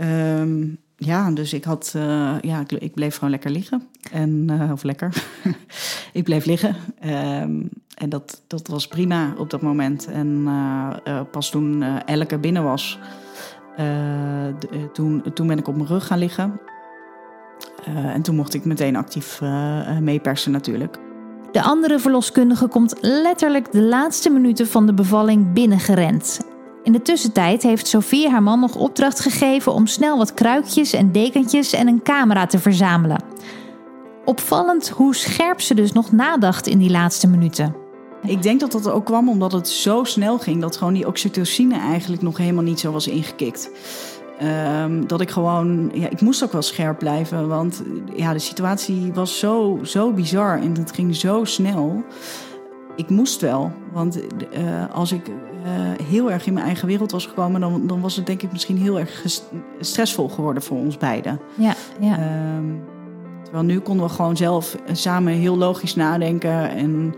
Um, 0.00 0.78
ja, 1.02 1.30
dus 1.30 1.52
ik 1.52 1.64
had, 1.64 1.92
uh, 1.96 2.34
ja, 2.40 2.60
ik, 2.60 2.72
ik, 2.72 2.94
bleef 2.94 3.14
gewoon 3.14 3.30
lekker 3.30 3.50
liggen. 3.50 3.88
En, 4.12 4.46
uh, 4.50 4.72
of 4.72 4.82
lekker. 4.82 5.24
ik 6.12 6.24
bleef 6.24 6.44
liggen. 6.44 6.76
Um, 7.04 7.68
en 7.94 8.08
dat, 8.08 8.42
dat 8.46 8.66
was 8.66 8.86
prima 8.86 9.34
op 9.38 9.50
dat 9.50 9.62
moment. 9.62 10.06
En 10.06 10.44
uh, 10.46 11.20
pas 11.30 11.50
toen 11.50 11.82
Elke 12.06 12.38
binnen 12.38 12.64
was, 12.64 12.98
toen, 14.92 15.22
toen 15.34 15.46
ben 15.46 15.58
ik 15.58 15.68
op 15.68 15.76
mijn 15.76 15.88
rug 15.88 16.06
gaan 16.06 16.18
liggen. 16.18 16.60
en 17.84 18.22
toen 18.22 18.36
mocht 18.36 18.54
ik 18.54 18.64
meteen 18.64 18.96
actief 18.96 19.40
meepersen 20.00 20.52
natuurlijk. 20.52 20.98
De 21.52 21.62
andere 21.62 21.98
verloskundige 21.98 22.68
komt 22.68 22.94
letterlijk 23.00 23.72
de 23.72 23.82
laatste 23.82 24.30
minuten 24.30 24.66
van 24.66 24.86
de 24.86 24.94
bevalling 24.94 25.52
binnengerend. 25.52 26.40
In 26.82 26.92
de 26.92 27.02
tussentijd 27.02 27.62
heeft 27.62 27.86
Sofie 27.86 28.28
haar 28.30 28.42
man 28.42 28.60
nog 28.60 28.74
opdracht 28.74 29.20
gegeven 29.20 29.72
om 29.72 29.86
snel 29.86 30.18
wat 30.18 30.34
kruikjes 30.34 30.92
en 30.92 31.12
dekentjes 31.12 31.72
en 31.72 31.88
een 31.88 32.02
camera 32.02 32.46
te 32.46 32.58
verzamelen. 32.58 33.22
Opvallend 34.24 34.88
hoe 34.88 35.14
scherp 35.14 35.60
ze 35.60 35.74
dus 35.74 35.92
nog 35.92 36.12
nadacht 36.12 36.66
in 36.66 36.78
die 36.78 36.90
laatste 36.90 37.28
minuten. 37.28 37.74
Ik 38.22 38.42
denk 38.42 38.60
dat 38.60 38.72
dat 38.72 38.90
ook 38.90 39.04
kwam 39.04 39.28
omdat 39.28 39.52
het 39.52 39.68
zo 39.68 40.04
snel 40.04 40.38
ging 40.38 40.60
dat 40.60 40.76
gewoon 40.76 40.94
die 40.94 41.06
oxytocine 41.06 41.78
eigenlijk 41.78 42.22
nog 42.22 42.36
helemaal 42.36 42.62
niet 42.62 42.80
zo 42.80 42.92
was 42.92 43.08
ingekikt. 43.08 43.70
Ehm, 44.38 45.06
dat 45.06 45.20
ik 45.20 45.30
gewoon, 45.30 45.90
ja, 45.94 46.08
ik 46.08 46.20
moest 46.20 46.44
ook 46.44 46.52
wel 46.52 46.62
scherp 46.62 46.98
blijven, 46.98 47.48
want 47.48 47.82
ja, 48.14 48.32
de 48.32 48.38
situatie 48.38 49.12
was 49.12 49.38
zo, 49.38 49.78
zo 49.82 50.12
bizar 50.12 50.60
en 50.60 50.76
het 50.76 50.92
ging 50.92 51.16
zo 51.16 51.44
snel. 51.44 52.04
Ik 53.00 53.08
moest 53.08 53.40
wel, 53.40 53.72
want 53.92 54.20
eh, 54.52 54.94
als 54.94 55.12
ik 55.12 55.28
eh, 55.28 56.06
heel 56.06 56.30
erg 56.30 56.46
in 56.46 56.52
mijn 56.52 56.66
eigen 56.66 56.86
wereld 56.86 57.10
was 57.10 57.26
gekomen, 57.26 57.60
dan, 57.60 57.86
dan 57.86 58.00
was 58.00 58.16
het 58.16 58.26
denk 58.26 58.42
ik 58.42 58.52
misschien 58.52 58.78
heel 58.78 58.98
erg 58.98 59.24
stressvol 59.80 60.28
geworden 60.28 60.62
voor 60.62 60.78
ons 60.78 60.96
beiden. 60.96 61.40
Ja, 61.54 61.74
ja. 62.00 62.18
Ehm, 62.18 62.64
terwijl 63.42 63.64
nu 63.64 63.78
konden 63.78 64.06
we 64.06 64.12
gewoon 64.12 64.36
zelf 64.36 64.76
samen 64.92 65.32
heel 65.32 65.56
logisch 65.56 65.94
nadenken 65.94 66.70
en 66.70 67.14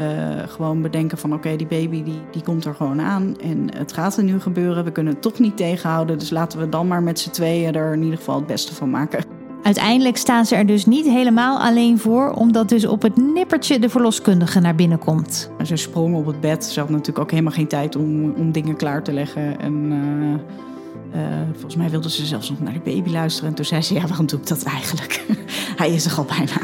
uh, 0.00 0.06
gewoon 0.48 0.82
bedenken 0.82 1.18
van 1.18 1.34
oké, 1.34 1.56
die 1.56 1.66
baby 1.66 2.02
die, 2.02 2.20
die 2.30 2.42
komt 2.42 2.64
er 2.64 2.74
gewoon 2.74 3.00
aan 3.00 3.36
en 3.40 3.74
het 3.76 3.92
gaat 3.92 4.16
er 4.16 4.24
nu 4.24 4.40
gebeuren. 4.40 4.84
We 4.84 4.92
kunnen 4.92 5.12
het 5.12 5.22
toch 5.22 5.38
niet 5.38 5.56
tegenhouden, 5.56 6.18
dus 6.18 6.30
laten 6.30 6.58
we 6.58 6.68
dan 6.68 6.88
maar 6.88 7.02
met 7.02 7.18
z'n 7.18 7.30
tweeën 7.30 7.74
er 7.74 7.92
in 7.92 8.02
ieder 8.02 8.18
geval 8.18 8.36
het 8.36 8.46
beste 8.46 8.74
van 8.74 8.90
maken. 8.90 9.39
Uiteindelijk 9.62 10.16
staan 10.16 10.46
ze 10.46 10.56
er 10.56 10.66
dus 10.66 10.86
niet 10.86 11.06
helemaal 11.06 11.58
alleen 11.58 11.98
voor, 11.98 12.30
omdat 12.30 12.68
dus 12.68 12.86
op 12.86 13.02
het 13.02 13.16
nippertje 13.16 13.78
de 13.78 13.88
verloskundige 13.88 14.60
naar 14.60 14.74
binnen 14.74 14.98
komt. 14.98 15.50
Ze 15.64 15.76
sprong 15.76 16.14
op 16.14 16.26
het 16.26 16.40
bed. 16.40 16.64
Ze 16.64 16.80
had 16.80 16.88
natuurlijk 16.88 17.18
ook 17.18 17.30
helemaal 17.30 17.52
geen 17.52 17.66
tijd 17.66 17.96
om, 17.96 18.32
om 18.32 18.52
dingen 18.52 18.76
klaar 18.76 19.02
te 19.02 19.12
leggen. 19.12 19.60
En 19.60 19.74
uh, 19.74 21.20
uh, 21.20 21.26
volgens 21.52 21.76
mij 21.76 21.90
wilde 21.90 22.10
ze 22.10 22.26
zelfs 22.26 22.50
nog 22.50 22.60
naar 22.60 22.72
de 22.72 22.80
baby 22.84 23.10
luisteren. 23.10 23.48
En 23.48 23.54
toen 23.54 23.64
zei 23.64 23.82
ze: 23.82 23.94
Ja, 23.94 24.06
waarom 24.06 24.26
doe 24.26 24.40
ik 24.40 24.46
dat 24.46 24.62
eigenlijk? 24.62 25.24
Hij 25.82 25.90
is 25.90 26.06
er 26.06 26.16
al 26.16 26.24
bijna. 26.24 26.60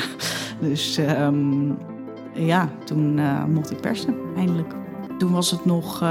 Dus 0.60 0.98
um, 0.98 1.76
ja, 2.34 2.68
toen 2.84 3.18
uh, 3.18 3.44
mocht 3.44 3.70
ik 3.70 3.80
persen, 3.80 4.14
eindelijk. 4.36 4.74
Toen 5.18 5.32
was 5.32 5.50
het 5.50 5.64
nog 5.64 6.04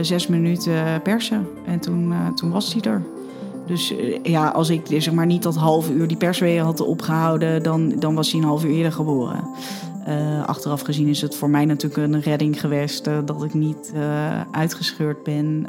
zes 0.00 0.26
minuten 0.26 1.02
persen 1.02 1.46
en 1.66 1.80
toen, 1.80 2.14
toen 2.34 2.50
was 2.50 2.72
hij 2.72 2.82
er. 2.82 3.02
Dus 3.72 3.94
ja, 4.22 4.48
als 4.48 4.70
ik 4.70 4.86
zeg 4.86 5.12
maar 5.12 5.26
niet 5.26 5.42
dat 5.42 5.56
half 5.56 5.90
uur 5.90 6.08
die 6.08 6.16
persweeën 6.16 6.64
had 6.64 6.80
opgehouden, 6.80 7.62
dan, 7.62 7.88
dan 7.98 8.14
was 8.14 8.30
hij 8.30 8.40
een 8.40 8.46
half 8.46 8.64
uur 8.64 8.70
eerder 8.70 8.92
geboren. 8.92 9.48
Uh, 10.08 10.44
achteraf 10.44 10.80
gezien 10.80 11.08
is 11.08 11.20
het 11.20 11.36
voor 11.36 11.50
mij 11.50 11.64
natuurlijk 11.64 12.12
een 12.12 12.20
redding 12.20 12.60
geweest 12.60 13.04
dat 13.04 13.42
ik 13.44 13.54
niet 13.54 13.92
uh, 13.94 14.40
uitgescheurd 14.50 15.22
ben. 15.22 15.66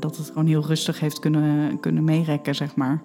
dat 0.00 0.16
het 0.16 0.26
gewoon 0.26 0.46
heel 0.46 0.66
rustig 0.66 1.00
heeft 1.00 1.18
kunnen, 1.18 1.80
kunnen 1.80 2.04
meerekken, 2.04 2.54
zeg 2.54 2.74
maar. 2.74 3.02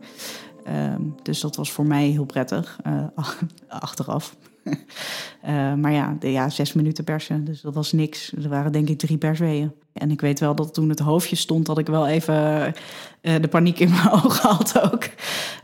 Ehm, 0.64 1.02
dus 1.22 1.40
dat 1.40 1.56
was 1.56 1.72
voor 1.72 1.86
mij 1.86 2.08
heel 2.08 2.26
prettig, 2.26 2.80
achteraf. 3.68 4.36
Uh, 4.66 5.74
maar 5.82 5.92
ja, 5.92 6.16
de, 6.20 6.32
ja, 6.32 6.50
zes 6.50 6.74
minuten 6.74 7.04
persen, 7.04 7.46
dus 7.46 7.62
dat 7.62 7.74
was 7.74 7.92
niks. 7.92 8.34
Er 8.34 8.50
waren 8.50 8.72
denk 8.72 8.90
ik 8.90 8.98
drie 8.98 9.18
persweeën. 9.18 9.72
En 9.94 10.12
ik 10.12 10.22
weet 10.22 10.40
wel 10.40 10.56
dat 10.56 10.74
toen 10.74 10.90
het 10.90 11.00
hoofdje 11.00 11.36
stond, 11.36 11.66
dat 11.66 11.78
ik 11.78 11.88
wel 11.88 12.08
even 12.08 12.74
uh, 13.22 13.36
de 13.42 13.48
paniek 13.48 13.80
in 13.80 13.90
mijn 13.90 14.12
ogen 14.24 14.50
had 14.50 14.82
ook. 14.92 15.10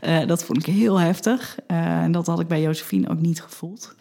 Uh, 0.02 0.26
dat 0.26 0.44
vond 0.44 0.66
ik 0.66 0.74
heel 0.74 1.00
heftig. 1.00 1.58
en 1.66 2.12
dat 2.12 2.26
had 2.26 2.40
ik 2.40 2.48
bij 2.48 2.62
Josephine 2.62 3.08
ook 3.08 3.20
niet 3.20 3.42
gevoeld. 3.42 3.94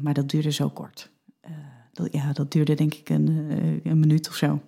maar 0.00 0.14
dat 0.14 0.30
duurde 0.30 0.52
zo 0.52 0.68
kort. 0.68 1.10
ja, 2.10 2.32
dat 2.32 2.52
duurde 2.52 2.74
denk 2.74 2.94
ik 2.94 3.08
een, 3.08 3.50
een 3.84 4.00
minuut 4.00 4.28
of 4.28 4.34
zo. 4.34 4.60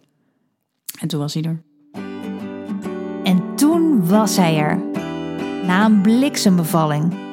En 1.01 1.09
toen 1.09 1.21
was 1.21 1.35
hij 1.35 1.43
er. 1.43 1.63
En 3.25 3.57
toen 3.57 4.07
was 4.07 4.37
hij 4.37 4.59
er. 4.59 4.83
Na 5.67 5.85
een 5.85 6.01
bliksembevalling. 6.01 7.30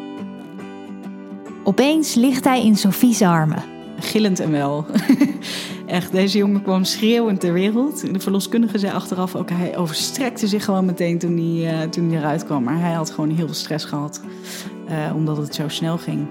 Opeens 1.68 2.14
ligt 2.14 2.44
hij 2.44 2.64
in 2.64 2.76
Sophie's 2.76 3.22
armen. 3.22 3.64
Gillend 4.00 4.40
en 4.40 4.52
wel. 4.52 4.86
Echt, 5.86 6.12
deze 6.12 6.38
jongen 6.38 6.62
kwam 6.62 6.84
schreeuwend 6.84 7.40
ter 7.40 7.54
wereld. 7.54 8.14
De 8.14 8.20
verloskundige 8.20 8.78
zei 8.78 8.94
achteraf 8.94 9.36
ook, 9.36 9.50
hij 9.50 9.78
overstrekte 9.78 10.48
zich 10.48 10.66
gewoon 10.66 10.86
meteen 10.86 11.18
toen 11.18 11.38
hij, 11.38 11.84
uh, 11.84 11.90
toen 11.90 12.10
hij 12.10 12.20
eruit 12.20 12.46
kwam. 12.46 12.64
Maar 12.64 12.80
hij 12.80 12.92
had 12.92 13.10
gewoon 13.10 13.30
heel 13.30 13.46
veel 13.46 13.56
stress 13.56 13.86
gehad, 13.86 14.22
uh, 14.90 15.16
omdat 15.16 15.38
het 15.38 15.56
zo 15.56 15.68
snel 15.68 15.98
ging. 15.98 16.28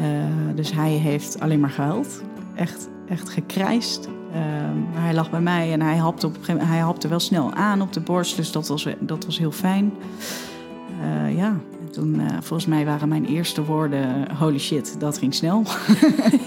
Uh, 0.00 0.06
dus 0.54 0.72
hij 0.72 0.90
heeft 0.90 1.40
alleen 1.40 1.60
maar 1.60 1.70
gehuild. 1.70 2.22
Echt, 2.54 2.88
echt 3.08 3.28
gekrijsd. 3.28 4.08
maar 4.92 5.02
hij 5.02 5.14
lag 5.14 5.30
bij 5.30 5.40
mij 5.40 5.72
en 5.72 5.82
hij 5.82 5.96
hapte, 5.96 6.26
op, 6.26 6.36
hij 6.46 6.78
hapte 6.78 7.08
wel 7.08 7.20
snel 7.20 7.52
aan 7.52 7.80
op 7.80 7.92
de 7.92 8.00
borst. 8.00 8.36
Dus 8.36 8.52
dat 8.52 8.68
was, 8.68 8.86
dat 9.00 9.24
was 9.24 9.38
heel 9.38 9.52
fijn. 9.52 9.92
ja, 11.36 11.56
toen, 11.92 12.14
uh, 12.20 12.26
volgens 12.30 12.66
mij 12.66 12.84
waren 12.84 13.08
mijn 13.08 13.26
eerste 13.26 13.64
woorden: 13.64 14.36
holy 14.36 14.58
shit, 14.58 15.00
dat 15.00 15.18
ging 15.18 15.34
snel. 15.34 15.64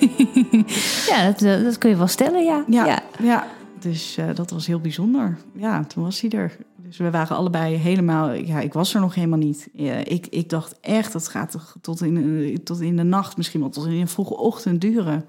ja, 1.11 1.25
dat, 1.25 1.41
eh, 1.41 1.63
dat 1.63 1.77
kun 1.77 1.89
je 1.89 1.95
wel 1.95 2.07
stellen, 2.07 2.43
ja. 2.43 2.63
Ja, 2.67 2.85
ja. 2.85 3.01
ja. 3.21 3.47
dus 3.79 4.17
uh, 4.17 4.25
dat 4.35 4.51
was 4.51 4.67
heel 4.67 4.79
bijzonder. 4.79 5.37
Ja, 5.55 5.83
toen 5.83 6.03
was 6.03 6.21
hij 6.21 6.29
er. 6.29 6.57
Dus 6.75 6.97
we 6.97 7.09
waren 7.09 7.37
allebei 7.37 7.75
helemaal. 7.75 8.31
Ja, 8.31 8.59
ik 8.59 8.73
was 8.73 8.93
er 8.93 8.99
nog 8.99 9.15
helemaal 9.15 9.39
niet. 9.39 9.69
Ja, 9.73 9.93
ik, 9.93 10.27
ik 10.27 10.49
dacht 10.49 10.79
echt, 10.81 11.13
dat 11.13 11.27
gaat 11.27 11.57
tot 11.81 12.01
in, 12.01 12.59
tot 12.63 12.81
in 12.81 12.95
de 12.95 13.03
nacht, 13.03 13.37
misschien 13.37 13.59
wel 13.59 13.69
tot 13.69 13.85
in 13.85 13.99
de 13.99 14.07
vroege 14.07 14.37
ochtend 14.37 14.81
duren. 14.81 15.25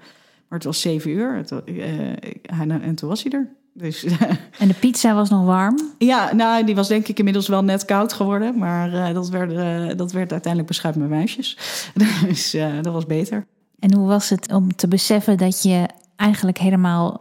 Maar 0.47 0.57
het 0.59 0.63
was 0.63 0.81
zeven 0.81 1.11
uur. 1.11 1.35
Het, 1.35 1.51
en 2.43 2.95
toen 2.95 3.09
was 3.09 3.23
hij 3.23 3.31
er. 3.31 3.49
Dus, 3.77 4.03
en 4.59 4.67
de 4.67 4.73
pizza 4.73 5.13
was 5.13 5.29
nog 5.29 5.45
warm? 5.45 5.79
Ja, 5.97 6.33
nou, 6.33 6.65
die 6.65 6.75
was 6.75 6.87
denk 6.87 7.07
ik 7.07 7.17
inmiddels 7.17 7.47
wel 7.47 7.63
net 7.63 7.85
koud 7.85 8.13
geworden. 8.13 8.57
Maar 8.57 8.93
uh, 8.93 9.13
dat, 9.13 9.29
werd, 9.29 9.51
uh, 9.51 9.97
dat 9.97 10.11
werd 10.11 10.31
uiteindelijk 10.31 10.67
beschuit 10.67 10.95
met 10.95 11.09
meisjes. 11.09 11.57
Dus 12.27 12.55
uh, 12.55 12.81
dat 12.81 12.93
was 12.93 13.05
beter. 13.05 13.45
En 13.79 13.93
hoe 13.93 14.07
was 14.07 14.29
het 14.29 14.51
om 14.51 14.75
te 14.75 14.87
beseffen 14.87 15.37
dat 15.37 15.63
je 15.63 15.89
eigenlijk 16.15 16.57
helemaal 16.57 17.19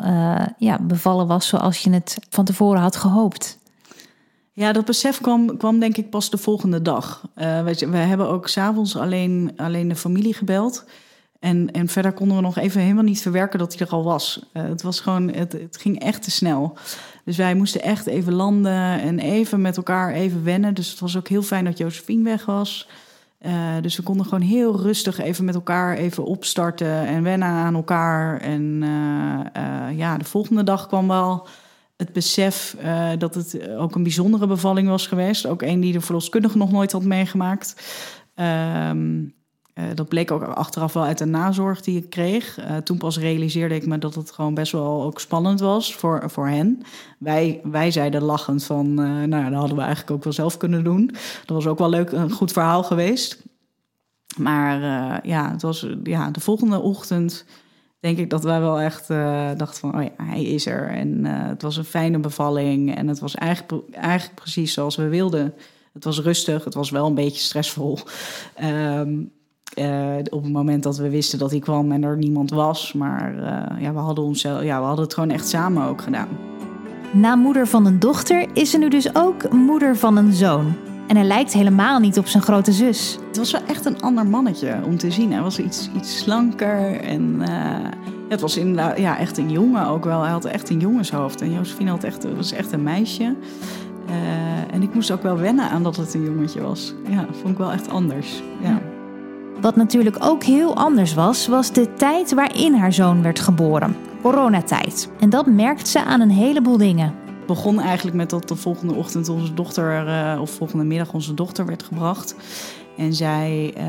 ja, 0.59 0.79
bevallen 0.83 1.27
was 1.27 1.49
zoals 1.49 1.79
je 1.79 1.91
het 1.91 2.19
van 2.31 2.45
tevoren 2.45 2.81
had 2.81 2.97
gehoopt? 2.97 3.59
Ja, 4.53 4.73
dat 4.73 4.85
besef 4.85 5.21
kwam, 5.21 5.57
kwam 5.57 5.79
denk 5.79 5.97
ik 5.97 6.11
pas 6.11 6.31
de 6.31 6.39
volgende 6.39 6.83
dag. 6.83 7.29
weet 7.65 7.79
je, 7.79 7.89
we 7.89 7.97
hebben 7.97 8.29
ook 8.29 8.49
s'avonds 8.49 8.97
alleen, 8.97 9.53
alleen 9.57 9.89
de 9.89 9.97
familie 9.97 10.35
gebeld. 10.35 10.85
En, 11.45 11.71
en 11.71 11.89
verder 11.89 12.13
konden 12.13 12.37
we 12.37 12.43
nog 12.43 12.59
even 12.59 12.81
helemaal 12.81 13.05
niet 13.05 13.23
verwerken 13.23 13.59
dat 13.59 13.79
hij 13.79 13.87
er 13.87 13.93
al 13.93 14.05
was. 14.05 14.47
Uh, 14.53 14.63
het 14.63 14.83
was 14.83 15.01
gewoon, 15.01 15.33
het, 15.33 15.53
het, 15.53 15.77
ging 15.77 16.01
echt 16.01 16.23
te 16.23 16.31
snel. 16.31 16.77
Dus 17.25 17.37
wij 17.37 17.55
moesten 17.55 17.83
echt 17.83 18.07
even 18.07 18.33
landen 18.33 19.01
en 19.01 19.19
even 19.19 19.61
met 19.61 19.77
elkaar 19.77 20.13
even 20.13 20.45
wennen. 20.45 20.75
Dus 20.75 20.91
het 20.91 21.01
was 21.01 21.17
ook 21.17 21.29
heel 21.29 21.43
fijn 21.43 21.65
dat 21.65 21.79
Josephine 21.79 22.25
weg 22.25 22.45
was. 22.45 22.89
Uh, 23.47 23.53
dus 23.81 23.97
we 23.97 24.03
konden 24.03 24.27
gewoon 24.27 24.41
heel 24.41 24.81
rustig 24.81 25.19
even 25.19 25.45
met 25.45 25.55
elkaar 25.55 25.97
even 25.97 26.25
opstarten 26.25 27.07
en 27.07 27.23
wennen 27.23 27.49
aan 27.49 27.75
elkaar. 27.75 28.41
En 28.41 28.83
uh, 28.83 29.99
ja, 29.99 30.19
de 30.19 30.25
volgende 30.25 30.63
dag 30.63 30.87
kwam 30.87 31.09
wel 31.09 31.47
het 31.97 32.13
besef 32.13 32.77
dat 33.19 33.35
het 33.35 33.69
ook 33.69 33.95
een 33.95 34.03
bijzondere 34.03 34.47
bevalling 34.47 34.89
was 34.89 35.07
geweest. 35.07 35.47
Ook 35.47 35.63
een 35.63 35.81
die 35.81 35.93
de 35.93 36.01
verloskundige 36.01 36.59
nog 36.59 36.71
nooit 36.71 36.93
had 36.93 37.05
meegemaakt. 37.05 37.75
Ehm, 38.35 39.23
uh, 39.75 39.85
dat 39.95 40.09
bleek 40.09 40.31
ook 40.31 40.43
achteraf 40.43 40.93
wel 40.93 41.05
uit 41.05 41.19
de 41.19 41.25
nazorg 41.25 41.81
die 41.81 41.97
ik 41.97 42.11
kreeg. 42.11 42.59
Uh, 42.59 42.77
toen 42.77 42.99
pas 42.99 43.19
realiseerde 43.19 43.75
ik 43.75 43.87
me 43.87 43.99
dat 43.99 44.15
het 44.15 44.31
gewoon 44.31 44.55
best 44.55 44.73
wel 44.73 45.03
ook 45.03 45.21
spannend 45.21 45.61
was 45.61 45.95
voor, 45.95 46.31
voor 46.31 46.49
hen. 46.49 46.83
Wij, 47.19 47.61
wij 47.63 47.91
zeiden 47.91 48.23
lachend 48.23 48.65
van, 48.65 48.87
uh, 48.87 48.97
nou 49.07 49.37
ja, 49.37 49.51
dat 49.51 49.59
hadden 49.59 49.77
we 49.77 49.83
eigenlijk 49.83 50.11
ook 50.11 50.25
wel 50.25 50.33
zelf 50.33 50.57
kunnen 50.57 50.85
doen. 50.85 51.07
Dat 51.45 51.57
was 51.57 51.67
ook 51.67 51.79
wel 51.79 51.89
leuk, 51.89 52.13
een 52.13 52.31
goed 52.31 52.53
verhaal 52.53 52.83
geweest. 52.83 53.43
Maar 54.37 54.81
ja, 55.27 55.51
het 55.51 55.63
was 55.63 55.87
ja, 56.03 56.31
de 56.31 56.41
volgende 56.41 56.81
ochtend 56.81 57.45
denk 58.01 58.19
ik 58.19 58.31
dat 58.31 58.45
wij 58.45 58.61
wel 58.61 58.81
echt 58.81 59.09
dachten 59.59 59.81
van, 59.81 59.97
oh 59.97 60.03
ja, 60.03 60.25
hij 60.25 60.45
is 60.45 60.67
er. 60.67 60.89
En 60.89 61.25
het 61.25 61.63
was 61.63 61.77
een 61.77 61.85
fijne 61.85 62.19
bevalling 62.19 62.95
en 62.95 63.09
het 63.09 63.19
was 63.19 63.35
eigenlijk, 63.35 63.95
eigenlijk 63.95 64.35
precies 64.35 64.73
zoals 64.73 64.97
we 64.97 65.09
wilden. 65.09 65.55
Het 65.93 66.05
was 66.05 66.21
rustig, 66.21 66.65
het 66.65 66.75
was 66.75 66.91
wel 66.91 67.07
een 67.07 67.15
beetje 67.15 67.41
stressvol. 67.41 67.99
Um, 68.63 69.33
uh, 69.79 70.17
op 70.31 70.43
het 70.43 70.53
moment 70.53 70.83
dat 70.83 70.97
we 70.97 71.11
wisten 71.11 71.39
dat 71.39 71.51
hij 71.51 71.61
kwam 71.61 71.93
en 71.93 72.03
er 72.03 72.17
niemand 72.17 72.51
was. 72.51 72.93
Maar 72.93 73.35
uh, 73.35 73.83
ja, 73.83 73.93
we 73.93 73.99
hadden, 73.99 74.25
ons, 74.25 74.43
ja, 74.43 74.59
we 74.61 74.87
hadden 74.87 75.05
het 75.05 75.15
gewoon 75.15 75.31
echt 75.31 75.49
samen 75.49 75.89
ook 75.89 76.03
gedaan. 76.03 76.29
Na 77.13 77.35
moeder 77.37 77.67
van 77.67 77.87
een 77.87 77.99
dochter 77.99 78.47
is 78.53 78.71
ze 78.71 78.79
nu 78.79 78.89
dus 78.89 79.15
ook 79.15 79.53
moeder 79.53 79.97
van 79.97 80.17
een 80.17 80.33
zoon. 80.33 80.75
En 81.07 81.17
hij 81.17 81.25
lijkt 81.25 81.53
helemaal 81.53 81.99
niet 81.99 82.19
op 82.19 82.27
zijn 82.27 82.43
grote 82.43 82.73
zus. 82.73 83.19
Het 83.27 83.37
was 83.37 83.53
wel 83.53 83.61
echt 83.67 83.85
een 83.85 84.01
ander 84.01 84.27
mannetje 84.27 84.81
om 84.85 84.99
te 84.99 85.11
zien. 85.11 85.33
Hij 85.33 85.43
was 85.43 85.59
iets, 85.59 85.91
iets 85.97 86.19
slanker 86.19 87.01
en 87.01 87.35
uh, 87.41 87.49
het 88.29 88.41
was 88.41 88.57
inderdaad 88.57 88.99
ja, 88.99 89.19
echt 89.19 89.39
een 89.39 89.51
jongen 89.51 89.87
ook 89.87 90.05
wel. 90.05 90.23
Hij 90.23 90.31
had 90.31 90.45
echt 90.45 90.71
een 90.71 90.81
jongenshoofd. 90.81 91.41
En 91.41 91.53
Josephine 91.53 91.91
had 91.91 92.05
echt, 92.05 92.35
was 92.37 92.53
echt 92.53 92.73
een 92.73 92.83
meisje. 92.83 93.35
en 94.71 94.83
ik 94.83 94.95
moest 94.95 95.11
ook 95.11 95.23
wel 95.23 95.39
wennen 95.39 95.71
aan 95.71 95.83
dat 95.83 95.97
het 95.97 96.15
een 96.15 96.25
jongetje 96.25 96.61
was. 96.63 96.95
Ja, 97.09 97.27
vond 97.31 97.53
ik 97.53 97.59
wel 97.59 97.73
echt 97.73 97.91
anders. 97.91 98.43
ja. 98.63 98.94
Wat 99.61 99.77
natuurlijk 99.77 100.17
ook 100.21 100.43
heel 100.43 100.77
anders 100.77 101.15
was, 101.15 101.47
was 101.47 101.73
de 101.73 101.95
tijd 101.95 102.35
waarin 102.35 102.75
haar 102.75 102.93
zoon 102.93 103.23
werd 103.23 103.41
geboren. 103.41 103.97
Coronatijd. 104.23 105.09
En 105.21 105.31
dat 105.31 105.47
merkt 105.47 105.89
ze 105.89 106.05
aan 106.05 106.21
een 106.21 106.31
heleboel 106.31 106.77
dingen. 106.77 107.15
Het 107.27 107.47
begon 107.47 107.81
eigenlijk 107.81 108.17
met 108.17 108.31
dat 108.31 108.49
de 108.49 108.57
volgende 108.57 108.95
ochtend 108.95 109.29
onze 109.29 109.55
dochter, 109.55 110.07
uh, 110.07 110.41
of 110.41 110.51
volgende 110.51 110.85
middag 110.85 111.13
onze 111.13 111.35
dochter 111.35 111.67
werd 111.67 111.83
gebracht. 111.83 112.35
En 112.97 113.15
zij, 113.15 113.75
uh, 113.77 113.85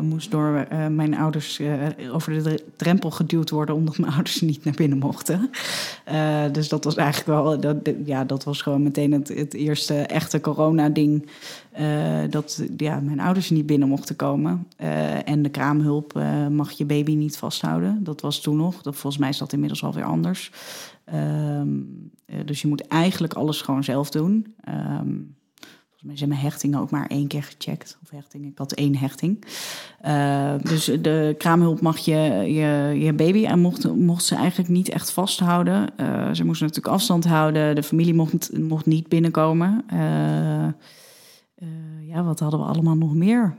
moest 0.00 0.30
door 0.30 0.66
mijn 0.90 1.14
ouders 1.14 1.60
over 2.12 2.42
de 2.42 2.64
drempel 2.76 3.10
geduwd 3.10 3.50
worden 3.50 3.74
omdat 3.74 3.98
mijn 3.98 4.12
ouders 4.12 4.40
niet 4.40 4.64
naar 4.64 4.74
binnen 4.74 4.98
mochten. 4.98 5.50
dus 6.52 6.68
dat 6.68 6.84
was 6.84 6.94
eigenlijk 6.94 7.26
wel, 7.26 7.60
dat, 7.60 7.76
ja, 8.04 8.24
dat 8.24 8.44
was 8.44 8.62
gewoon 8.62 8.82
meteen 8.82 9.12
het, 9.12 9.54
eerste 9.54 9.94
echte 9.94 10.40
corona-ding. 10.40 11.28
dat 12.30 12.64
ja, 12.76 13.00
mijn 13.00 13.20
ouders 13.20 13.50
niet 13.50 13.66
binnen 13.66 13.88
mochten 13.88 14.16
komen. 14.16 14.66
en 15.24 15.42
de 15.42 15.50
kraamhulp 15.50 16.22
mag 16.50 16.70
je 16.70 16.84
baby 16.84 17.14
niet 17.14 17.36
vasthouden. 17.36 18.04
Dat 18.04 18.20
was 18.20 18.40
toen 18.40 18.56
nog. 18.56 18.82
Dat, 18.82 18.96
volgens 18.96 19.22
mij 19.22 19.30
is 19.30 19.38
dat 19.38 19.52
inmiddels 19.52 19.84
alweer 19.84 20.04
anders. 20.04 20.50
Ehm, 21.04 21.68
dus 22.44 22.62
je 22.62 22.68
moet 22.68 22.86
eigenlijk 22.86 23.32
alles 23.34 23.62
gewoon 23.62 23.84
zelf 23.84 24.10
doen. 24.10 24.54
Um, 25.00 25.33
volgens 26.04 26.22
mij 26.22 26.28
zijn 26.28 26.28
mijn 26.28 26.52
hechtingen 26.52 26.80
ook 26.80 26.90
maar 26.90 27.06
één 27.06 27.26
keer 27.26 27.42
gecheckt. 27.42 27.98
Of 28.02 28.10
hechting, 28.10 28.46
ik 28.46 28.58
had 28.58 28.72
één 28.72 28.96
hechting. 28.96 29.44
Uh, 30.04 30.54
dus 30.62 30.84
de 30.84 31.34
kraamhulp 31.38 31.80
mag 31.80 31.98
je, 31.98 32.20
je, 32.52 33.00
je 33.04 33.12
baby 33.12 33.44
en 33.44 33.60
mocht, 33.60 33.94
mocht 33.94 34.24
ze 34.24 34.34
eigenlijk 34.34 34.70
niet 34.70 34.88
echt 34.88 35.10
vasthouden. 35.10 35.90
Uh, 35.96 36.32
ze 36.32 36.44
moesten 36.44 36.66
natuurlijk 36.66 36.94
afstand 36.94 37.24
houden. 37.24 37.74
De 37.74 37.82
familie 37.82 38.14
mocht, 38.14 38.58
mocht 38.58 38.86
niet 38.86 39.08
binnenkomen. 39.08 39.84
Uh, 39.92 40.68
ja, 42.00 42.22
wat 42.22 42.40
hadden 42.40 42.60
we 42.60 42.66
allemaal 42.66 42.96
nog 42.96 43.14
meer? 43.14 43.56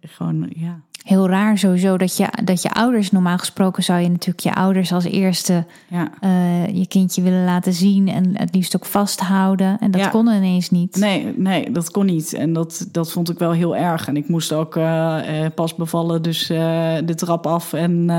gewoon, 0.00 0.50
ja, 0.56 0.80
heel 1.06 1.28
raar 1.28 1.58
sowieso 1.58 1.96
dat 1.96 2.16
je, 2.16 2.28
dat 2.44 2.62
je 2.62 2.70
ouders, 2.70 3.10
normaal 3.10 3.38
gesproken 3.38 3.82
zou 3.82 4.00
je 4.00 4.08
natuurlijk 4.08 4.40
je 4.40 4.54
ouders 4.54 4.92
als 4.92 5.04
eerste 5.04 5.64
ja. 5.88 6.10
uh, 6.20 6.76
je 6.76 6.86
kindje 6.86 7.22
willen 7.22 7.44
laten 7.44 7.72
zien 7.72 8.08
en 8.08 8.38
het 8.38 8.54
liefst 8.54 8.76
ook 8.76 8.84
vasthouden. 8.84 9.76
En 9.80 9.90
dat 9.90 10.10
kon 10.10 10.28
ineens 10.28 10.70
niet. 10.70 10.96
Nee, 10.96 11.34
nee, 11.36 11.70
dat 11.70 11.90
kon 11.90 12.06
niet. 12.06 12.32
En 12.32 12.52
dat, 12.52 12.88
dat 12.92 13.12
vond 13.12 13.30
ik 13.30 13.38
wel 13.38 13.52
heel 13.52 13.76
erg. 13.76 14.08
En 14.08 14.16
ik 14.16 14.28
moest 14.28 14.52
ook 14.52 14.76
uh, 14.76 15.46
pas 15.54 15.74
bevallen, 15.74 16.22
dus 16.22 16.46
de 16.46 17.14
trap 17.14 17.46
af 17.46 17.72
en 17.72 18.10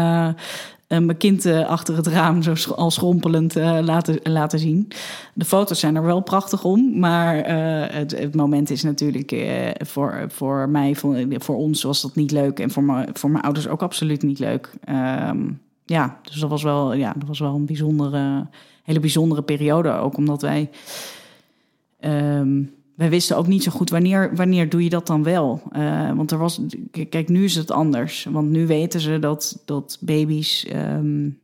mijn 0.88 1.18
kind 1.18 1.46
uh, 1.46 1.68
achter 1.68 1.96
het 1.96 2.08
raam 2.08 2.44
zo 2.44 2.74
al 2.74 2.92
schrompelend 2.92 3.58
uh, 3.58 3.80
laten, 3.82 4.20
laten 4.24 4.60
zien. 4.60 4.88
De 5.34 5.46
foto's 5.46 5.80
zijn 5.80 5.96
er 5.96 6.04
wel 6.04 6.20
prachtig 6.20 6.64
om, 6.64 7.00
maar 7.00 7.36
het, 7.94 8.20
het, 8.20 8.36
moment 8.36 8.70
is 8.70 8.84
natuurlijk 8.84 9.34
voor, 9.78 10.26
voor 10.28 10.70
mij, 10.70 10.96
voor, 11.30 11.56
ons 11.56 11.84
was 11.84 12.02
dat 12.02 12.16
niet 12.16 12.32
leuk 12.32 12.60
en 12.60 12.72
voor, 12.72 13.06
voor 13.14 13.30
mijn 13.30 13.44
ouders 13.44 13.68
ook 13.68 13.82
absoluut 13.82 14.24
niet 14.24 14.40
leuk. 14.40 14.74
Um, 15.30 15.60
ja, 15.88 16.20
dus 16.22 16.40
dat 16.40 16.50
was 16.50 16.64
wel, 16.64 16.94
ja, 16.94 17.14
dat 17.18 17.28
was 17.28 17.40
wel 17.40 17.56
een 17.56 17.66
bijzondere, 17.66 18.48
hele 18.84 19.00
bijzondere 19.00 19.42
periode 19.42 19.92
ook, 19.92 20.18
omdat 20.18 20.42
wij. 20.42 20.70
Um, 22.00 22.77
wij 22.98 23.10
wisten 23.10 23.38
ook 23.38 23.48
niet 23.48 23.64
zo 23.64 23.72
goed 23.72 23.90
wanneer, 23.90 24.36
wanneer 24.36 24.70
doe 24.70 24.84
je 24.84 24.90
dat 24.90 25.08
dan 25.08 25.24
wel. 25.24 25.62
Uh, 25.72 26.12
want 26.14 26.32
er 26.32 26.38
was, 26.38 26.62
kijk, 27.10 27.30
nu 27.30 27.44
is 27.44 27.56
het 27.56 27.72
anders. 27.72 28.28
Want 28.32 28.50
nu 28.50 28.68
weten 28.68 29.00
ze 29.00 29.20
dat, 29.20 29.62
dat 29.66 29.98
baby's 30.02 30.68
um, 30.74 31.40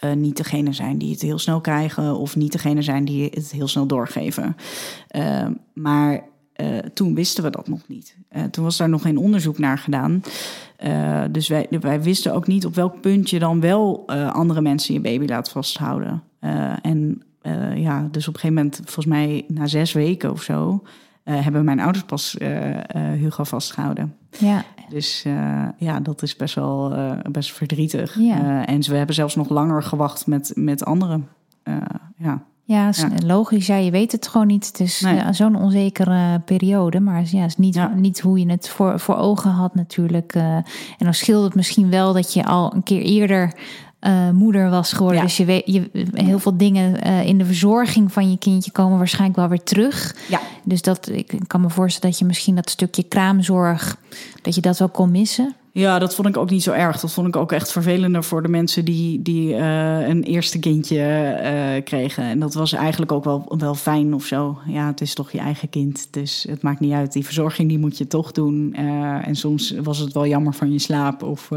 uh, 0.00 0.12
niet 0.12 0.36
degene 0.36 0.72
zijn 0.72 0.98
die 0.98 1.10
het 1.10 1.22
heel 1.22 1.38
snel 1.38 1.60
krijgen, 1.60 2.16
of 2.16 2.36
niet 2.36 2.52
degene 2.52 2.82
zijn 2.82 3.04
die 3.04 3.30
het 3.34 3.52
heel 3.52 3.68
snel 3.68 3.86
doorgeven. 3.86 4.56
Uh, 5.16 5.46
maar 5.74 6.24
toen 6.94 7.14
wisten 7.14 7.44
we 7.44 7.50
dat 7.50 7.68
nog 7.68 7.80
niet. 7.88 8.16
toen 8.50 8.64
was 8.64 8.76
daar 8.76 8.88
nog 8.88 9.02
geen 9.02 9.18
onderzoek 9.18 9.58
naar 9.58 9.78
gedaan. 9.78 10.22
dus 11.30 11.48
wij, 11.48 11.66
wij 11.80 12.02
wisten 12.02 12.34
ook 12.34 12.46
niet 12.46 12.66
op 12.66 12.74
welk 12.74 13.00
punt 13.00 13.30
je 13.30 13.38
dan 13.38 13.60
wel 13.60 14.06
andere 14.08 14.60
mensen 14.60 14.94
je 14.94 15.00
baby 15.00 15.26
laat 15.26 15.50
vasthouden. 15.50 16.22
en 16.82 17.22
uh, 17.42 17.76
ja, 17.76 18.08
dus 18.10 18.28
op 18.28 18.34
een 18.34 18.40
gegeven 18.40 18.62
moment, 18.62 18.76
volgens 18.76 19.06
mij 19.06 19.44
na 19.48 19.66
zes 19.66 19.92
weken 19.92 20.30
of 20.30 20.42
zo, 20.42 20.82
uh, 21.24 21.40
hebben 21.40 21.64
mijn 21.64 21.80
ouders 21.80 22.04
pas 22.04 22.36
uh, 22.38 22.76
Hugo 22.94 23.44
vastgehouden. 23.44 24.16
Ja. 24.38 24.64
Dus 24.88 25.24
ja, 25.78 26.00
dat 26.00 26.22
is 26.22 26.36
best 26.36 26.54
wel 26.54 26.94
best 27.30 27.52
verdrietig. 27.52 28.18
Ja. 28.18 28.66
en 28.66 28.80
we 28.80 28.96
hebben 28.96 29.14
zelfs 29.14 29.34
nog 29.34 29.48
langer 29.48 29.82
gewacht 29.82 30.26
met, 30.26 30.52
met 30.54 30.84
anderen. 30.84 31.28
ja. 32.16 32.42
Ja, 32.64 32.88
is 32.88 33.04
logisch. 33.24 33.66
Ja, 33.66 33.76
je 33.76 33.90
weet 33.90 34.12
het 34.12 34.28
gewoon 34.28 34.46
niet. 34.46 34.66
Het 34.66 34.80
is 34.80 35.00
nee. 35.00 35.32
zo'n 35.32 35.56
onzekere 35.56 36.40
periode. 36.44 37.00
Maar 37.00 37.24
ja, 37.30 37.44
is 37.44 37.56
niet, 37.56 37.74
ja. 37.74 37.92
niet 37.94 38.20
hoe 38.20 38.38
je 38.38 38.50
het 38.50 38.68
voor, 38.68 39.00
voor 39.00 39.16
ogen 39.16 39.50
had 39.50 39.74
natuurlijk. 39.74 40.34
en 40.34 40.64
dan 40.98 41.14
scheelt 41.14 41.44
het 41.44 41.54
misschien 41.54 41.90
wel 41.90 42.12
dat 42.12 42.32
je 42.32 42.44
al 42.44 42.74
een 42.74 42.82
keer 42.82 43.02
eerder 43.02 43.52
uh, 44.00 44.30
moeder 44.30 44.70
was 44.70 44.92
geworden. 44.92 45.22
Dus 45.22 45.36
je 45.36 45.44
weet, 45.44 45.62
je, 45.66 45.90
heel 46.12 46.38
veel 46.38 46.56
dingen 46.56 47.06
uh, 47.06 47.26
in 47.26 47.38
de 47.38 47.44
verzorging 47.44 48.12
van 48.12 48.30
je 48.30 48.38
kindje 48.38 48.70
komen 48.70 48.98
waarschijnlijk 48.98 49.38
wel 49.38 49.48
weer 49.48 49.62
terug. 49.62 50.16
Ja. 50.28 50.40
Dus 50.64 50.82
dat, 50.82 51.08
ik 51.08 51.32
kan 51.46 51.60
me 51.60 51.70
voorstellen 51.70 52.10
dat 52.10 52.18
je 52.18 52.24
misschien 52.24 52.54
dat 52.54 52.70
stukje 52.70 53.02
kraamzorg, 53.02 53.96
dat 54.42 54.54
je 54.54 54.60
dat 54.60 54.78
wel 54.78 54.88
kon 54.88 55.10
missen. 55.10 55.54
Ja, 55.72 55.98
dat 55.98 56.14
vond 56.14 56.28
ik 56.28 56.36
ook 56.36 56.50
niet 56.50 56.62
zo 56.62 56.72
erg. 56.72 57.00
Dat 57.00 57.12
vond 57.12 57.28
ik 57.28 57.36
ook 57.36 57.52
echt 57.52 57.72
vervelender 57.72 58.24
voor 58.24 58.42
de 58.42 58.48
mensen 58.48 58.84
die, 58.84 59.22
die 59.22 59.54
uh, 59.54 60.08
een 60.08 60.22
eerste 60.22 60.58
kindje 60.58 60.96
uh, 60.96 61.84
kregen. 61.84 62.24
En 62.24 62.38
dat 62.38 62.54
was 62.54 62.72
eigenlijk 62.72 63.12
ook 63.12 63.24
wel, 63.24 63.54
wel 63.58 63.74
fijn 63.74 64.14
of 64.14 64.24
zo. 64.24 64.58
Ja, 64.66 64.86
het 64.86 65.00
is 65.00 65.14
toch 65.14 65.30
je 65.30 65.38
eigen 65.38 65.68
kind. 65.68 66.08
Dus 66.10 66.46
het 66.48 66.62
maakt 66.62 66.80
niet 66.80 66.92
uit. 66.92 67.12
Die 67.12 67.24
verzorging 67.24 67.68
die 67.68 67.78
moet 67.78 67.98
je 67.98 68.06
toch 68.06 68.32
doen. 68.32 68.74
Uh, 68.78 69.26
en 69.26 69.36
soms 69.36 69.74
was 69.82 69.98
het 69.98 70.12
wel 70.12 70.26
jammer 70.26 70.54
van 70.54 70.72
je 70.72 70.78
slaap 70.78 71.22
of 71.22 71.48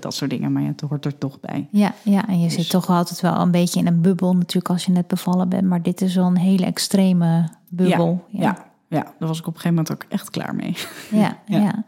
dat 0.00 0.14
soort 0.14 0.30
dingen. 0.30 0.52
Maar 0.52 0.62
ja, 0.62 0.68
het 0.68 0.80
hoort 0.80 1.04
er 1.04 1.18
toch 1.18 1.40
bij. 1.40 1.68
Ja, 1.70 1.94
ja 2.02 2.28
en 2.28 2.40
je 2.40 2.46
dus... 2.46 2.54
zit 2.54 2.70
toch 2.70 2.88
altijd 2.88 3.20
wel 3.20 3.40
een 3.40 3.50
beetje 3.50 3.80
in 3.80 3.86
een 3.86 4.00
bubbel 4.00 4.32
natuurlijk 4.32 4.68
als 4.68 4.84
je 4.84 4.92
net 4.92 5.06
bevallen 5.06 5.48
bent. 5.48 5.68
Maar 5.68 5.82
dit 5.82 6.00
is 6.00 6.14
wel 6.14 6.26
een 6.26 6.36
hele 6.36 6.64
extreme 6.64 7.48
bubbel. 7.68 8.24
ja. 8.30 8.40
ja 8.40 8.40
ja, 8.42 8.71
daar 9.00 9.28
was 9.28 9.38
ik 9.38 9.46
op 9.46 9.54
een 9.54 9.60
gegeven 9.60 9.84
moment 9.84 9.92
ook 9.92 10.04
echt 10.08 10.30
klaar 10.30 10.54
mee. 10.54 10.76
Ja, 11.10 11.38
ja. 11.46 11.58
ja. 11.58 11.84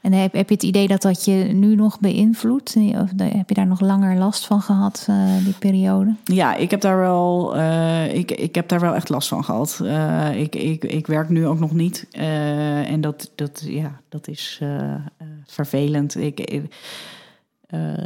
En 0.00 0.12
heb, 0.12 0.32
heb 0.32 0.48
je 0.48 0.54
het 0.54 0.62
idee 0.62 0.88
dat 0.88 1.02
dat 1.02 1.24
je 1.24 1.32
nu 1.32 1.74
nog 1.74 2.00
beïnvloedt? 2.00 2.76
Of 2.76 3.10
heb 3.16 3.48
je 3.48 3.54
daar 3.54 3.66
nog 3.66 3.80
langer 3.80 4.16
last 4.16 4.46
van 4.46 4.60
gehad, 4.60 5.06
uh, 5.10 5.44
die 5.44 5.54
periode? 5.58 6.14
Ja, 6.24 6.54
ik 6.54 6.70
heb 6.70 6.80
daar 6.80 6.98
wel, 6.98 7.56
uh, 7.56 8.14
ik, 8.14 8.30
ik 8.30 8.54
heb 8.54 8.68
daar 8.68 8.80
wel 8.80 8.94
echt 8.94 9.08
last 9.08 9.28
van 9.28 9.44
gehad. 9.44 9.80
Uh, 9.82 10.40
ik, 10.40 10.54
ik, 10.54 10.84
ik 10.84 11.06
werk 11.06 11.28
nu 11.28 11.46
ook 11.46 11.58
nog 11.58 11.72
niet. 11.72 12.06
en 12.10 13.00
dat, 13.00 13.30
dat, 13.34 13.62
ja, 13.66 14.00
dat 14.08 14.28
is 14.28 14.62
vervelend. 15.46 16.16
Ik, 16.16 16.40
ik, 16.40 16.74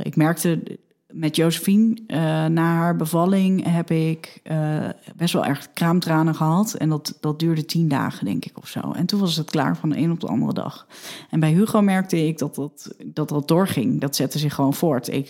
ik 0.03 0.16
merkte 0.16 0.78
met 1.14 1.36
Josephine, 1.36 1.96
uh, 2.06 2.16
na 2.46 2.74
haar 2.74 2.96
bevalling, 2.96 3.72
heb 3.72 3.90
ik 3.90 4.40
uh, 4.50 4.88
best 5.16 5.32
wel 5.32 5.44
erg 5.44 5.72
kraamtranen 5.72 6.34
gehad. 6.34 6.74
En 6.74 6.88
dat, 6.88 7.16
dat 7.20 7.38
duurde 7.38 7.64
tien 7.64 7.88
dagen, 7.88 8.24
denk 8.24 8.44
ik, 8.44 8.58
of 8.58 8.68
zo. 8.68 8.80
En 8.92 9.06
toen 9.06 9.20
was 9.20 9.36
het 9.36 9.50
klaar 9.50 9.76
van 9.76 9.88
de 9.88 9.98
een 9.98 10.10
op 10.10 10.20
de 10.20 10.26
andere 10.26 10.52
dag. 10.52 10.86
En 11.30 11.40
bij 11.40 11.52
Hugo 11.52 11.80
merkte 11.80 12.26
ik 12.26 12.38
dat 12.38 12.54
dat, 12.54 12.94
dat, 13.04 13.28
dat 13.28 13.48
doorging. 13.48 14.00
Dat 14.00 14.16
zette 14.16 14.38
zich 14.38 14.54
gewoon 14.54 14.74
voort. 14.74 15.08
Ik, 15.08 15.28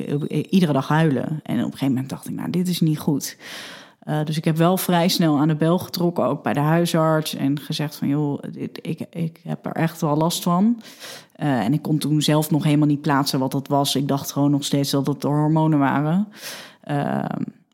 iedere 0.50 0.72
dag 0.72 0.88
huilen. 0.88 1.40
En 1.42 1.56
op 1.58 1.64
een 1.64 1.64
gegeven 1.64 1.88
moment 1.88 2.08
dacht 2.08 2.28
ik, 2.28 2.34
nou, 2.34 2.50
dit 2.50 2.68
is 2.68 2.80
niet 2.80 2.98
goed. 2.98 3.36
Uh, 4.06 4.24
dus 4.24 4.36
ik 4.36 4.44
heb 4.44 4.56
wel 4.56 4.76
vrij 4.76 5.08
snel 5.08 5.38
aan 5.38 5.48
de 5.48 5.54
bel 5.54 5.78
getrokken, 5.78 6.24
ook 6.24 6.42
bij 6.42 6.52
de 6.52 6.60
huisarts. 6.60 7.34
En 7.34 7.60
gezegd 7.60 7.96
van, 7.96 8.08
joh, 8.08 8.42
ik, 8.82 9.06
ik, 9.10 9.40
heb 9.42 9.66
er 9.66 9.72
echt 9.72 10.00
wel 10.00 10.16
last 10.16 10.42
van. 10.42 10.82
Uh, 11.36 11.64
en 11.64 11.72
ik 11.72 11.82
kon 11.82 11.98
toen 11.98 12.22
zelf 12.22 12.50
nog 12.50 12.64
helemaal 12.64 12.86
niet 12.86 13.00
plaatsen 13.00 13.38
wat 13.38 13.52
dat 13.52 13.68
was. 13.68 13.96
Ik 13.96 14.08
dacht 14.08 14.32
gewoon 14.32 14.50
nog 14.50 14.64
steeds 14.64 14.90
dat 14.90 15.06
het 15.06 15.20
de 15.20 15.28
hormonen 15.28 15.78
waren. 15.78 16.28
Uh, 16.90 17.24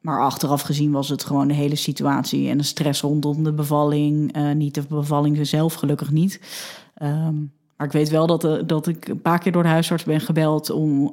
maar 0.01 0.20
achteraf 0.20 0.62
gezien 0.62 0.93
was 0.93 1.09
het 1.09 1.24
gewoon 1.24 1.49
de 1.49 1.55
hele 1.55 1.76
situatie 1.76 2.49
en 2.49 2.59
de 2.59 2.64
stress 2.64 3.01
rondom 3.01 3.45
de 3.45 3.53
bevalling. 3.53 4.37
niet 4.55 4.74
de 4.74 4.83
bevalling 4.89 5.47
zelf, 5.47 5.74
gelukkig 5.74 6.11
niet. 6.11 6.41
Um, 7.03 7.53
maar 7.76 7.87
ik 7.87 7.95
weet 7.95 8.09
wel 8.09 8.26
dat, 8.26 8.68
dat 8.68 8.87
ik 8.87 9.09
een 9.09 9.22
paar 9.22 9.39
keer 9.39 9.53
door 9.53 9.62
de 9.62 9.68
huisarts 9.68 10.05
ben 10.05 10.20
gebeld 10.20 10.70
om 10.70 11.11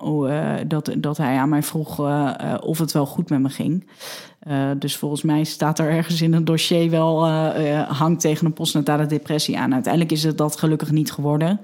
dat, 0.67 0.95
dat 0.97 1.17
hij 1.17 1.37
aan 1.37 1.49
mij 1.49 1.63
vroeg 1.63 1.99
of 2.61 2.77
het 2.77 2.91
wel 2.91 3.05
goed 3.05 3.29
met 3.29 3.41
me 3.41 3.49
ging. 3.49 3.87
Dus 4.77 4.97
volgens 4.97 5.21
mij 5.21 5.43
staat 5.43 5.79
er 5.79 5.89
ergens 5.89 6.21
in 6.21 6.33
een 6.33 6.45
dossier 6.45 6.89
wel 6.89 7.27
hangt 7.87 8.21
tegen 8.21 8.45
een 8.45 8.53
postnatale 8.53 9.05
depressie 9.05 9.57
aan. 9.57 9.73
Uiteindelijk 9.73 10.11
is 10.11 10.23
het 10.23 10.37
dat 10.37 10.59
gelukkig 10.59 10.91
niet 10.91 11.11
geworden. 11.11 11.59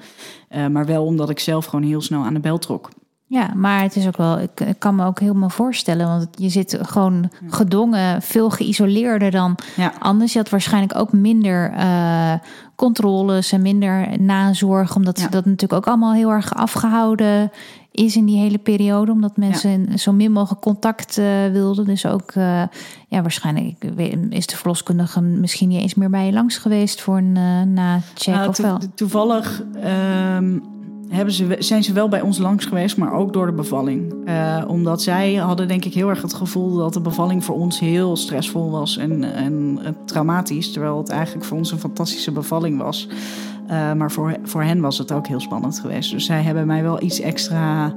maar 0.71 0.85
wel 0.85 1.05
omdat 1.05 1.29
ik 1.29 1.39
zelf 1.39 1.65
gewoon 1.65 1.85
heel 1.85 2.01
snel 2.01 2.23
aan 2.23 2.33
de 2.33 2.39
bel 2.39 2.57
trok. 2.57 2.89
Ja, 3.33 3.51
maar 3.55 3.81
het 3.81 3.95
is 3.95 4.07
ook 4.07 4.17
wel, 4.17 4.39
ik, 4.39 4.59
ik, 4.59 4.79
kan 4.79 4.95
me 4.95 5.05
ook 5.05 5.19
helemaal 5.19 5.49
voorstellen, 5.49 6.07
want 6.07 6.27
je 6.31 6.49
zit 6.49 6.77
gewoon 6.81 7.31
gedongen, 7.47 8.21
veel 8.21 8.49
geïsoleerder 8.49 9.31
dan 9.31 9.55
ja. 9.75 9.93
anders. 9.99 10.33
Je 10.33 10.39
had 10.39 10.49
waarschijnlijk 10.49 10.95
ook 10.95 11.11
minder 11.11 11.73
uh, 11.73 12.33
controles 12.75 13.51
en 13.51 13.61
minder 13.61 14.21
nazorg, 14.21 14.95
omdat 14.95 15.19
ja. 15.19 15.27
dat 15.27 15.45
natuurlijk 15.45 15.73
ook 15.73 15.87
allemaal 15.87 16.13
heel 16.13 16.29
erg 16.29 16.55
afgehouden 16.55 17.51
is 17.93 18.15
in 18.15 18.25
die 18.25 18.37
hele 18.37 18.57
periode, 18.57 19.11
omdat 19.11 19.37
mensen 19.37 19.85
ja. 19.89 19.97
zo 19.97 20.11
min 20.11 20.31
mogelijk 20.31 20.61
contact 20.61 21.17
uh, 21.17 21.25
wilden. 21.51 21.85
Dus 21.85 22.05
ook, 22.05 22.35
uh, 22.35 22.63
ja, 23.07 23.21
waarschijnlijk 23.21 23.83
is 24.29 24.47
de 24.47 24.57
verloskundige 24.57 25.21
misschien 25.21 25.67
niet 25.67 25.81
eens 25.81 25.93
meer 25.93 26.09
bij 26.09 26.25
je 26.25 26.33
langs 26.33 26.57
geweest 26.57 27.01
voor 27.01 27.17
een 27.17 27.73
na-check 27.73 28.35
nou, 28.35 28.47
of 28.47 28.57
wel? 28.57 28.79
Toevallig. 28.95 29.63
Um 30.37 30.63
hebben 31.13 31.33
ze, 31.33 31.55
zijn 31.59 31.83
ze 31.83 31.93
wel 31.93 32.09
bij 32.09 32.21
ons 32.21 32.37
langs 32.37 32.65
geweest, 32.65 32.97
maar 32.97 33.13
ook 33.13 33.33
door 33.33 33.45
de 33.45 33.51
bevalling. 33.51 34.13
Uh, 34.25 34.63
omdat 34.67 35.01
zij 35.01 35.33
hadden 35.33 35.67
denk 35.67 35.85
ik 35.85 35.93
heel 35.93 36.09
erg 36.09 36.21
het 36.21 36.33
gevoel 36.33 36.77
dat 36.77 36.93
de 36.93 37.01
bevalling 37.01 37.43
voor 37.43 37.55
ons 37.55 37.79
heel 37.79 38.15
stressvol 38.15 38.71
was 38.71 38.97
en, 38.97 39.23
en 39.33 39.79
traumatisch. 40.05 40.71
Terwijl 40.71 40.97
het 40.97 41.09
eigenlijk 41.09 41.45
voor 41.45 41.57
ons 41.57 41.71
een 41.71 41.79
fantastische 41.79 42.31
bevalling 42.31 42.77
was. 42.77 43.07
Uh, 43.69 43.93
maar 43.93 44.11
voor, 44.11 44.37
voor 44.43 44.63
hen 44.63 44.81
was 44.81 44.97
het 44.97 45.11
ook 45.11 45.27
heel 45.27 45.39
spannend 45.39 45.79
geweest. 45.79 46.11
Dus 46.11 46.25
zij 46.25 46.41
hebben 46.41 46.67
mij 46.67 46.83
wel 46.83 47.03
iets 47.03 47.19
extra 47.19 47.95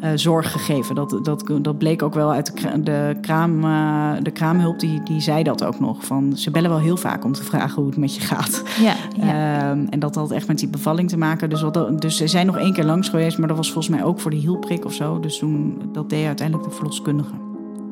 uh, 0.00 0.10
zorg 0.14 0.52
gegeven. 0.52 0.94
Dat, 0.94 1.18
dat, 1.22 1.44
dat 1.60 1.78
bleek 1.78 2.02
ook 2.02 2.14
wel 2.14 2.32
uit 2.32 2.46
de, 2.46 2.82
de, 2.82 3.16
kraam, 3.20 3.64
uh, 3.64 4.12
de 4.22 4.30
kraamhulp, 4.30 4.78
die, 4.78 5.02
die 5.02 5.20
zei 5.20 5.42
dat 5.42 5.64
ook 5.64 5.80
nog. 5.80 6.04
Van, 6.04 6.36
ze 6.36 6.50
bellen 6.50 6.70
wel 6.70 6.78
heel 6.78 6.96
vaak 6.96 7.24
om 7.24 7.32
te 7.32 7.44
vragen 7.44 7.74
hoe 7.74 7.86
het 7.86 7.96
met 7.96 8.14
je 8.14 8.20
gaat. 8.20 8.62
Ja, 8.80 8.94
ja. 9.26 9.74
Uh, 9.74 9.86
en 9.90 9.98
dat 9.98 10.14
had 10.14 10.30
echt 10.30 10.48
met 10.48 10.58
die 10.58 10.68
bevalling 10.68 11.08
te 11.08 11.16
maken. 11.16 11.50
Dus, 11.50 11.62
wat, 11.62 12.00
dus 12.00 12.16
ze 12.16 12.26
zijn 12.26 12.46
nog 12.46 12.56
één 12.56 12.72
keer 12.72 12.84
langs 12.84 13.08
geweest, 13.08 13.38
maar 13.38 13.48
dat 13.48 13.56
was 13.56 13.72
volgens 13.72 13.96
mij 13.96 14.04
ook 14.04 14.20
voor 14.20 14.30
de 14.30 14.36
hielprik 14.36 14.84
of 14.84 14.92
zo. 14.92 15.20
Dus 15.20 15.38
toen, 15.38 15.82
dat 15.92 16.10
deed 16.10 16.26
uiteindelijk 16.26 16.68
de 16.68 16.74
verloskundige. 16.74 17.34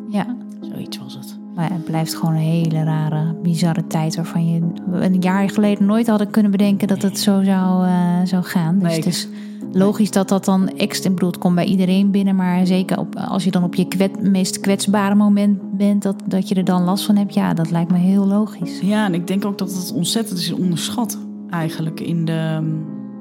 Ja. 0.09 0.37
Zoiets 0.61 0.99
was 0.99 1.15
het. 1.15 1.39
Maar 1.55 1.71
het 1.71 1.85
blijft 1.85 2.15
gewoon 2.15 2.35
een 2.35 2.41
hele 2.41 2.85
rare, 2.85 3.35
bizarre 3.43 3.87
tijd 3.87 4.17
waarvan 4.17 4.53
je 4.53 4.61
een 4.93 5.21
jaar 5.21 5.51
geleden 5.51 5.87
nooit 5.87 6.07
hadden 6.07 6.31
kunnen 6.31 6.51
bedenken 6.51 6.89
dat 6.89 7.03
het 7.03 7.19
zo 7.19 7.43
zou, 7.43 7.87
uh, 7.87 8.21
zou 8.25 8.43
gaan. 8.43 8.79
Dus 8.79 8.89
nee, 8.89 8.97
het 8.97 9.07
is 9.07 9.29
logisch 9.73 10.11
dat 10.11 10.29
dat 10.29 10.45
dan 10.45 10.69
extra, 10.69 11.09
ik 11.09 11.15
bedoel, 11.15 11.31
het 11.31 11.41
komt 11.41 11.55
bij 11.55 11.65
iedereen 11.65 12.11
binnen, 12.11 12.37
maar 12.37 12.67
zeker 12.67 12.99
op, 12.99 13.17
als 13.17 13.45
je 13.45 13.51
dan 13.51 13.65
op 13.65 13.75
je 13.75 13.89
kwet, 13.89 14.23
meest 14.23 14.61
kwetsbare 14.61 15.15
moment 15.15 15.77
bent, 15.77 16.03
dat, 16.03 16.17
dat 16.27 16.49
je 16.49 16.55
er 16.55 16.65
dan 16.65 16.85
last 16.85 17.05
van 17.05 17.17
hebt, 17.17 17.35
ja, 17.35 17.55
dat 17.55 17.71
lijkt 17.71 17.91
me 17.91 17.99
heel 17.99 18.27
logisch. 18.27 18.81
Ja, 18.81 19.05
en 19.07 19.15
ik 19.15 19.27
denk 19.27 19.45
ook 19.45 19.59
dat 19.59 19.73
het 19.73 19.93
ontzettend 19.93 20.39
is 20.39 20.53
onderschat 20.53 21.19
eigenlijk 21.51 22.01
in 22.01 22.25
de, 22.25 22.73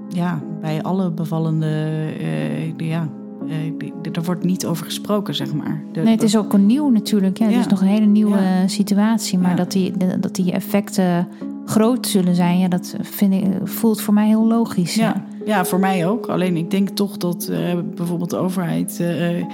ja, 0.09 0.41
bij 0.61 0.83
alle 0.83 1.11
bevallende, 1.11 1.67
uh, 2.13 2.73
de, 2.77 2.85
ja, 2.85 3.07
uh, 3.47 4.15
er 4.15 4.23
wordt 4.23 4.43
niet 4.43 4.65
over 4.65 4.85
gesproken, 4.85 5.35
zeg 5.35 5.53
maar. 5.53 5.83
De, 5.91 6.01
nee, 6.01 6.13
het 6.13 6.23
is 6.23 6.37
ook 6.37 6.57
nieuw 6.57 6.89
natuurlijk. 6.89 7.37
Ja, 7.37 7.45
Het 7.45 7.55
is 7.55 7.67
nog 7.67 7.81
een 7.81 7.87
hele 7.87 8.05
nieuwe 8.05 8.39
situatie. 8.65 9.37
Maar 9.37 9.55
dat, 9.55 9.71
die, 9.71 9.93
dat 10.19 10.35
die 10.35 10.51
effecten 10.51 11.27
groot 11.65 12.07
zullen 12.07 12.35
zijn, 12.35 12.59
ja, 12.59 12.67
dat 12.67 12.95
vind 13.01 13.33
ik, 13.33 13.45
voelt 13.63 14.01
voor 14.01 14.13
mij 14.13 14.27
heel 14.27 14.47
logisch. 14.47 14.95
Ja, 14.95 15.25
ja. 15.45 15.65
voor 15.65 15.79
mij 15.79 16.07
ook. 16.07 16.27
Alleen 16.27 16.57
ik 16.57 16.71
denk 16.71 16.89
toch 16.89 17.17
dat 17.17 17.47
uh, 17.51 17.57
bijvoorbeeld 17.95 18.29
de 18.29 18.37
overheid, 18.37 18.97
uh, 19.01 19.45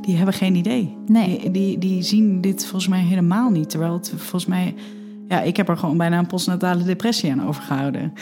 die 0.00 0.16
hebben 0.16 0.34
geen 0.34 0.54
idee. 0.54 0.96
Nee. 1.06 1.38
Die, 1.38 1.50
die, 1.50 1.78
die, 1.78 2.02
zien 2.02 2.40
dit 2.40 2.62
volgens 2.62 2.88
mij 2.88 3.00
helemaal 3.00 3.50
niet. 3.50 3.70
Terwijl 3.70 3.92
het 3.92 4.12
volgens 4.16 4.46
mij, 4.46 4.74
ja, 5.28 5.40
ik 5.40 5.56
heb 5.56 5.68
er 5.68 5.76
gewoon 5.76 5.96
bijna 5.96 6.18
een 6.18 6.26
postnatale 6.26 6.82
depressie 6.82 7.32
aan 7.32 7.48
overgehouden. 7.48 8.12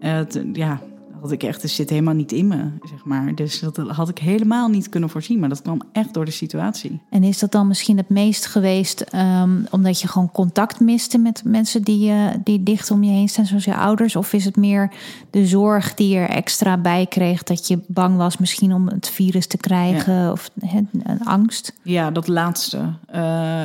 Uh, 0.00 0.20
ja, 0.52 0.80
had 1.24 1.32
ik 1.32 1.42
echt, 1.42 1.62
het 1.62 1.70
zit 1.70 1.90
helemaal 1.90 2.14
niet 2.14 2.32
in 2.32 2.46
me, 2.46 2.70
zeg 2.82 3.04
maar. 3.04 3.34
Dus 3.34 3.60
dat 3.60 3.76
had 3.76 4.08
ik 4.08 4.18
helemaal 4.18 4.68
niet 4.68 4.88
kunnen 4.88 5.10
voorzien. 5.10 5.38
Maar 5.38 5.48
dat 5.48 5.62
kwam 5.62 5.82
echt 5.92 6.14
door 6.14 6.24
de 6.24 6.30
situatie. 6.30 7.00
En 7.10 7.22
is 7.22 7.38
dat 7.38 7.52
dan 7.52 7.68
misschien 7.68 7.96
het 7.96 8.08
meest 8.08 8.46
geweest 8.46 9.04
um, 9.14 9.66
omdat 9.70 10.00
je 10.00 10.08
gewoon 10.08 10.30
contact 10.32 10.80
miste 10.80 11.18
met 11.18 11.42
mensen 11.44 11.82
die, 11.82 12.10
uh, 12.10 12.30
die 12.44 12.62
dicht 12.62 12.90
om 12.90 13.02
je 13.02 13.10
heen 13.10 13.28
staan, 13.28 13.46
zoals 13.46 13.64
je 13.64 13.76
ouders? 13.76 14.16
Of 14.16 14.32
is 14.32 14.44
het 14.44 14.56
meer 14.56 14.92
de 15.30 15.46
zorg 15.46 15.94
die 15.94 16.16
er 16.16 16.28
extra 16.28 16.76
bij 16.76 17.06
kreeg 17.06 17.42
dat 17.42 17.68
je 17.68 17.78
bang 17.86 18.16
was 18.16 18.36
misschien 18.36 18.74
om 18.74 18.88
het 18.88 19.08
virus 19.08 19.46
te 19.46 19.56
krijgen? 19.56 20.32
Of 20.32 20.50
een 20.60 21.24
angst? 21.24 21.72
Ja, 21.82 22.10
dat 22.10 22.28
laatste. 22.28 22.94
Uh, 23.14 23.64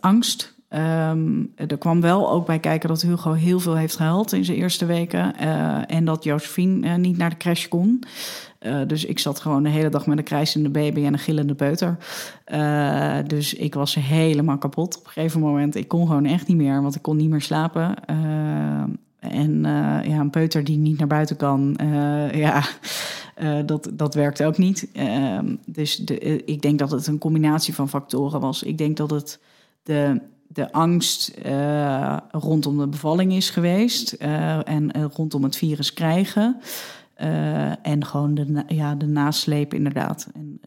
angst. 0.00 0.58
Um, 0.74 1.52
er 1.56 1.78
kwam 1.78 2.00
wel 2.00 2.30
ook 2.30 2.46
bij 2.46 2.58
kijken 2.58 2.88
dat 2.88 3.02
Hugo 3.02 3.32
heel 3.32 3.60
veel 3.60 3.76
heeft 3.76 3.96
gehuild 3.96 4.32
in 4.32 4.44
zijn 4.44 4.56
eerste 4.56 4.86
weken. 4.86 5.34
Uh, 5.40 5.90
en 5.90 6.04
dat 6.04 6.24
Josephine 6.24 6.86
uh, 6.86 6.94
niet 6.94 7.16
naar 7.16 7.30
de 7.30 7.36
crash 7.36 7.68
kon. 7.68 8.02
Uh, 8.60 8.80
dus 8.86 9.04
ik 9.04 9.18
zat 9.18 9.40
gewoon 9.40 9.62
de 9.62 9.68
hele 9.68 9.88
dag 9.88 10.06
met 10.06 10.18
een 10.18 10.24
krijzende 10.24 10.68
baby 10.68 11.04
en 11.04 11.12
een 11.12 11.18
gillende 11.18 11.54
peuter. 11.54 11.96
dus 13.26 13.54
ik 13.54 13.74
was 13.74 13.94
helemaal 13.94 14.58
kapot 14.58 14.98
op 14.98 15.06
een 15.06 15.12
gegeven 15.12 15.40
moment. 15.40 15.74
Ik 15.74 15.88
kon 15.88 16.06
gewoon 16.06 16.24
echt 16.24 16.46
niet 16.46 16.56
meer, 16.56 16.82
want 16.82 16.94
ik 16.94 17.02
kon 17.02 17.16
niet 17.16 17.30
meer 17.30 17.40
slapen. 17.40 17.94
en 19.18 19.60
ja, 20.04 20.18
een 20.18 20.30
peuter 20.30 20.64
die 20.64 20.78
niet 20.78 20.98
naar 20.98 21.06
buiten 21.06 21.36
kan, 21.36 21.78
ja, 22.32 22.62
dat, 23.66 23.90
dat 23.92 24.14
werkt 24.14 24.42
ook 24.42 24.58
niet. 24.58 24.88
Ehm, 24.92 25.56
dus 25.66 25.96
de, 25.96 26.44
ik 26.44 26.62
denk 26.62 26.78
dat 26.78 26.90
het 26.90 27.06
een 27.06 27.18
combinatie 27.18 27.74
van 27.74 27.88
factoren 27.88 28.40
was. 28.40 28.62
Ik 28.62 28.78
denk 28.78 28.96
dat 28.96 29.10
het 29.10 29.40
de 29.82 30.20
de 30.52 30.72
angst 30.72 31.32
uh, 31.46 32.16
rondom 32.30 32.78
de 32.78 32.86
bevalling 32.86 33.32
is 33.32 33.50
geweest 33.50 34.16
uh, 34.18 34.68
en 34.68 34.98
uh, 34.98 35.04
rondom 35.12 35.42
het 35.42 35.56
virus 35.56 35.92
krijgen. 35.92 36.60
en 37.82 38.04
gewoon 38.04 38.34
de, 38.34 38.64
ja, 38.66 38.94
de 38.94 39.06
nasleep 39.06 39.74
inderdaad. 39.74 40.28
En 40.34 40.60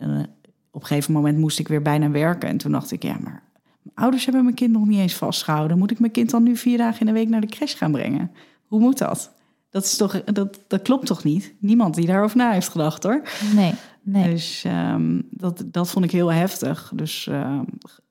op 0.72 0.82
een 0.82 0.88
gegeven 0.88 1.14
moment 1.14 1.38
moest 1.38 1.60
ik 1.60 1.68
weer 1.68 1.82
bijna 1.82 2.10
werken. 2.10 2.50
En 2.50 2.58
toen 2.58 2.72
dacht 2.72 2.92
ik, 2.92 3.04
ja, 3.04 3.18
maar 3.24 3.44
mijn 3.82 3.96
ouders 3.96 4.26
hebben 4.26 4.44
mijn 4.44 4.56
kind 4.56 4.72
nog 4.72 4.86
niet 4.86 5.00
eens 5.00 5.14
vastgehouden. 5.14 5.78
Moet 5.78 5.92
ik 5.92 6.00
mijn 6.00 6.12
kind 6.12 6.30
dan 6.30 6.44
nu 6.44 6.56
vier 6.56 6.78
dagen 6.78 7.00
in 7.00 7.06
de 7.06 7.12
week 7.12 7.30
naar 7.30 7.42
de 7.42 7.48
crash 7.48 7.78
gaan 7.78 7.92
brengen? 7.92 8.32
Hoe 8.66 8.80
moet 8.80 8.98
dat? 8.98 9.34
Dat, 9.70 9.84
is 9.84 9.98
toch, 9.98 10.24
dat, 10.24 10.60
dat 10.68 10.82
klopt 10.82 11.06
toch 11.06 11.24
niet? 11.24 11.54
Niemand 11.60 11.96
die 11.96 12.06
daarover 12.06 12.38
na 12.38 12.52
heeft 12.52 12.70
gedacht 12.70 13.04
hoor. 13.04 13.22
Nee, 13.56 13.74
nee. 14.02 14.30
Dus 14.30 14.64
um, 14.68 15.28
dat, 15.30 15.64
dat 15.66 15.90
vond 15.90 16.06
ik 16.06 16.12
heel 16.12 16.32
heftig. 16.32 16.92
Dus 16.96 17.28
uh, 17.32 17.60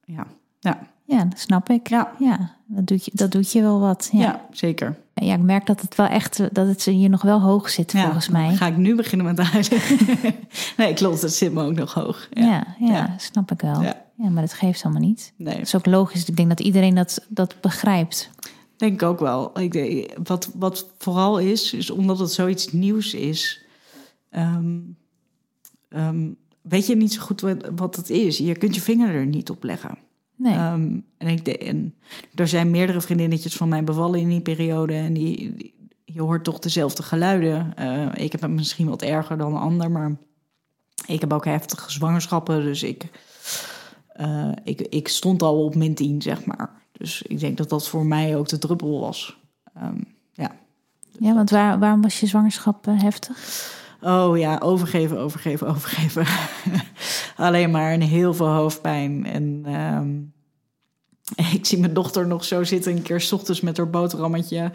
ja, 0.04 0.26
ja. 0.60 0.91
Ja, 1.04 1.24
dat 1.24 1.38
snap 1.38 1.68
ik. 1.68 1.88
Ja, 1.88 2.12
ja 2.18 2.56
dat, 2.66 2.86
doet 2.86 3.04
je, 3.04 3.10
dat 3.14 3.32
doet 3.32 3.52
je 3.52 3.62
wel 3.62 3.80
wat. 3.80 4.08
Ja, 4.12 4.20
ja 4.20 4.46
zeker. 4.50 4.96
Ja, 5.14 5.34
ik 5.34 5.40
merk 5.40 5.66
dat 5.66 5.80
het 5.80 5.94
wel 5.94 6.06
echt, 6.06 6.54
dat 6.54 6.66
het 6.66 6.84
hier 6.84 7.08
nog 7.08 7.22
wel 7.22 7.40
hoog 7.40 7.70
zit 7.70 7.90
volgens 7.90 8.28
mij. 8.28 8.56
Ga 8.56 8.66
ik 8.66 8.76
nu 8.76 8.94
beginnen 8.94 9.26
met 9.26 9.38
huilen? 9.38 9.80
nee, 10.76 10.94
klopt, 10.94 11.22
het 11.22 11.34
zit 11.34 11.52
me 11.52 11.64
ook 11.64 11.74
nog 11.74 11.94
hoog. 11.94 12.28
Ja, 12.30 12.66
ja, 12.78 13.14
snap 13.16 13.50
ik 13.50 13.60
wel. 13.60 13.82
Ja. 13.82 14.04
maar 14.16 14.42
dat 14.42 14.52
geeft 14.52 14.84
allemaal 14.84 15.02
niet. 15.02 15.32
Nee. 15.36 15.54
Dat 15.54 15.66
is 15.66 15.74
ook 15.74 15.86
logisch. 15.86 16.24
Ik 16.24 16.36
denk 16.36 16.48
dat 16.48 16.60
iedereen 16.60 16.94
dat, 16.94 17.26
dat 17.28 17.54
begrijpt. 17.60 18.30
Denk 18.76 18.92
ik 18.92 19.02
ook 19.02 19.20
wel. 19.20 19.58
Ik 19.60 19.72
denk, 19.72 20.18
wat, 20.22 20.50
wat 20.54 20.92
vooral 20.98 21.38
is, 21.38 21.72
is 21.72 21.90
omdat 21.90 22.18
het 22.18 22.32
zoiets 22.32 22.72
nieuws 22.72 23.14
is. 23.14 23.64
Um, 24.30 24.96
um, 25.88 26.36
weet 26.62 26.86
je 26.86 26.96
niet 26.96 27.12
zo 27.12 27.20
goed 27.20 27.40
wat, 27.40 27.70
wat 27.76 27.96
het 27.96 28.10
is. 28.10 28.38
Je 28.38 28.56
kunt 28.56 28.74
je 28.74 28.80
vinger 28.80 29.14
er 29.14 29.26
niet 29.26 29.50
op 29.50 29.64
leggen. 29.64 29.98
Nee. 30.42 30.54
Ehm, 30.54 30.98
en, 31.18 31.28
ik 31.28 31.44
de, 31.44 31.58
en 31.58 31.94
er 32.34 32.48
zijn 32.48 32.70
meerdere 32.70 33.00
vriendinnetjes 33.00 33.56
van 33.56 33.68
mij 33.68 33.84
bevallen 33.84 34.20
in 34.20 34.28
die 34.28 34.40
periode. 34.40 34.94
En 34.94 35.12
die, 35.12 35.74
je 36.04 36.22
hoort 36.22 36.44
toch 36.44 36.58
dezelfde 36.58 37.02
geluiden. 37.02 37.72
Uh, 37.80 38.06
ik 38.14 38.32
heb 38.32 38.40
het 38.40 38.50
misschien 38.50 38.88
wat 38.88 39.02
erger 39.02 39.38
dan 39.38 39.54
een 39.54 39.60
ander, 39.60 39.90
maar 39.90 40.16
ik 41.06 41.20
heb 41.20 41.32
ook 41.32 41.44
heftige 41.44 41.92
zwangerschappen. 41.92 42.62
Dus 42.62 42.82
ik, 42.82 43.04
uh, 44.20 44.52
ik, 44.64 44.80
ik 44.80 45.08
stond 45.08 45.42
al 45.42 45.64
op 45.64 45.74
min 45.74 45.94
10, 45.94 46.22
zeg 46.22 46.44
maar. 46.44 46.70
Dus 46.92 47.22
ik 47.22 47.40
denk 47.40 47.56
dat 47.56 47.68
dat 47.68 47.88
voor 47.88 48.06
mij 48.06 48.36
ook 48.36 48.48
de 48.48 48.58
druppel 48.58 49.00
was. 49.00 49.38
Um, 49.82 50.04
ja. 50.32 50.50
Ja, 51.18 51.34
want 51.34 51.50
waar, 51.50 51.78
waarom 51.78 52.02
was 52.02 52.20
je 52.20 52.26
zwangerschap 52.26 52.86
uh, 52.86 53.00
heftig? 53.00 53.36
Oh 54.00 54.38
ja, 54.38 54.58
overgeven, 54.62 55.18
overgeven, 55.18 55.68
overgeven. 55.68 56.26
Alleen 57.42 57.70
maar 57.70 57.92
een 57.92 58.02
heel 58.02 58.34
veel 58.34 58.48
hoofdpijn. 58.48 59.26
En 59.26 59.74
um, 59.74 60.32
ik 61.58 61.66
zie 61.66 61.78
mijn 61.78 61.94
dochter 61.94 62.26
nog 62.26 62.44
zo 62.44 62.64
zitten, 62.64 62.92
een 62.92 63.02
keer 63.02 63.20
s 63.20 63.32
ochtends 63.32 63.60
met 63.60 63.76
haar 63.76 63.90
boterhammetje. 63.90 64.70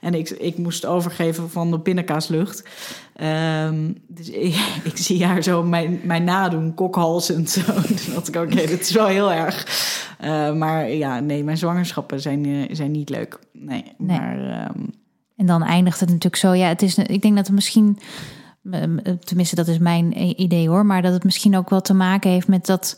En 0.00 0.14
ik, 0.14 0.30
ik 0.30 0.58
moest 0.58 0.86
overgeven 0.86 1.50
van 1.50 1.70
de 1.70 1.80
pindakaaslucht. 1.80 2.68
Um, 3.20 3.96
dus 4.08 4.30
ik, 4.48 4.54
ik, 4.84 4.96
zie 4.96 5.24
haar 5.24 5.42
zo 5.42 5.62
mijn, 5.62 6.00
mijn 6.04 6.24
nadoen, 6.24 6.74
kokhalzend. 6.74 7.50
Zo. 7.50 7.60
Toen 7.72 8.14
dacht 8.14 8.28
ik, 8.28 8.36
oké, 8.36 8.52
okay, 8.52 8.66
dat 8.66 8.80
is 8.80 8.92
wel 8.92 9.06
heel 9.06 9.32
erg. 9.32 9.66
Uh, 10.24 10.52
maar 10.54 10.90
ja, 10.90 11.20
nee, 11.20 11.44
mijn 11.44 11.58
zwangerschappen 11.58 12.20
zijn, 12.20 12.46
uh, 12.46 12.68
zijn 12.72 12.90
niet 12.90 13.10
leuk. 13.10 13.38
Nee, 13.52 13.84
nee. 13.98 14.18
maar... 14.18 14.68
Um... 14.76 14.90
En 15.36 15.46
dan 15.46 15.62
eindigt 15.62 16.00
het 16.00 16.08
natuurlijk 16.08 16.42
zo. 16.42 16.52
Ja, 16.52 16.68
het 16.68 16.82
is, 16.82 16.98
ik 16.98 17.22
denk 17.22 17.36
dat 17.36 17.46
het 17.46 17.54
misschien 17.54 17.98
tenminste 19.24 19.54
dat 19.54 19.68
is 19.68 19.78
mijn 19.78 20.40
idee 20.40 20.68
hoor, 20.68 20.86
maar 20.86 21.02
dat 21.02 21.12
het 21.12 21.24
misschien 21.24 21.56
ook 21.56 21.70
wel 21.70 21.80
te 21.80 21.94
maken 21.94 22.30
heeft 22.30 22.48
met 22.48 22.66
dat 22.66 22.96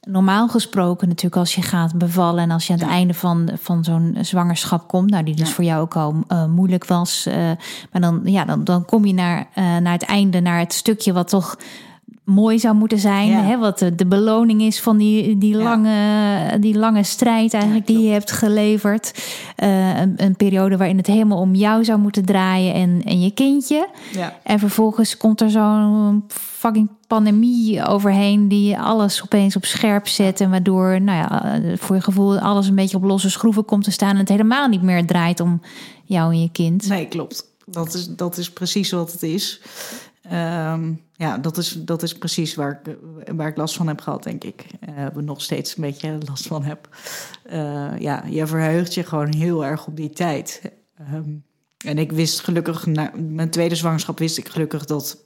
normaal 0.00 0.48
gesproken 0.48 1.08
natuurlijk 1.08 1.36
als 1.36 1.54
je 1.54 1.62
gaat 1.62 1.98
bevallen 1.98 2.42
en 2.42 2.50
als 2.50 2.66
je 2.66 2.72
aan 2.72 2.78
het 2.78 2.88
einde 2.88 3.14
van, 3.14 3.50
van 3.60 3.84
zo'n 3.84 4.16
zwangerschap 4.20 4.88
komt, 4.88 5.10
nou 5.10 5.24
die 5.24 5.34
dus 5.34 5.52
voor 5.52 5.64
jou 5.64 5.80
ook 5.80 5.96
al 5.96 6.24
uh, 6.28 6.46
moeilijk 6.46 6.84
was, 6.84 7.26
uh, 7.28 7.34
maar 7.92 8.00
dan, 8.00 8.20
ja, 8.24 8.44
dan, 8.44 8.64
dan 8.64 8.84
kom 8.84 9.04
je 9.04 9.14
naar, 9.14 9.38
uh, 9.38 9.76
naar 9.76 9.92
het 9.92 10.04
einde, 10.04 10.40
naar 10.40 10.58
het 10.58 10.72
stukje 10.72 11.12
wat 11.12 11.28
toch 11.28 11.56
mooi 12.24 12.58
zou 12.58 12.74
moeten 12.74 12.98
zijn. 12.98 13.32
Hè, 13.32 13.58
wat 13.58 13.78
de, 13.78 13.94
de, 13.94 14.06
beloning 14.06 14.62
is 14.62 14.80
van 14.80 14.96
die, 14.96 15.38
die, 15.38 15.56
lange, 15.56 16.58
die 16.60 16.78
lange 16.78 17.02
strijd 17.02 17.54
eigenlijk 17.54 17.86
die 17.86 18.02
je 18.02 18.10
hebt 18.10 18.30
geleverd. 18.30 19.24
Uh, 19.62 20.00
een, 20.00 20.14
een, 20.16 20.36
periode 20.36 20.76
waarin 20.76 20.96
het 20.96 21.06
helemaal 21.06 21.38
om 21.38 21.54
jou 21.54 21.84
zou 21.84 21.98
moeten 21.98 22.24
draaien 22.24 22.74
en, 22.74 23.02
en 23.04 23.20
je 23.20 23.30
kindje. 23.30 23.88
Ja. 24.12 24.36
En 24.42 24.58
vervolgens 24.58 25.16
komt 25.16 25.40
er 25.40 25.50
zo'n 25.50 26.24
fucking 26.28 26.88
pandemie 27.06 27.86
overheen 27.86 28.48
die 28.48 28.78
alles 28.78 29.22
opeens 29.22 29.56
op 29.56 29.64
scherp 29.64 30.08
zet. 30.08 30.40
En 30.40 30.50
waardoor, 30.50 31.00
nou 31.00 31.18
ja, 31.18 31.60
voor 31.76 31.96
je 31.96 32.02
gevoel 32.02 32.38
alles 32.38 32.68
een 32.68 32.74
beetje 32.74 32.96
op 32.96 33.02
losse 33.02 33.30
schroeven 33.30 33.64
komt 33.64 33.84
te 33.84 33.90
staan. 33.90 34.10
En 34.10 34.16
het 34.16 34.28
helemaal 34.28 34.68
niet 34.68 34.82
meer 34.82 35.06
draait 35.06 35.40
om 35.40 35.60
jou 36.04 36.32
en 36.32 36.40
je 36.40 36.50
kind. 36.50 36.88
Nee, 36.88 37.06
klopt. 37.06 37.50
Dat 37.66 37.94
is, 37.94 38.06
dat 38.06 38.36
is 38.36 38.50
precies 38.50 38.90
wat 38.90 39.12
het 39.12 39.22
is. 39.22 39.60
Ehm, 40.22 40.92
ja, 41.12 41.38
dat 41.38 41.56
is, 41.56 41.72
dat 41.72 42.02
is 42.02 42.18
precies 42.18 42.54
waar 42.54 42.80
ik, 42.84 42.96
waar 43.36 43.48
ik 43.48 43.56
last 43.56 43.76
van 43.76 43.88
heb 43.88 44.00
gehad, 44.00 44.22
denk 44.22 44.44
ik. 44.44 44.66
Uh, 44.98 45.06
nog 45.14 45.42
steeds 45.42 45.76
een 45.76 45.82
beetje 45.82 46.18
last 46.28 46.46
van 46.46 46.64
heb. 46.64 46.88
Uh, 47.52 47.98
ja, 47.98 48.24
je 48.26 48.46
verheugt 48.46 48.94
je 48.94 49.04
gewoon 49.04 49.34
heel 49.34 49.64
erg 49.64 49.86
op 49.86 49.96
die 49.96 50.10
tijd. 50.10 50.72
Um, 51.14 51.44
en 51.84 51.98
ik 51.98 52.12
wist 52.12 52.40
gelukkig, 52.40 52.86
na 52.86 53.12
mijn 53.16 53.50
tweede 53.50 53.74
zwangerschap 53.74 54.18
wist 54.18 54.38
ik 54.38 54.48
gelukkig 54.48 54.84
dat, 54.84 55.24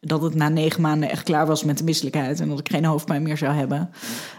dat 0.00 0.22
het 0.22 0.34
na 0.34 0.48
negen 0.48 0.80
maanden 0.80 1.10
echt 1.10 1.24
klaar 1.24 1.46
was 1.46 1.64
met 1.64 1.78
de 1.78 1.84
misselijkheid. 1.84 2.40
En 2.40 2.48
dat 2.48 2.58
ik 2.58 2.68
geen 2.68 2.84
hoofdpijn 2.84 3.22
meer 3.22 3.36
zou 3.38 3.54
hebben. 3.54 3.90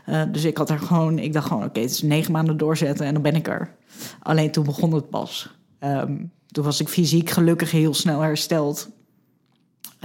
Uh, 0.09 0.23
dus 0.31 0.43
ik 0.43 0.57
had 0.57 0.69
er 0.69 0.79
gewoon, 0.79 1.19
ik 1.19 1.33
dacht 1.33 1.47
gewoon, 1.47 1.63
oké, 1.63 1.79
het 1.79 1.91
is 1.91 2.01
negen 2.01 2.31
maanden 2.31 2.57
doorzetten 2.57 3.05
en 3.05 3.13
dan 3.13 3.21
ben 3.21 3.35
ik 3.35 3.47
er. 3.47 3.75
Alleen 4.19 4.51
toen 4.51 4.65
begon 4.65 4.93
het 4.93 5.09
pas. 5.09 5.55
Um, 5.79 6.31
toen 6.47 6.63
was 6.63 6.79
ik 6.79 6.88
fysiek 6.88 7.29
gelukkig 7.29 7.71
heel 7.71 7.93
snel 7.93 8.21
hersteld. 8.21 8.89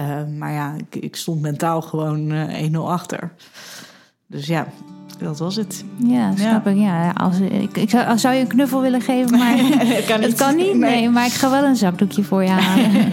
Uh, 0.01 0.37
maar 0.37 0.51
ja, 0.51 0.75
ik, 0.89 1.03
ik, 1.03 1.15
stond 1.15 1.41
mentaal 1.41 1.81
gewoon 1.81 2.31
uh, 2.31 2.71
1-0 2.71 2.77
achter. 2.77 3.31
Dus 4.27 4.47
ja, 4.47 4.67
dat 5.19 5.39
was 5.39 5.55
het. 5.55 5.83
Ja, 5.97 6.35
snap 6.35 6.65
ja. 6.65 6.71
ik. 6.71 6.77
Ja, 6.77 7.11
als, 7.11 7.39
ik, 7.39 7.77
ik 7.77 7.89
zou, 7.89 8.17
zou, 8.17 8.35
je 8.35 8.41
een 8.41 8.47
knuffel 8.47 8.81
willen 8.81 9.01
geven, 9.01 9.37
maar 9.39 9.57
het 9.57 10.05
kan 10.05 10.19
niet. 10.19 10.29
Het 10.29 10.37
kan 10.37 10.55
niet 10.55 10.77
nee. 10.77 10.99
nee. 10.99 11.09
maar 11.09 11.25
ik 11.25 11.31
ga 11.31 11.49
wel 11.49 11.63
een 11.63 11.75
zakdoekje 11.75 12.23
voor 12.23 12.43
je 12.43 12.49
halen. 12.49 12.91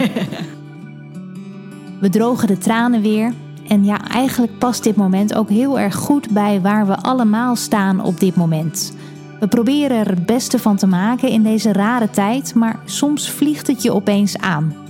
We 2.01 2.09
drogen 2.09 2.47
de 2.47 2.57
tranen 2.57 3.01
weer. 3.01 3.33
En 3.67 3.83
ja, 3.83 4.07
eigenlijk 4.07 4.57
past 4.57 4.83
dit 4.83 4.95
moment 4.95 5.33
ook 5.33 5.49
heel 5.49 5.79
erg 5.79 5.95
goed 5.95 6.29
bij 6.29 6.61
waar 6.61 6.87
we 6.87 6.95
allemaal 6.95 7.55
staan 7.55 8.03
op 8.03 8.19
dit 8.19 8.35
moment. 8.35 8.93
We 9.39 9.47
proberen 9.47 9.97
er 9.97 10.09
het 10.09 10.25
beste 10.25 10.59
van 10.59 10.77
te 10.77 10.87
maken 10.87 11.29
in 11.29 11.43
deze 11.43 11.71
rare 11.71 12.09
tijd, 12.09 12.55
maar 12.55 12.79
soms 12.85 13.29
vliegt 13.29 13.67
het 13.67 13.81
je 13.81 13.93
opeens 13.93 14.37
aan. 14.37 14.80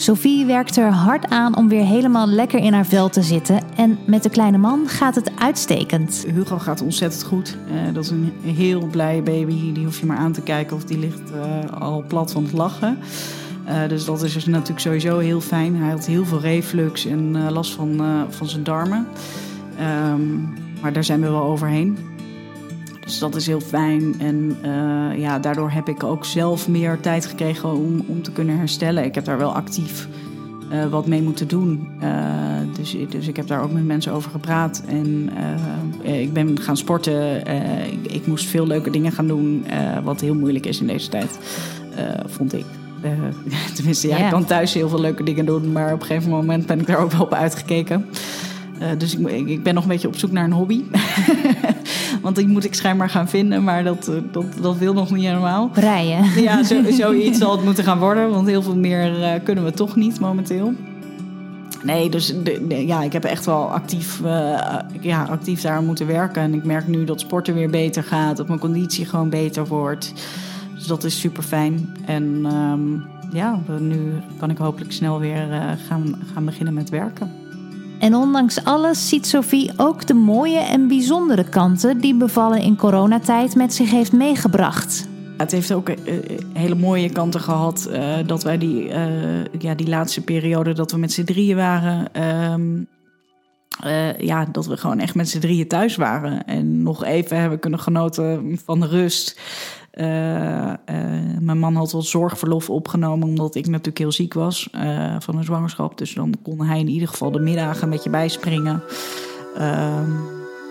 Sophie 0.00 0.46
werkt 0.46 0.76
er 0.76 0.92
hard 0.92 1.28
aan 1.28 1.56
om 1.56 1.68
weer 1.68 1.84
helemaal 1.84 2.26
lekker 2.26 2.60
in 2.60 2.72
haar 2.72 2.86
vel 2.86 3.08
te 3.08 3.22
zitten. 3.22 3.60
En 3.76 3.98
met 4.06 4.22
de 4.22 4.30
kleine 4.30 4.58
man 4.58 4.88
gaat 4.88 5.14
het 5.14 5.30
uitstekend. 5.38 6.24
Hugo 6.34 6.58
gaat 6.58 6.82
ontzettend 6.82 7.22
goed. 7.22 7.56
Uh, 7.72 7.94
dat 7.94 8.04
is 8.04 8.10
een 8.10 8.32
heel 8.42 8.86
blije 8.86 9.22
baby. 9.22 9.72
Die 9.72 9.84
hoef 9.84 10.00
je 10.00 10.06
maar 10.06 10.16
aan 10.16 10.32
te 10.32 10.40
kijken 10.40 10.76
of 10.76 10.84
die 10.84 10.98
ligt 10.98 11.32
uh, 11.34 11.80
al 11.80 12.04
plat 12.08 12.32
van 12.32 12.42
het 12.42 12.52
lachen. 12.52 12.98
Uh, 13.68 13.88
dus 13.88 14.04
dat 14.04 14.22
is 14.22 14.32
dus 14.32 14.46
natuurlijk 14.46 14.80
sowieso 14.80 15.18
heel 15.18 15.40
fijn. 15.40 15.76
Hij 15.76 15.90
had 15.90 16.06
heel 16.06 16.24
veel 16.24 16.40
reflux 16.40 17.06
en 17.06 17.50
last 17.52 17.72
van, 17.72 18.00
van 18.28 18.48
zijn 18.48 18.64
darmen. 18.64 19.06
Um, 20.12 20.54
maar 20.80 20.92
daar 20.92 21.04
zijn 21.04 21.20
we 21.20 21.30
wel 21.30 21.42
overheen. 21.42 21.98
Dus 23.10 23.18
dat 23.18 23.34
is 23.34 23.46
heel 23.46 23.60
fijn. 23.60 24.14
En 24.18 24.56
uh, 24.64 25.18
ja, 25.18 25.38
daardoor 25.38 25.70
heb 25.70 25.88
ik 25.88 26.02
ook 26.02 26.24
zelf 26.24 26.68
meer 26.68 27.00
tijd 27.00 27.26
gekregen 27.26 27.72
om, 27.72 28.04
om 28.06 28.22
te 28.22 28.32
kunnen 28.32 28.58
herstellen. 28.58 29.04
Ik 29.04 29.14
heb 29.14 29.24
daar 29.24 29.38
wel 29.38 29.54
actief 29.54 30.08
uh, 30.72 30.86
wat 30.86 31.06
mee 31.06 31.22
moeten 31.22 31.48
doen. 31.48 31.88
Uh, 32.02 32.10
dus, 32.76 32.96
dus 33.08 33.28
ik 33.28 33.36
heb 33.36 33.46
daar 33.46 33.62
ook 33.62 33.72
met 33.72 33.84
mensen 33.84 34.12
over 34.12 34.30
gepraat. 34.30 34.82
En 34.86 35.30
ik 36.02 36.32
ben 36.32 36.60
gaan 36.60 36.76
sporten. 36.76 37.46
Ik, 37.92 38.12
ik, 38.12 38.26
moest 38.26 38.46
veel 38.46 38.66
leuke 38.66 38.90
dingen 38.90 39.12
gaan 39.12 39.26
doen. 39.26 39.66
wat 40.04 40.20
heel 40.20 40.34
moeilijk 40.34 40.66
is 40.66 40.80
in 40.80 40.86
deze 40.86 41.08
tijd, 41.08 41.38
vond 42.26 42.54
ik. 42.54 42.64
tenminste, 43.74 44.08
ja, 44.08 44.14
yeah. 44.14 44.26
ik 44.26 44.32
kan 44.32 44.44
thuis 44.44 44.74
heel 44.74 44.88
veel 44.88 45.00
leuke 45.00 45.22
dingen 45.22 45.46
doen. 45.46 45.72
Maar 45.72 45.92
op 45.92 46.00
een 46.00 46.06
gegeven 46.06 46.30
moment 46.30 46.66
ben 46.66 46.80
ik 46.80 46.86
daar 46.86 46.98
ook 46.98 47.12
wel 47.12 47.22
op 47.22 47.34
uitgekeken. 47.34 48.06
Dus 48.98 49.16
ik, 49.16 49.48
ik, 49.48 49.62
ben 49.62 49.74
nog 49.74 49.82
een 49.82 49.88
beetje 49.88 50.08
op 50.08 50.16
zoek 50.16 50.30
naar 50.30 50.44
een 50.44 50.52
hobby. 50.52 50.82
Want 52.22 52.36
die 52.36 52.48
moet 52.48 52.64
ik 52.64 52.74
schijnbaar 52.74 53.10
gaan 53.10 53.28
vinden, 53.28 53.64
maar 53.64 53.84
dat, 53.84 54.08
eh, 54.08 54.14
dat, 54.32 54.44
dat 54.60 54.78
wil 54.78 54.92
nog 54.92 55.10
niet 55.10 55.24
helemaal. 55.24 55.68
Breien. 55.68 56.42
Ja, 56.42 56.62
zo, 56.62 56.82
zoiets 56.90 57.38
zal 57.38 57.52
het 57.52 57.64
moeten 57.64 57.84
gaan 57.84 57.98
worden. 57.98 58.30
Want 58.30 58.46
heel 58.46 58.62
veel 58.62 58.76
meer 58.76 59.18
uh, 59.18 59.32
kunnen 59.42 59.64
we 59.64 59.72
toch 59.72 59.96
niet 59.96 60.20
momenteel. 60.20 60.72
Nee, 61.82 62.10
dus 62.10 62.26
de, 62.26 62.66
de, 62.68 62.86
ja, 62.86 63.02
ik 63.02 63.12
heb 63.12 63.24
echt 63.24 63.46
wel 63.46 63.72
actief, 63.72 64.20
uh, 64.24 64.78
ja, 65.00 65.22
actief 65.30 65.60
daar 65.60 65.82
moeten 65.82 66.06
werken. 66.06 66.42
En 66.42 66.54
ik 66.54 66.64
merk 66.64 66.86
nu 66.86 67.04
dat 67.04 67.20
sporten 67.20 67.54
weer 67.54 67.70
beter 67.70 68.02
gaat. 68.02 68.36
Dat 68.36 68.48
mijn 68.48 68.60
conditie 68.60 69.06
gewoon 69.06 69.28
beter 69.28 69.66
wordt. 69.66 70.12
Dus 70.74 70.86
dat 70.86 71.04
is 71.04 71.20
super 71.20 71.42
fijn. 71.42 71.96
En 72.06 72.24
um, 72.54 73.04
ja, 73.32 73.60
nu 73.78 74.12
kan 74.38 74.50
ik 74.50 74.58
hopelijk 74.58 74.92
snel 74.92 75.18
weer 75.18 75.46
gaan, 75.88 76.14
gaan 76.32 76.44
beginnen 76.44 76.74
met 76.74 76.88
werken. 76.88 77.39
En 78.00 78.14
ondanks 78.14 78.64
alles 78.64 79.08
ziet 79.08 79.26
Sophie 79.26 79.70
ook 79.76 80.06
de 80.06 80.14
mooie 80.14 80.58
en 80.58 80.88
bijzondere 80.88 81.44
kanten 81.44 81.98
die 81.98 82.14
bevallen 82.14 82.60
in 82.60 82.76
coronatijd 82.76 83.54
met 83.54 83.74
zich 83.74 83.90
heeft 83.90 84.12
meegebracht. 84.12 85.08
Het 85.36 85.50
heeft 85.50 85.72
ook 85.72 85.88
uh, 85.88 85.96
hele 86.52 86.74
mooie 86.74 87.10
kanten 87.10 87.40
gehad 87.40 87.88
uh, 87.90 88.14
dat 88.26 88.42
wij 88.42 88.58
die, 88.58 88.88
ja, 89.58 89.74
die 89.74 89.88
laatste 89.88 90.20
periode 90.20 90.72
dat 90.72 90.92
we 90.92 90.98
met 90.98 91.12
z'n 91.12 91.24
drieën 91.24 91.56
waren. 91.56 92.22
Um, 92.52 92.86
ja, 94.18 94.44
dat 94.52 94.66
we 94.66 94.76
gewoon 94.76 94.98
echt 94.98 95.14
met 95.14 95.28
z'n 95.28 95.38
drieën 95.38 95.68
thuis 95.68 95.96
waren. 95.96 96.44
En 96.46 96.82
nog 96.82 97.04
even 97.04 97.40
hebben 97.40 97.58
kunnen 97.58 97.80
genoten 97.80 98.58
van 98.64 98.80
de 98.80 98.86
rust. 98.86 99.40
Uh, 99.94 100.06
uh, 100.06 100.74
mijn 101.40 101.58
man 101.58 101.74
had 101.74 101.92
wat 101.92 102.04
zorgverlof 102.04 102.70
opgenomen 102.70 103.28
omdat 103.28 103.54
ik 103.54 103.66
natuurlijk 103.66 103.98
heel 103.98 104.12
ziek 104.12 104.34
was 104.34 104.68
uh, 104.74 105.16
van 105.18 105.36
een 105.36 105.44
zwangerschap. 105.44 105.98
Dus 105.98 106.14
dan 106.14 106.34
kon 106.42 106.60
hij 106.64 106.78
in 106.78 106.88
ieder 106.88 107.08
geval 107.08 107.30
de 107.30 107.38
middagen 107.38 107.88
met 107.88 108.04
je 108.04 108.10
bijspringen. 108.10 108.82
Ehm, 109.56 110.10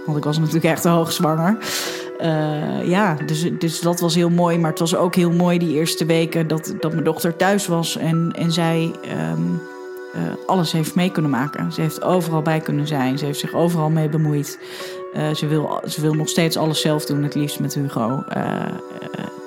want 0.06 0.18
ik 0.18 0.24
was 0.24 0.38
natuurlijk 0.38 0.66
echt 0.66 0.84
hoogzwanger. 0.84 1.58
ja, 2.86 3.14
dus, 3.26 3.50
dus 3.60 3.82
dat 3.82 4.00
was 4.00 4.16
heel 4.16 4.30
mooi. 4.30 4.58
Maar 4.58 4.70
het 4.70 4.80
was 4.80 4.96
ook 4.96 5.16
heel 5.16 5.32
mooi 5.32 5.58
die 5.58 5.74
eerste 5.74 6.06
weken 6.06 6.48
dat, 6.48 6.76
dat 6.80 6.92
mijn 6.92 7.04
dochter 7.04 7.36
thuis 7.36 7.68
was. 7.68 7.98
En, 7.98 8.32
en 8.36 8.52
zij 8.52 8.92
um, 9.36 9.62
alles 10.46 10.72
heeft 10.72 10.96
mee 10.96 11.12
kunnen 11.12 11.32
maken. 11.32 11.72
Ze 11.72 11.82
heeft 11.82 12.04
overal 12.04 12.42
bij 12.42 12.60
kunnen 12.60 12.88
zijn. 12.88 13.18
Ze 13.18 13.26
heeft 13.26 13.40
zich 13.40 13.54
overal 13.54 13.90
mee 13.90 14.10
bemoeid. 14.10 14.60
Uh, 15.14 15.34
ze, 15.34 15.48
wil, 15.48 15.82
ze 15.88 16.02
wil 16.02 16.14
nog 16.14 16.30
steeds 16.30 16.58
alles 16.58 16.82
zelf 16.82 17.06
doen, 17.06 17.24
het 17.24 17.36
liefst 17.36 17.60
met 17.60 17.74
Hugo. 17.74 18.24
Uh, 18.38 18.66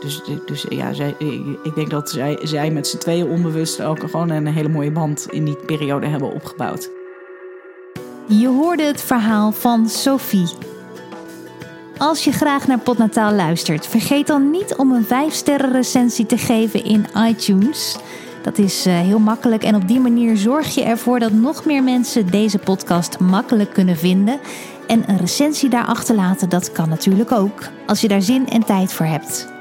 dus, 0.00 0.20
dus 0.46 0.66
ja, 0.68 0.92
zij, 0.92 1.14
ik 1.62 1.74
denk 1.74 1.90
dat 1.90 2.10
zij, 2.10 2.38
zij 2.42 2.70
met 2.70 2.86
z'n 2.86 2.98
tweeën 2.98 3.26
onbewust 3.26 3.82
ook 3.82 4.00
gewoon 4.00 4.30
een 4.30 4.46
hele 4.46 4.68
mooie 4.68 4.90
band 4.90 5.26
in 5.30 5.44
die 5.44 5.56
periode 5.66 6.06
hebben 6.06 6.32
opgebouwd. 6.32 6.90
Je 8.26 8.48
hoorde 8.48 8.82
het 8.82 9.00
verhaal 9.00 9.52
van 9.52 9.88
Sophie. 9.88 10.48
Als 11.98 12.24
je 12.24 12.32
graag 12.32 12.66
naar 12.66 12.78
Potnataal 12.78 13.32
luistert, 13.32 13.86
vergeet 13.86 14.26
dan 14.26 14.50
niet 14.50 14.74
om 14.76 14.92
een 14.92 15.04
5-sterren 15.04 15.72
recensie 15.72 16.26
te 16.26 16.38
geven 16.38 16.84
in 16.84 17.06
iTunes. 17.28 17.96
Dat 18.42 18.58
is 18.58 18.84
heel 18.84 19.18
makkelijk 19.18 19.62
en 19.62 19.74
op 19.74 19.88
die 19.88 20.00
manier 20.00 20.36
zorg 20.36 20.74
je 20.74 20.82
ervoor 20.82 21.18
dat 21.18 21.32
nog 21.32 21.64
meer 21.64 21.82
mensen 21.82 22.30
deze 22.30 22.58
podcast 22.58 23.18
makkelijk 23.18 23.72
kunnen 23.72 23.96
vinden 23.96 24.40
en 24.86 25.04
een 25.06 25.18
recensie 25.18 25.68
daar 25.68 25.86
achterlaten, 25.86 26.48
dat 26.48 26.72
kan 26.72 26.88
natuurlijk 26.88 27.32
ook, 27.32 27.68
als 27.86 28.00
je 28.00 28.08
daar 28.08 28.22
zin 28.22 28.48
en 28.48 28.64
tijd 28.64 28.92
voor 28.92 29.06
hebt. 29.06 29.52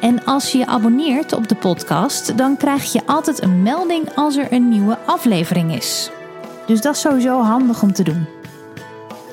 En 0.00 0.24
als 0.24 0.52
je 0.52 0.58
je 0.58 0.66
abonneert 0.66 1.32
op 1.32 1.48
de 1.48 1.54
podcast, 1.54 2.38
dan 2.38 2.56
krijg 2.56 2.92
je 2.92 3.06
altijd 3.06 3.42
een 3.42 3.62
melding 3.62 4.14
als 4.14 4.36
er 4.36 4.52
een 4.52 4.68
nieuwe 4.68 4.98
aflevering 5.06 5.74
is. 5.74 6.10
Dus 6.66 6.80
dat 6.80 6.94
is 6.94 7.00
sowieso 7.00 7.40
handig 7.40 7.82
om 7.82 7.92
te 7.92 8.02
doen. 8.02 8.26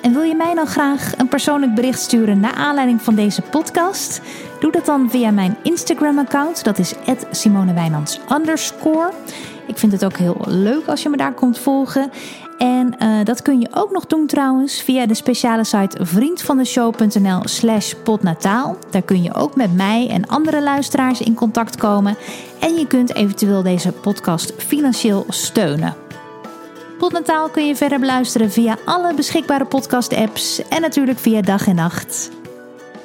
En 0.02 0.14
wil 0.14 0.22
je 0.22 0.36
mij 0.36 0.54
nou 0.54 0.68
graag 0.68 1.18
een 1.18 1.28
persoonlijk 1.28 1.76
bericht 1.76 2.00
sturen 2.00 2.40
naar 2.40 2.54
aanleiding 2.54 3.02
van 3.02 3.16
deze 3.16 3.42
podcast? 3.42 4.22
Doe 4.60 4.72
dat 4.72 4.86
dan 4.86 5.10
via 5.10 5.32
mijn 5.32 5.58
Instagram-account. 5.64 6.64
Dat 6.64 6.78
is 6.78 6.94
@simonewijnands 7.32 8.20
Ik 9.68 9.78
vind 9.78 9.92
het 9.92 10.06
ook 10.06 10.18
heel 10.18 10.42
leuk 10.48 10.88
als 10.88 11.04
je 11.04 11.10
me 11.10 11.18
daar 11.18 11.34
komt 11.34 11.60
volgen. 11.60 12.12
En 12.62 12.96
uh, 13.00 13.24
dat 13.24 13.42
kun 13.42 13.60
je 13.60 13.68
ook 13.74 13.92
nog 13.92 14.06
doen 14.06 14.28
trouwens 14.28 14.82
via 14.82 15.06
de 15.06 15.14
speciale 15.14 15.64
site 15.64 16.06
vriendvandeshow.nl 16.06 17.42
slash 17.44 17.94
potnataal. 18.04 18.78
Daar 18.90 19.02
kun 19.02 19.24
je 19.24 19.34
ook 19.34 19.56
met 19.56 19.76
mij 19.76 20.08
en 20.10 20.28
andere 20.28 20.64
luisteraars 20.64 21.22
in 21.22 21.34
contact 21.34 21.76
komen. 21.76 22.18
En 22.60 22.74
je 22.74 22.88
kunt 22.88 23.16
eventueel 23.16 23.64
deze 23.64 23.92
podcast 23.92 24.54
financieel 24.58 25.26
steunen. 25.30 25.96
Potnataal 26.98 27.50
kun 27.50 27.68
je 27.68 27.76
verder 27.76 28.00
beluisteren 28.00 28.52
via 28.52 28.78
alle 28.86 29.14
beschikbare 29.14 29.66
podcast 29.66 30.14
apps 30.16 30.68
en 30.70 30.82
natuurlijk 30.82 31.20
via 31.20 31.42
dag 31.42 31.68
en 31.68 31.76
nacht. 31.76 32.32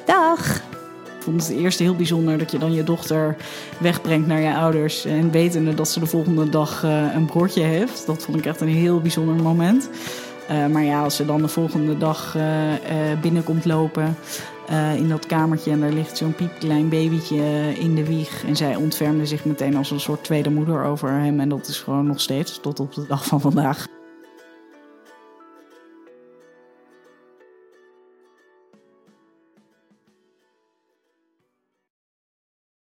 Dag! 0.04 0.75
Vond 1.26 1.46
het 1.46 1.56
eerst 1.56 1.78
heel 1.78 1.94
bijzonder 1.94 2.38
dat 2.38 2.50
je 2.50 2.58
dan 2.58 2.72
je 2.72 2.84
dochter 2.84 3.36
wegbrengt 3.78 4.26
naar 4.26 4.40
je 4.40 4.54
ouders. 4.54 5.04
En 5.04 5.30
wetende 5.30 5.74
dat 5.74 5.88
ze 5.88 6.00
de 6.00 6.06
volgende 6.06 6.48
dag 6.48 6.84
uh, 6.84 7.14
een 7.14 7.24
broertje 7.24 7.62
heeft. 7.62 8.06
Dat 8.06 8.22
vond 8.22 8.38
ik 8.38 8.46
echt 8.46 8.60
een 8.60 8.68
heel 8.68 9.00
bijzonder 9.00 9.34
moment. 9.34 9.90
Uh, 10.50 10.66
maar 10.66 10.84
ja, 10.84 11.02
als 11.02 11.16
ze 11.16 11.26
dan 11.26 11.42
de 11.42 11.48
volgende 11.48 11.98
dag 11.98 12.36
uh, 12.36 12.42
binnenkomt 13.20 13.64
lopen 13.64 14.16
in 14.96 15.08
dat 15.08 15.26
kamertje 15.26 15.70
en 15.70 15.80
daar 15.80 15.92
ligt 15.92 16.16
zo'n 16.16 16.34
piepklein 16.34 16.88
babytje 16.88 17.72
in 17.78 17.94
de 17.94 18.04
wieg. 18.04 18.44
En 18.46 18.56
zij 18.56 18.76
ontfermde 18.76 19.26
zich 19.26 19.44
meteen 19.44 19.76
als 19.76 19.90
een 19.90 20.00
soort 20.00 20.24
tweede 20.24 20.50
moeder 20.50 20.84
over 20.84 21.10
hem. 21.10 21.40
En 21.40 21.48
dat 21.48 21.68
is 21.68 21.78
gewoon 21.78 22.06
nog 22.06 22.20
steeds 22.20 22.60
tot 22.60 22.80
op 22.80 22.94
de 22.94 23.06
dag 23.06 23.24
van 23.24 23.40
vandaag. 23.40 23.86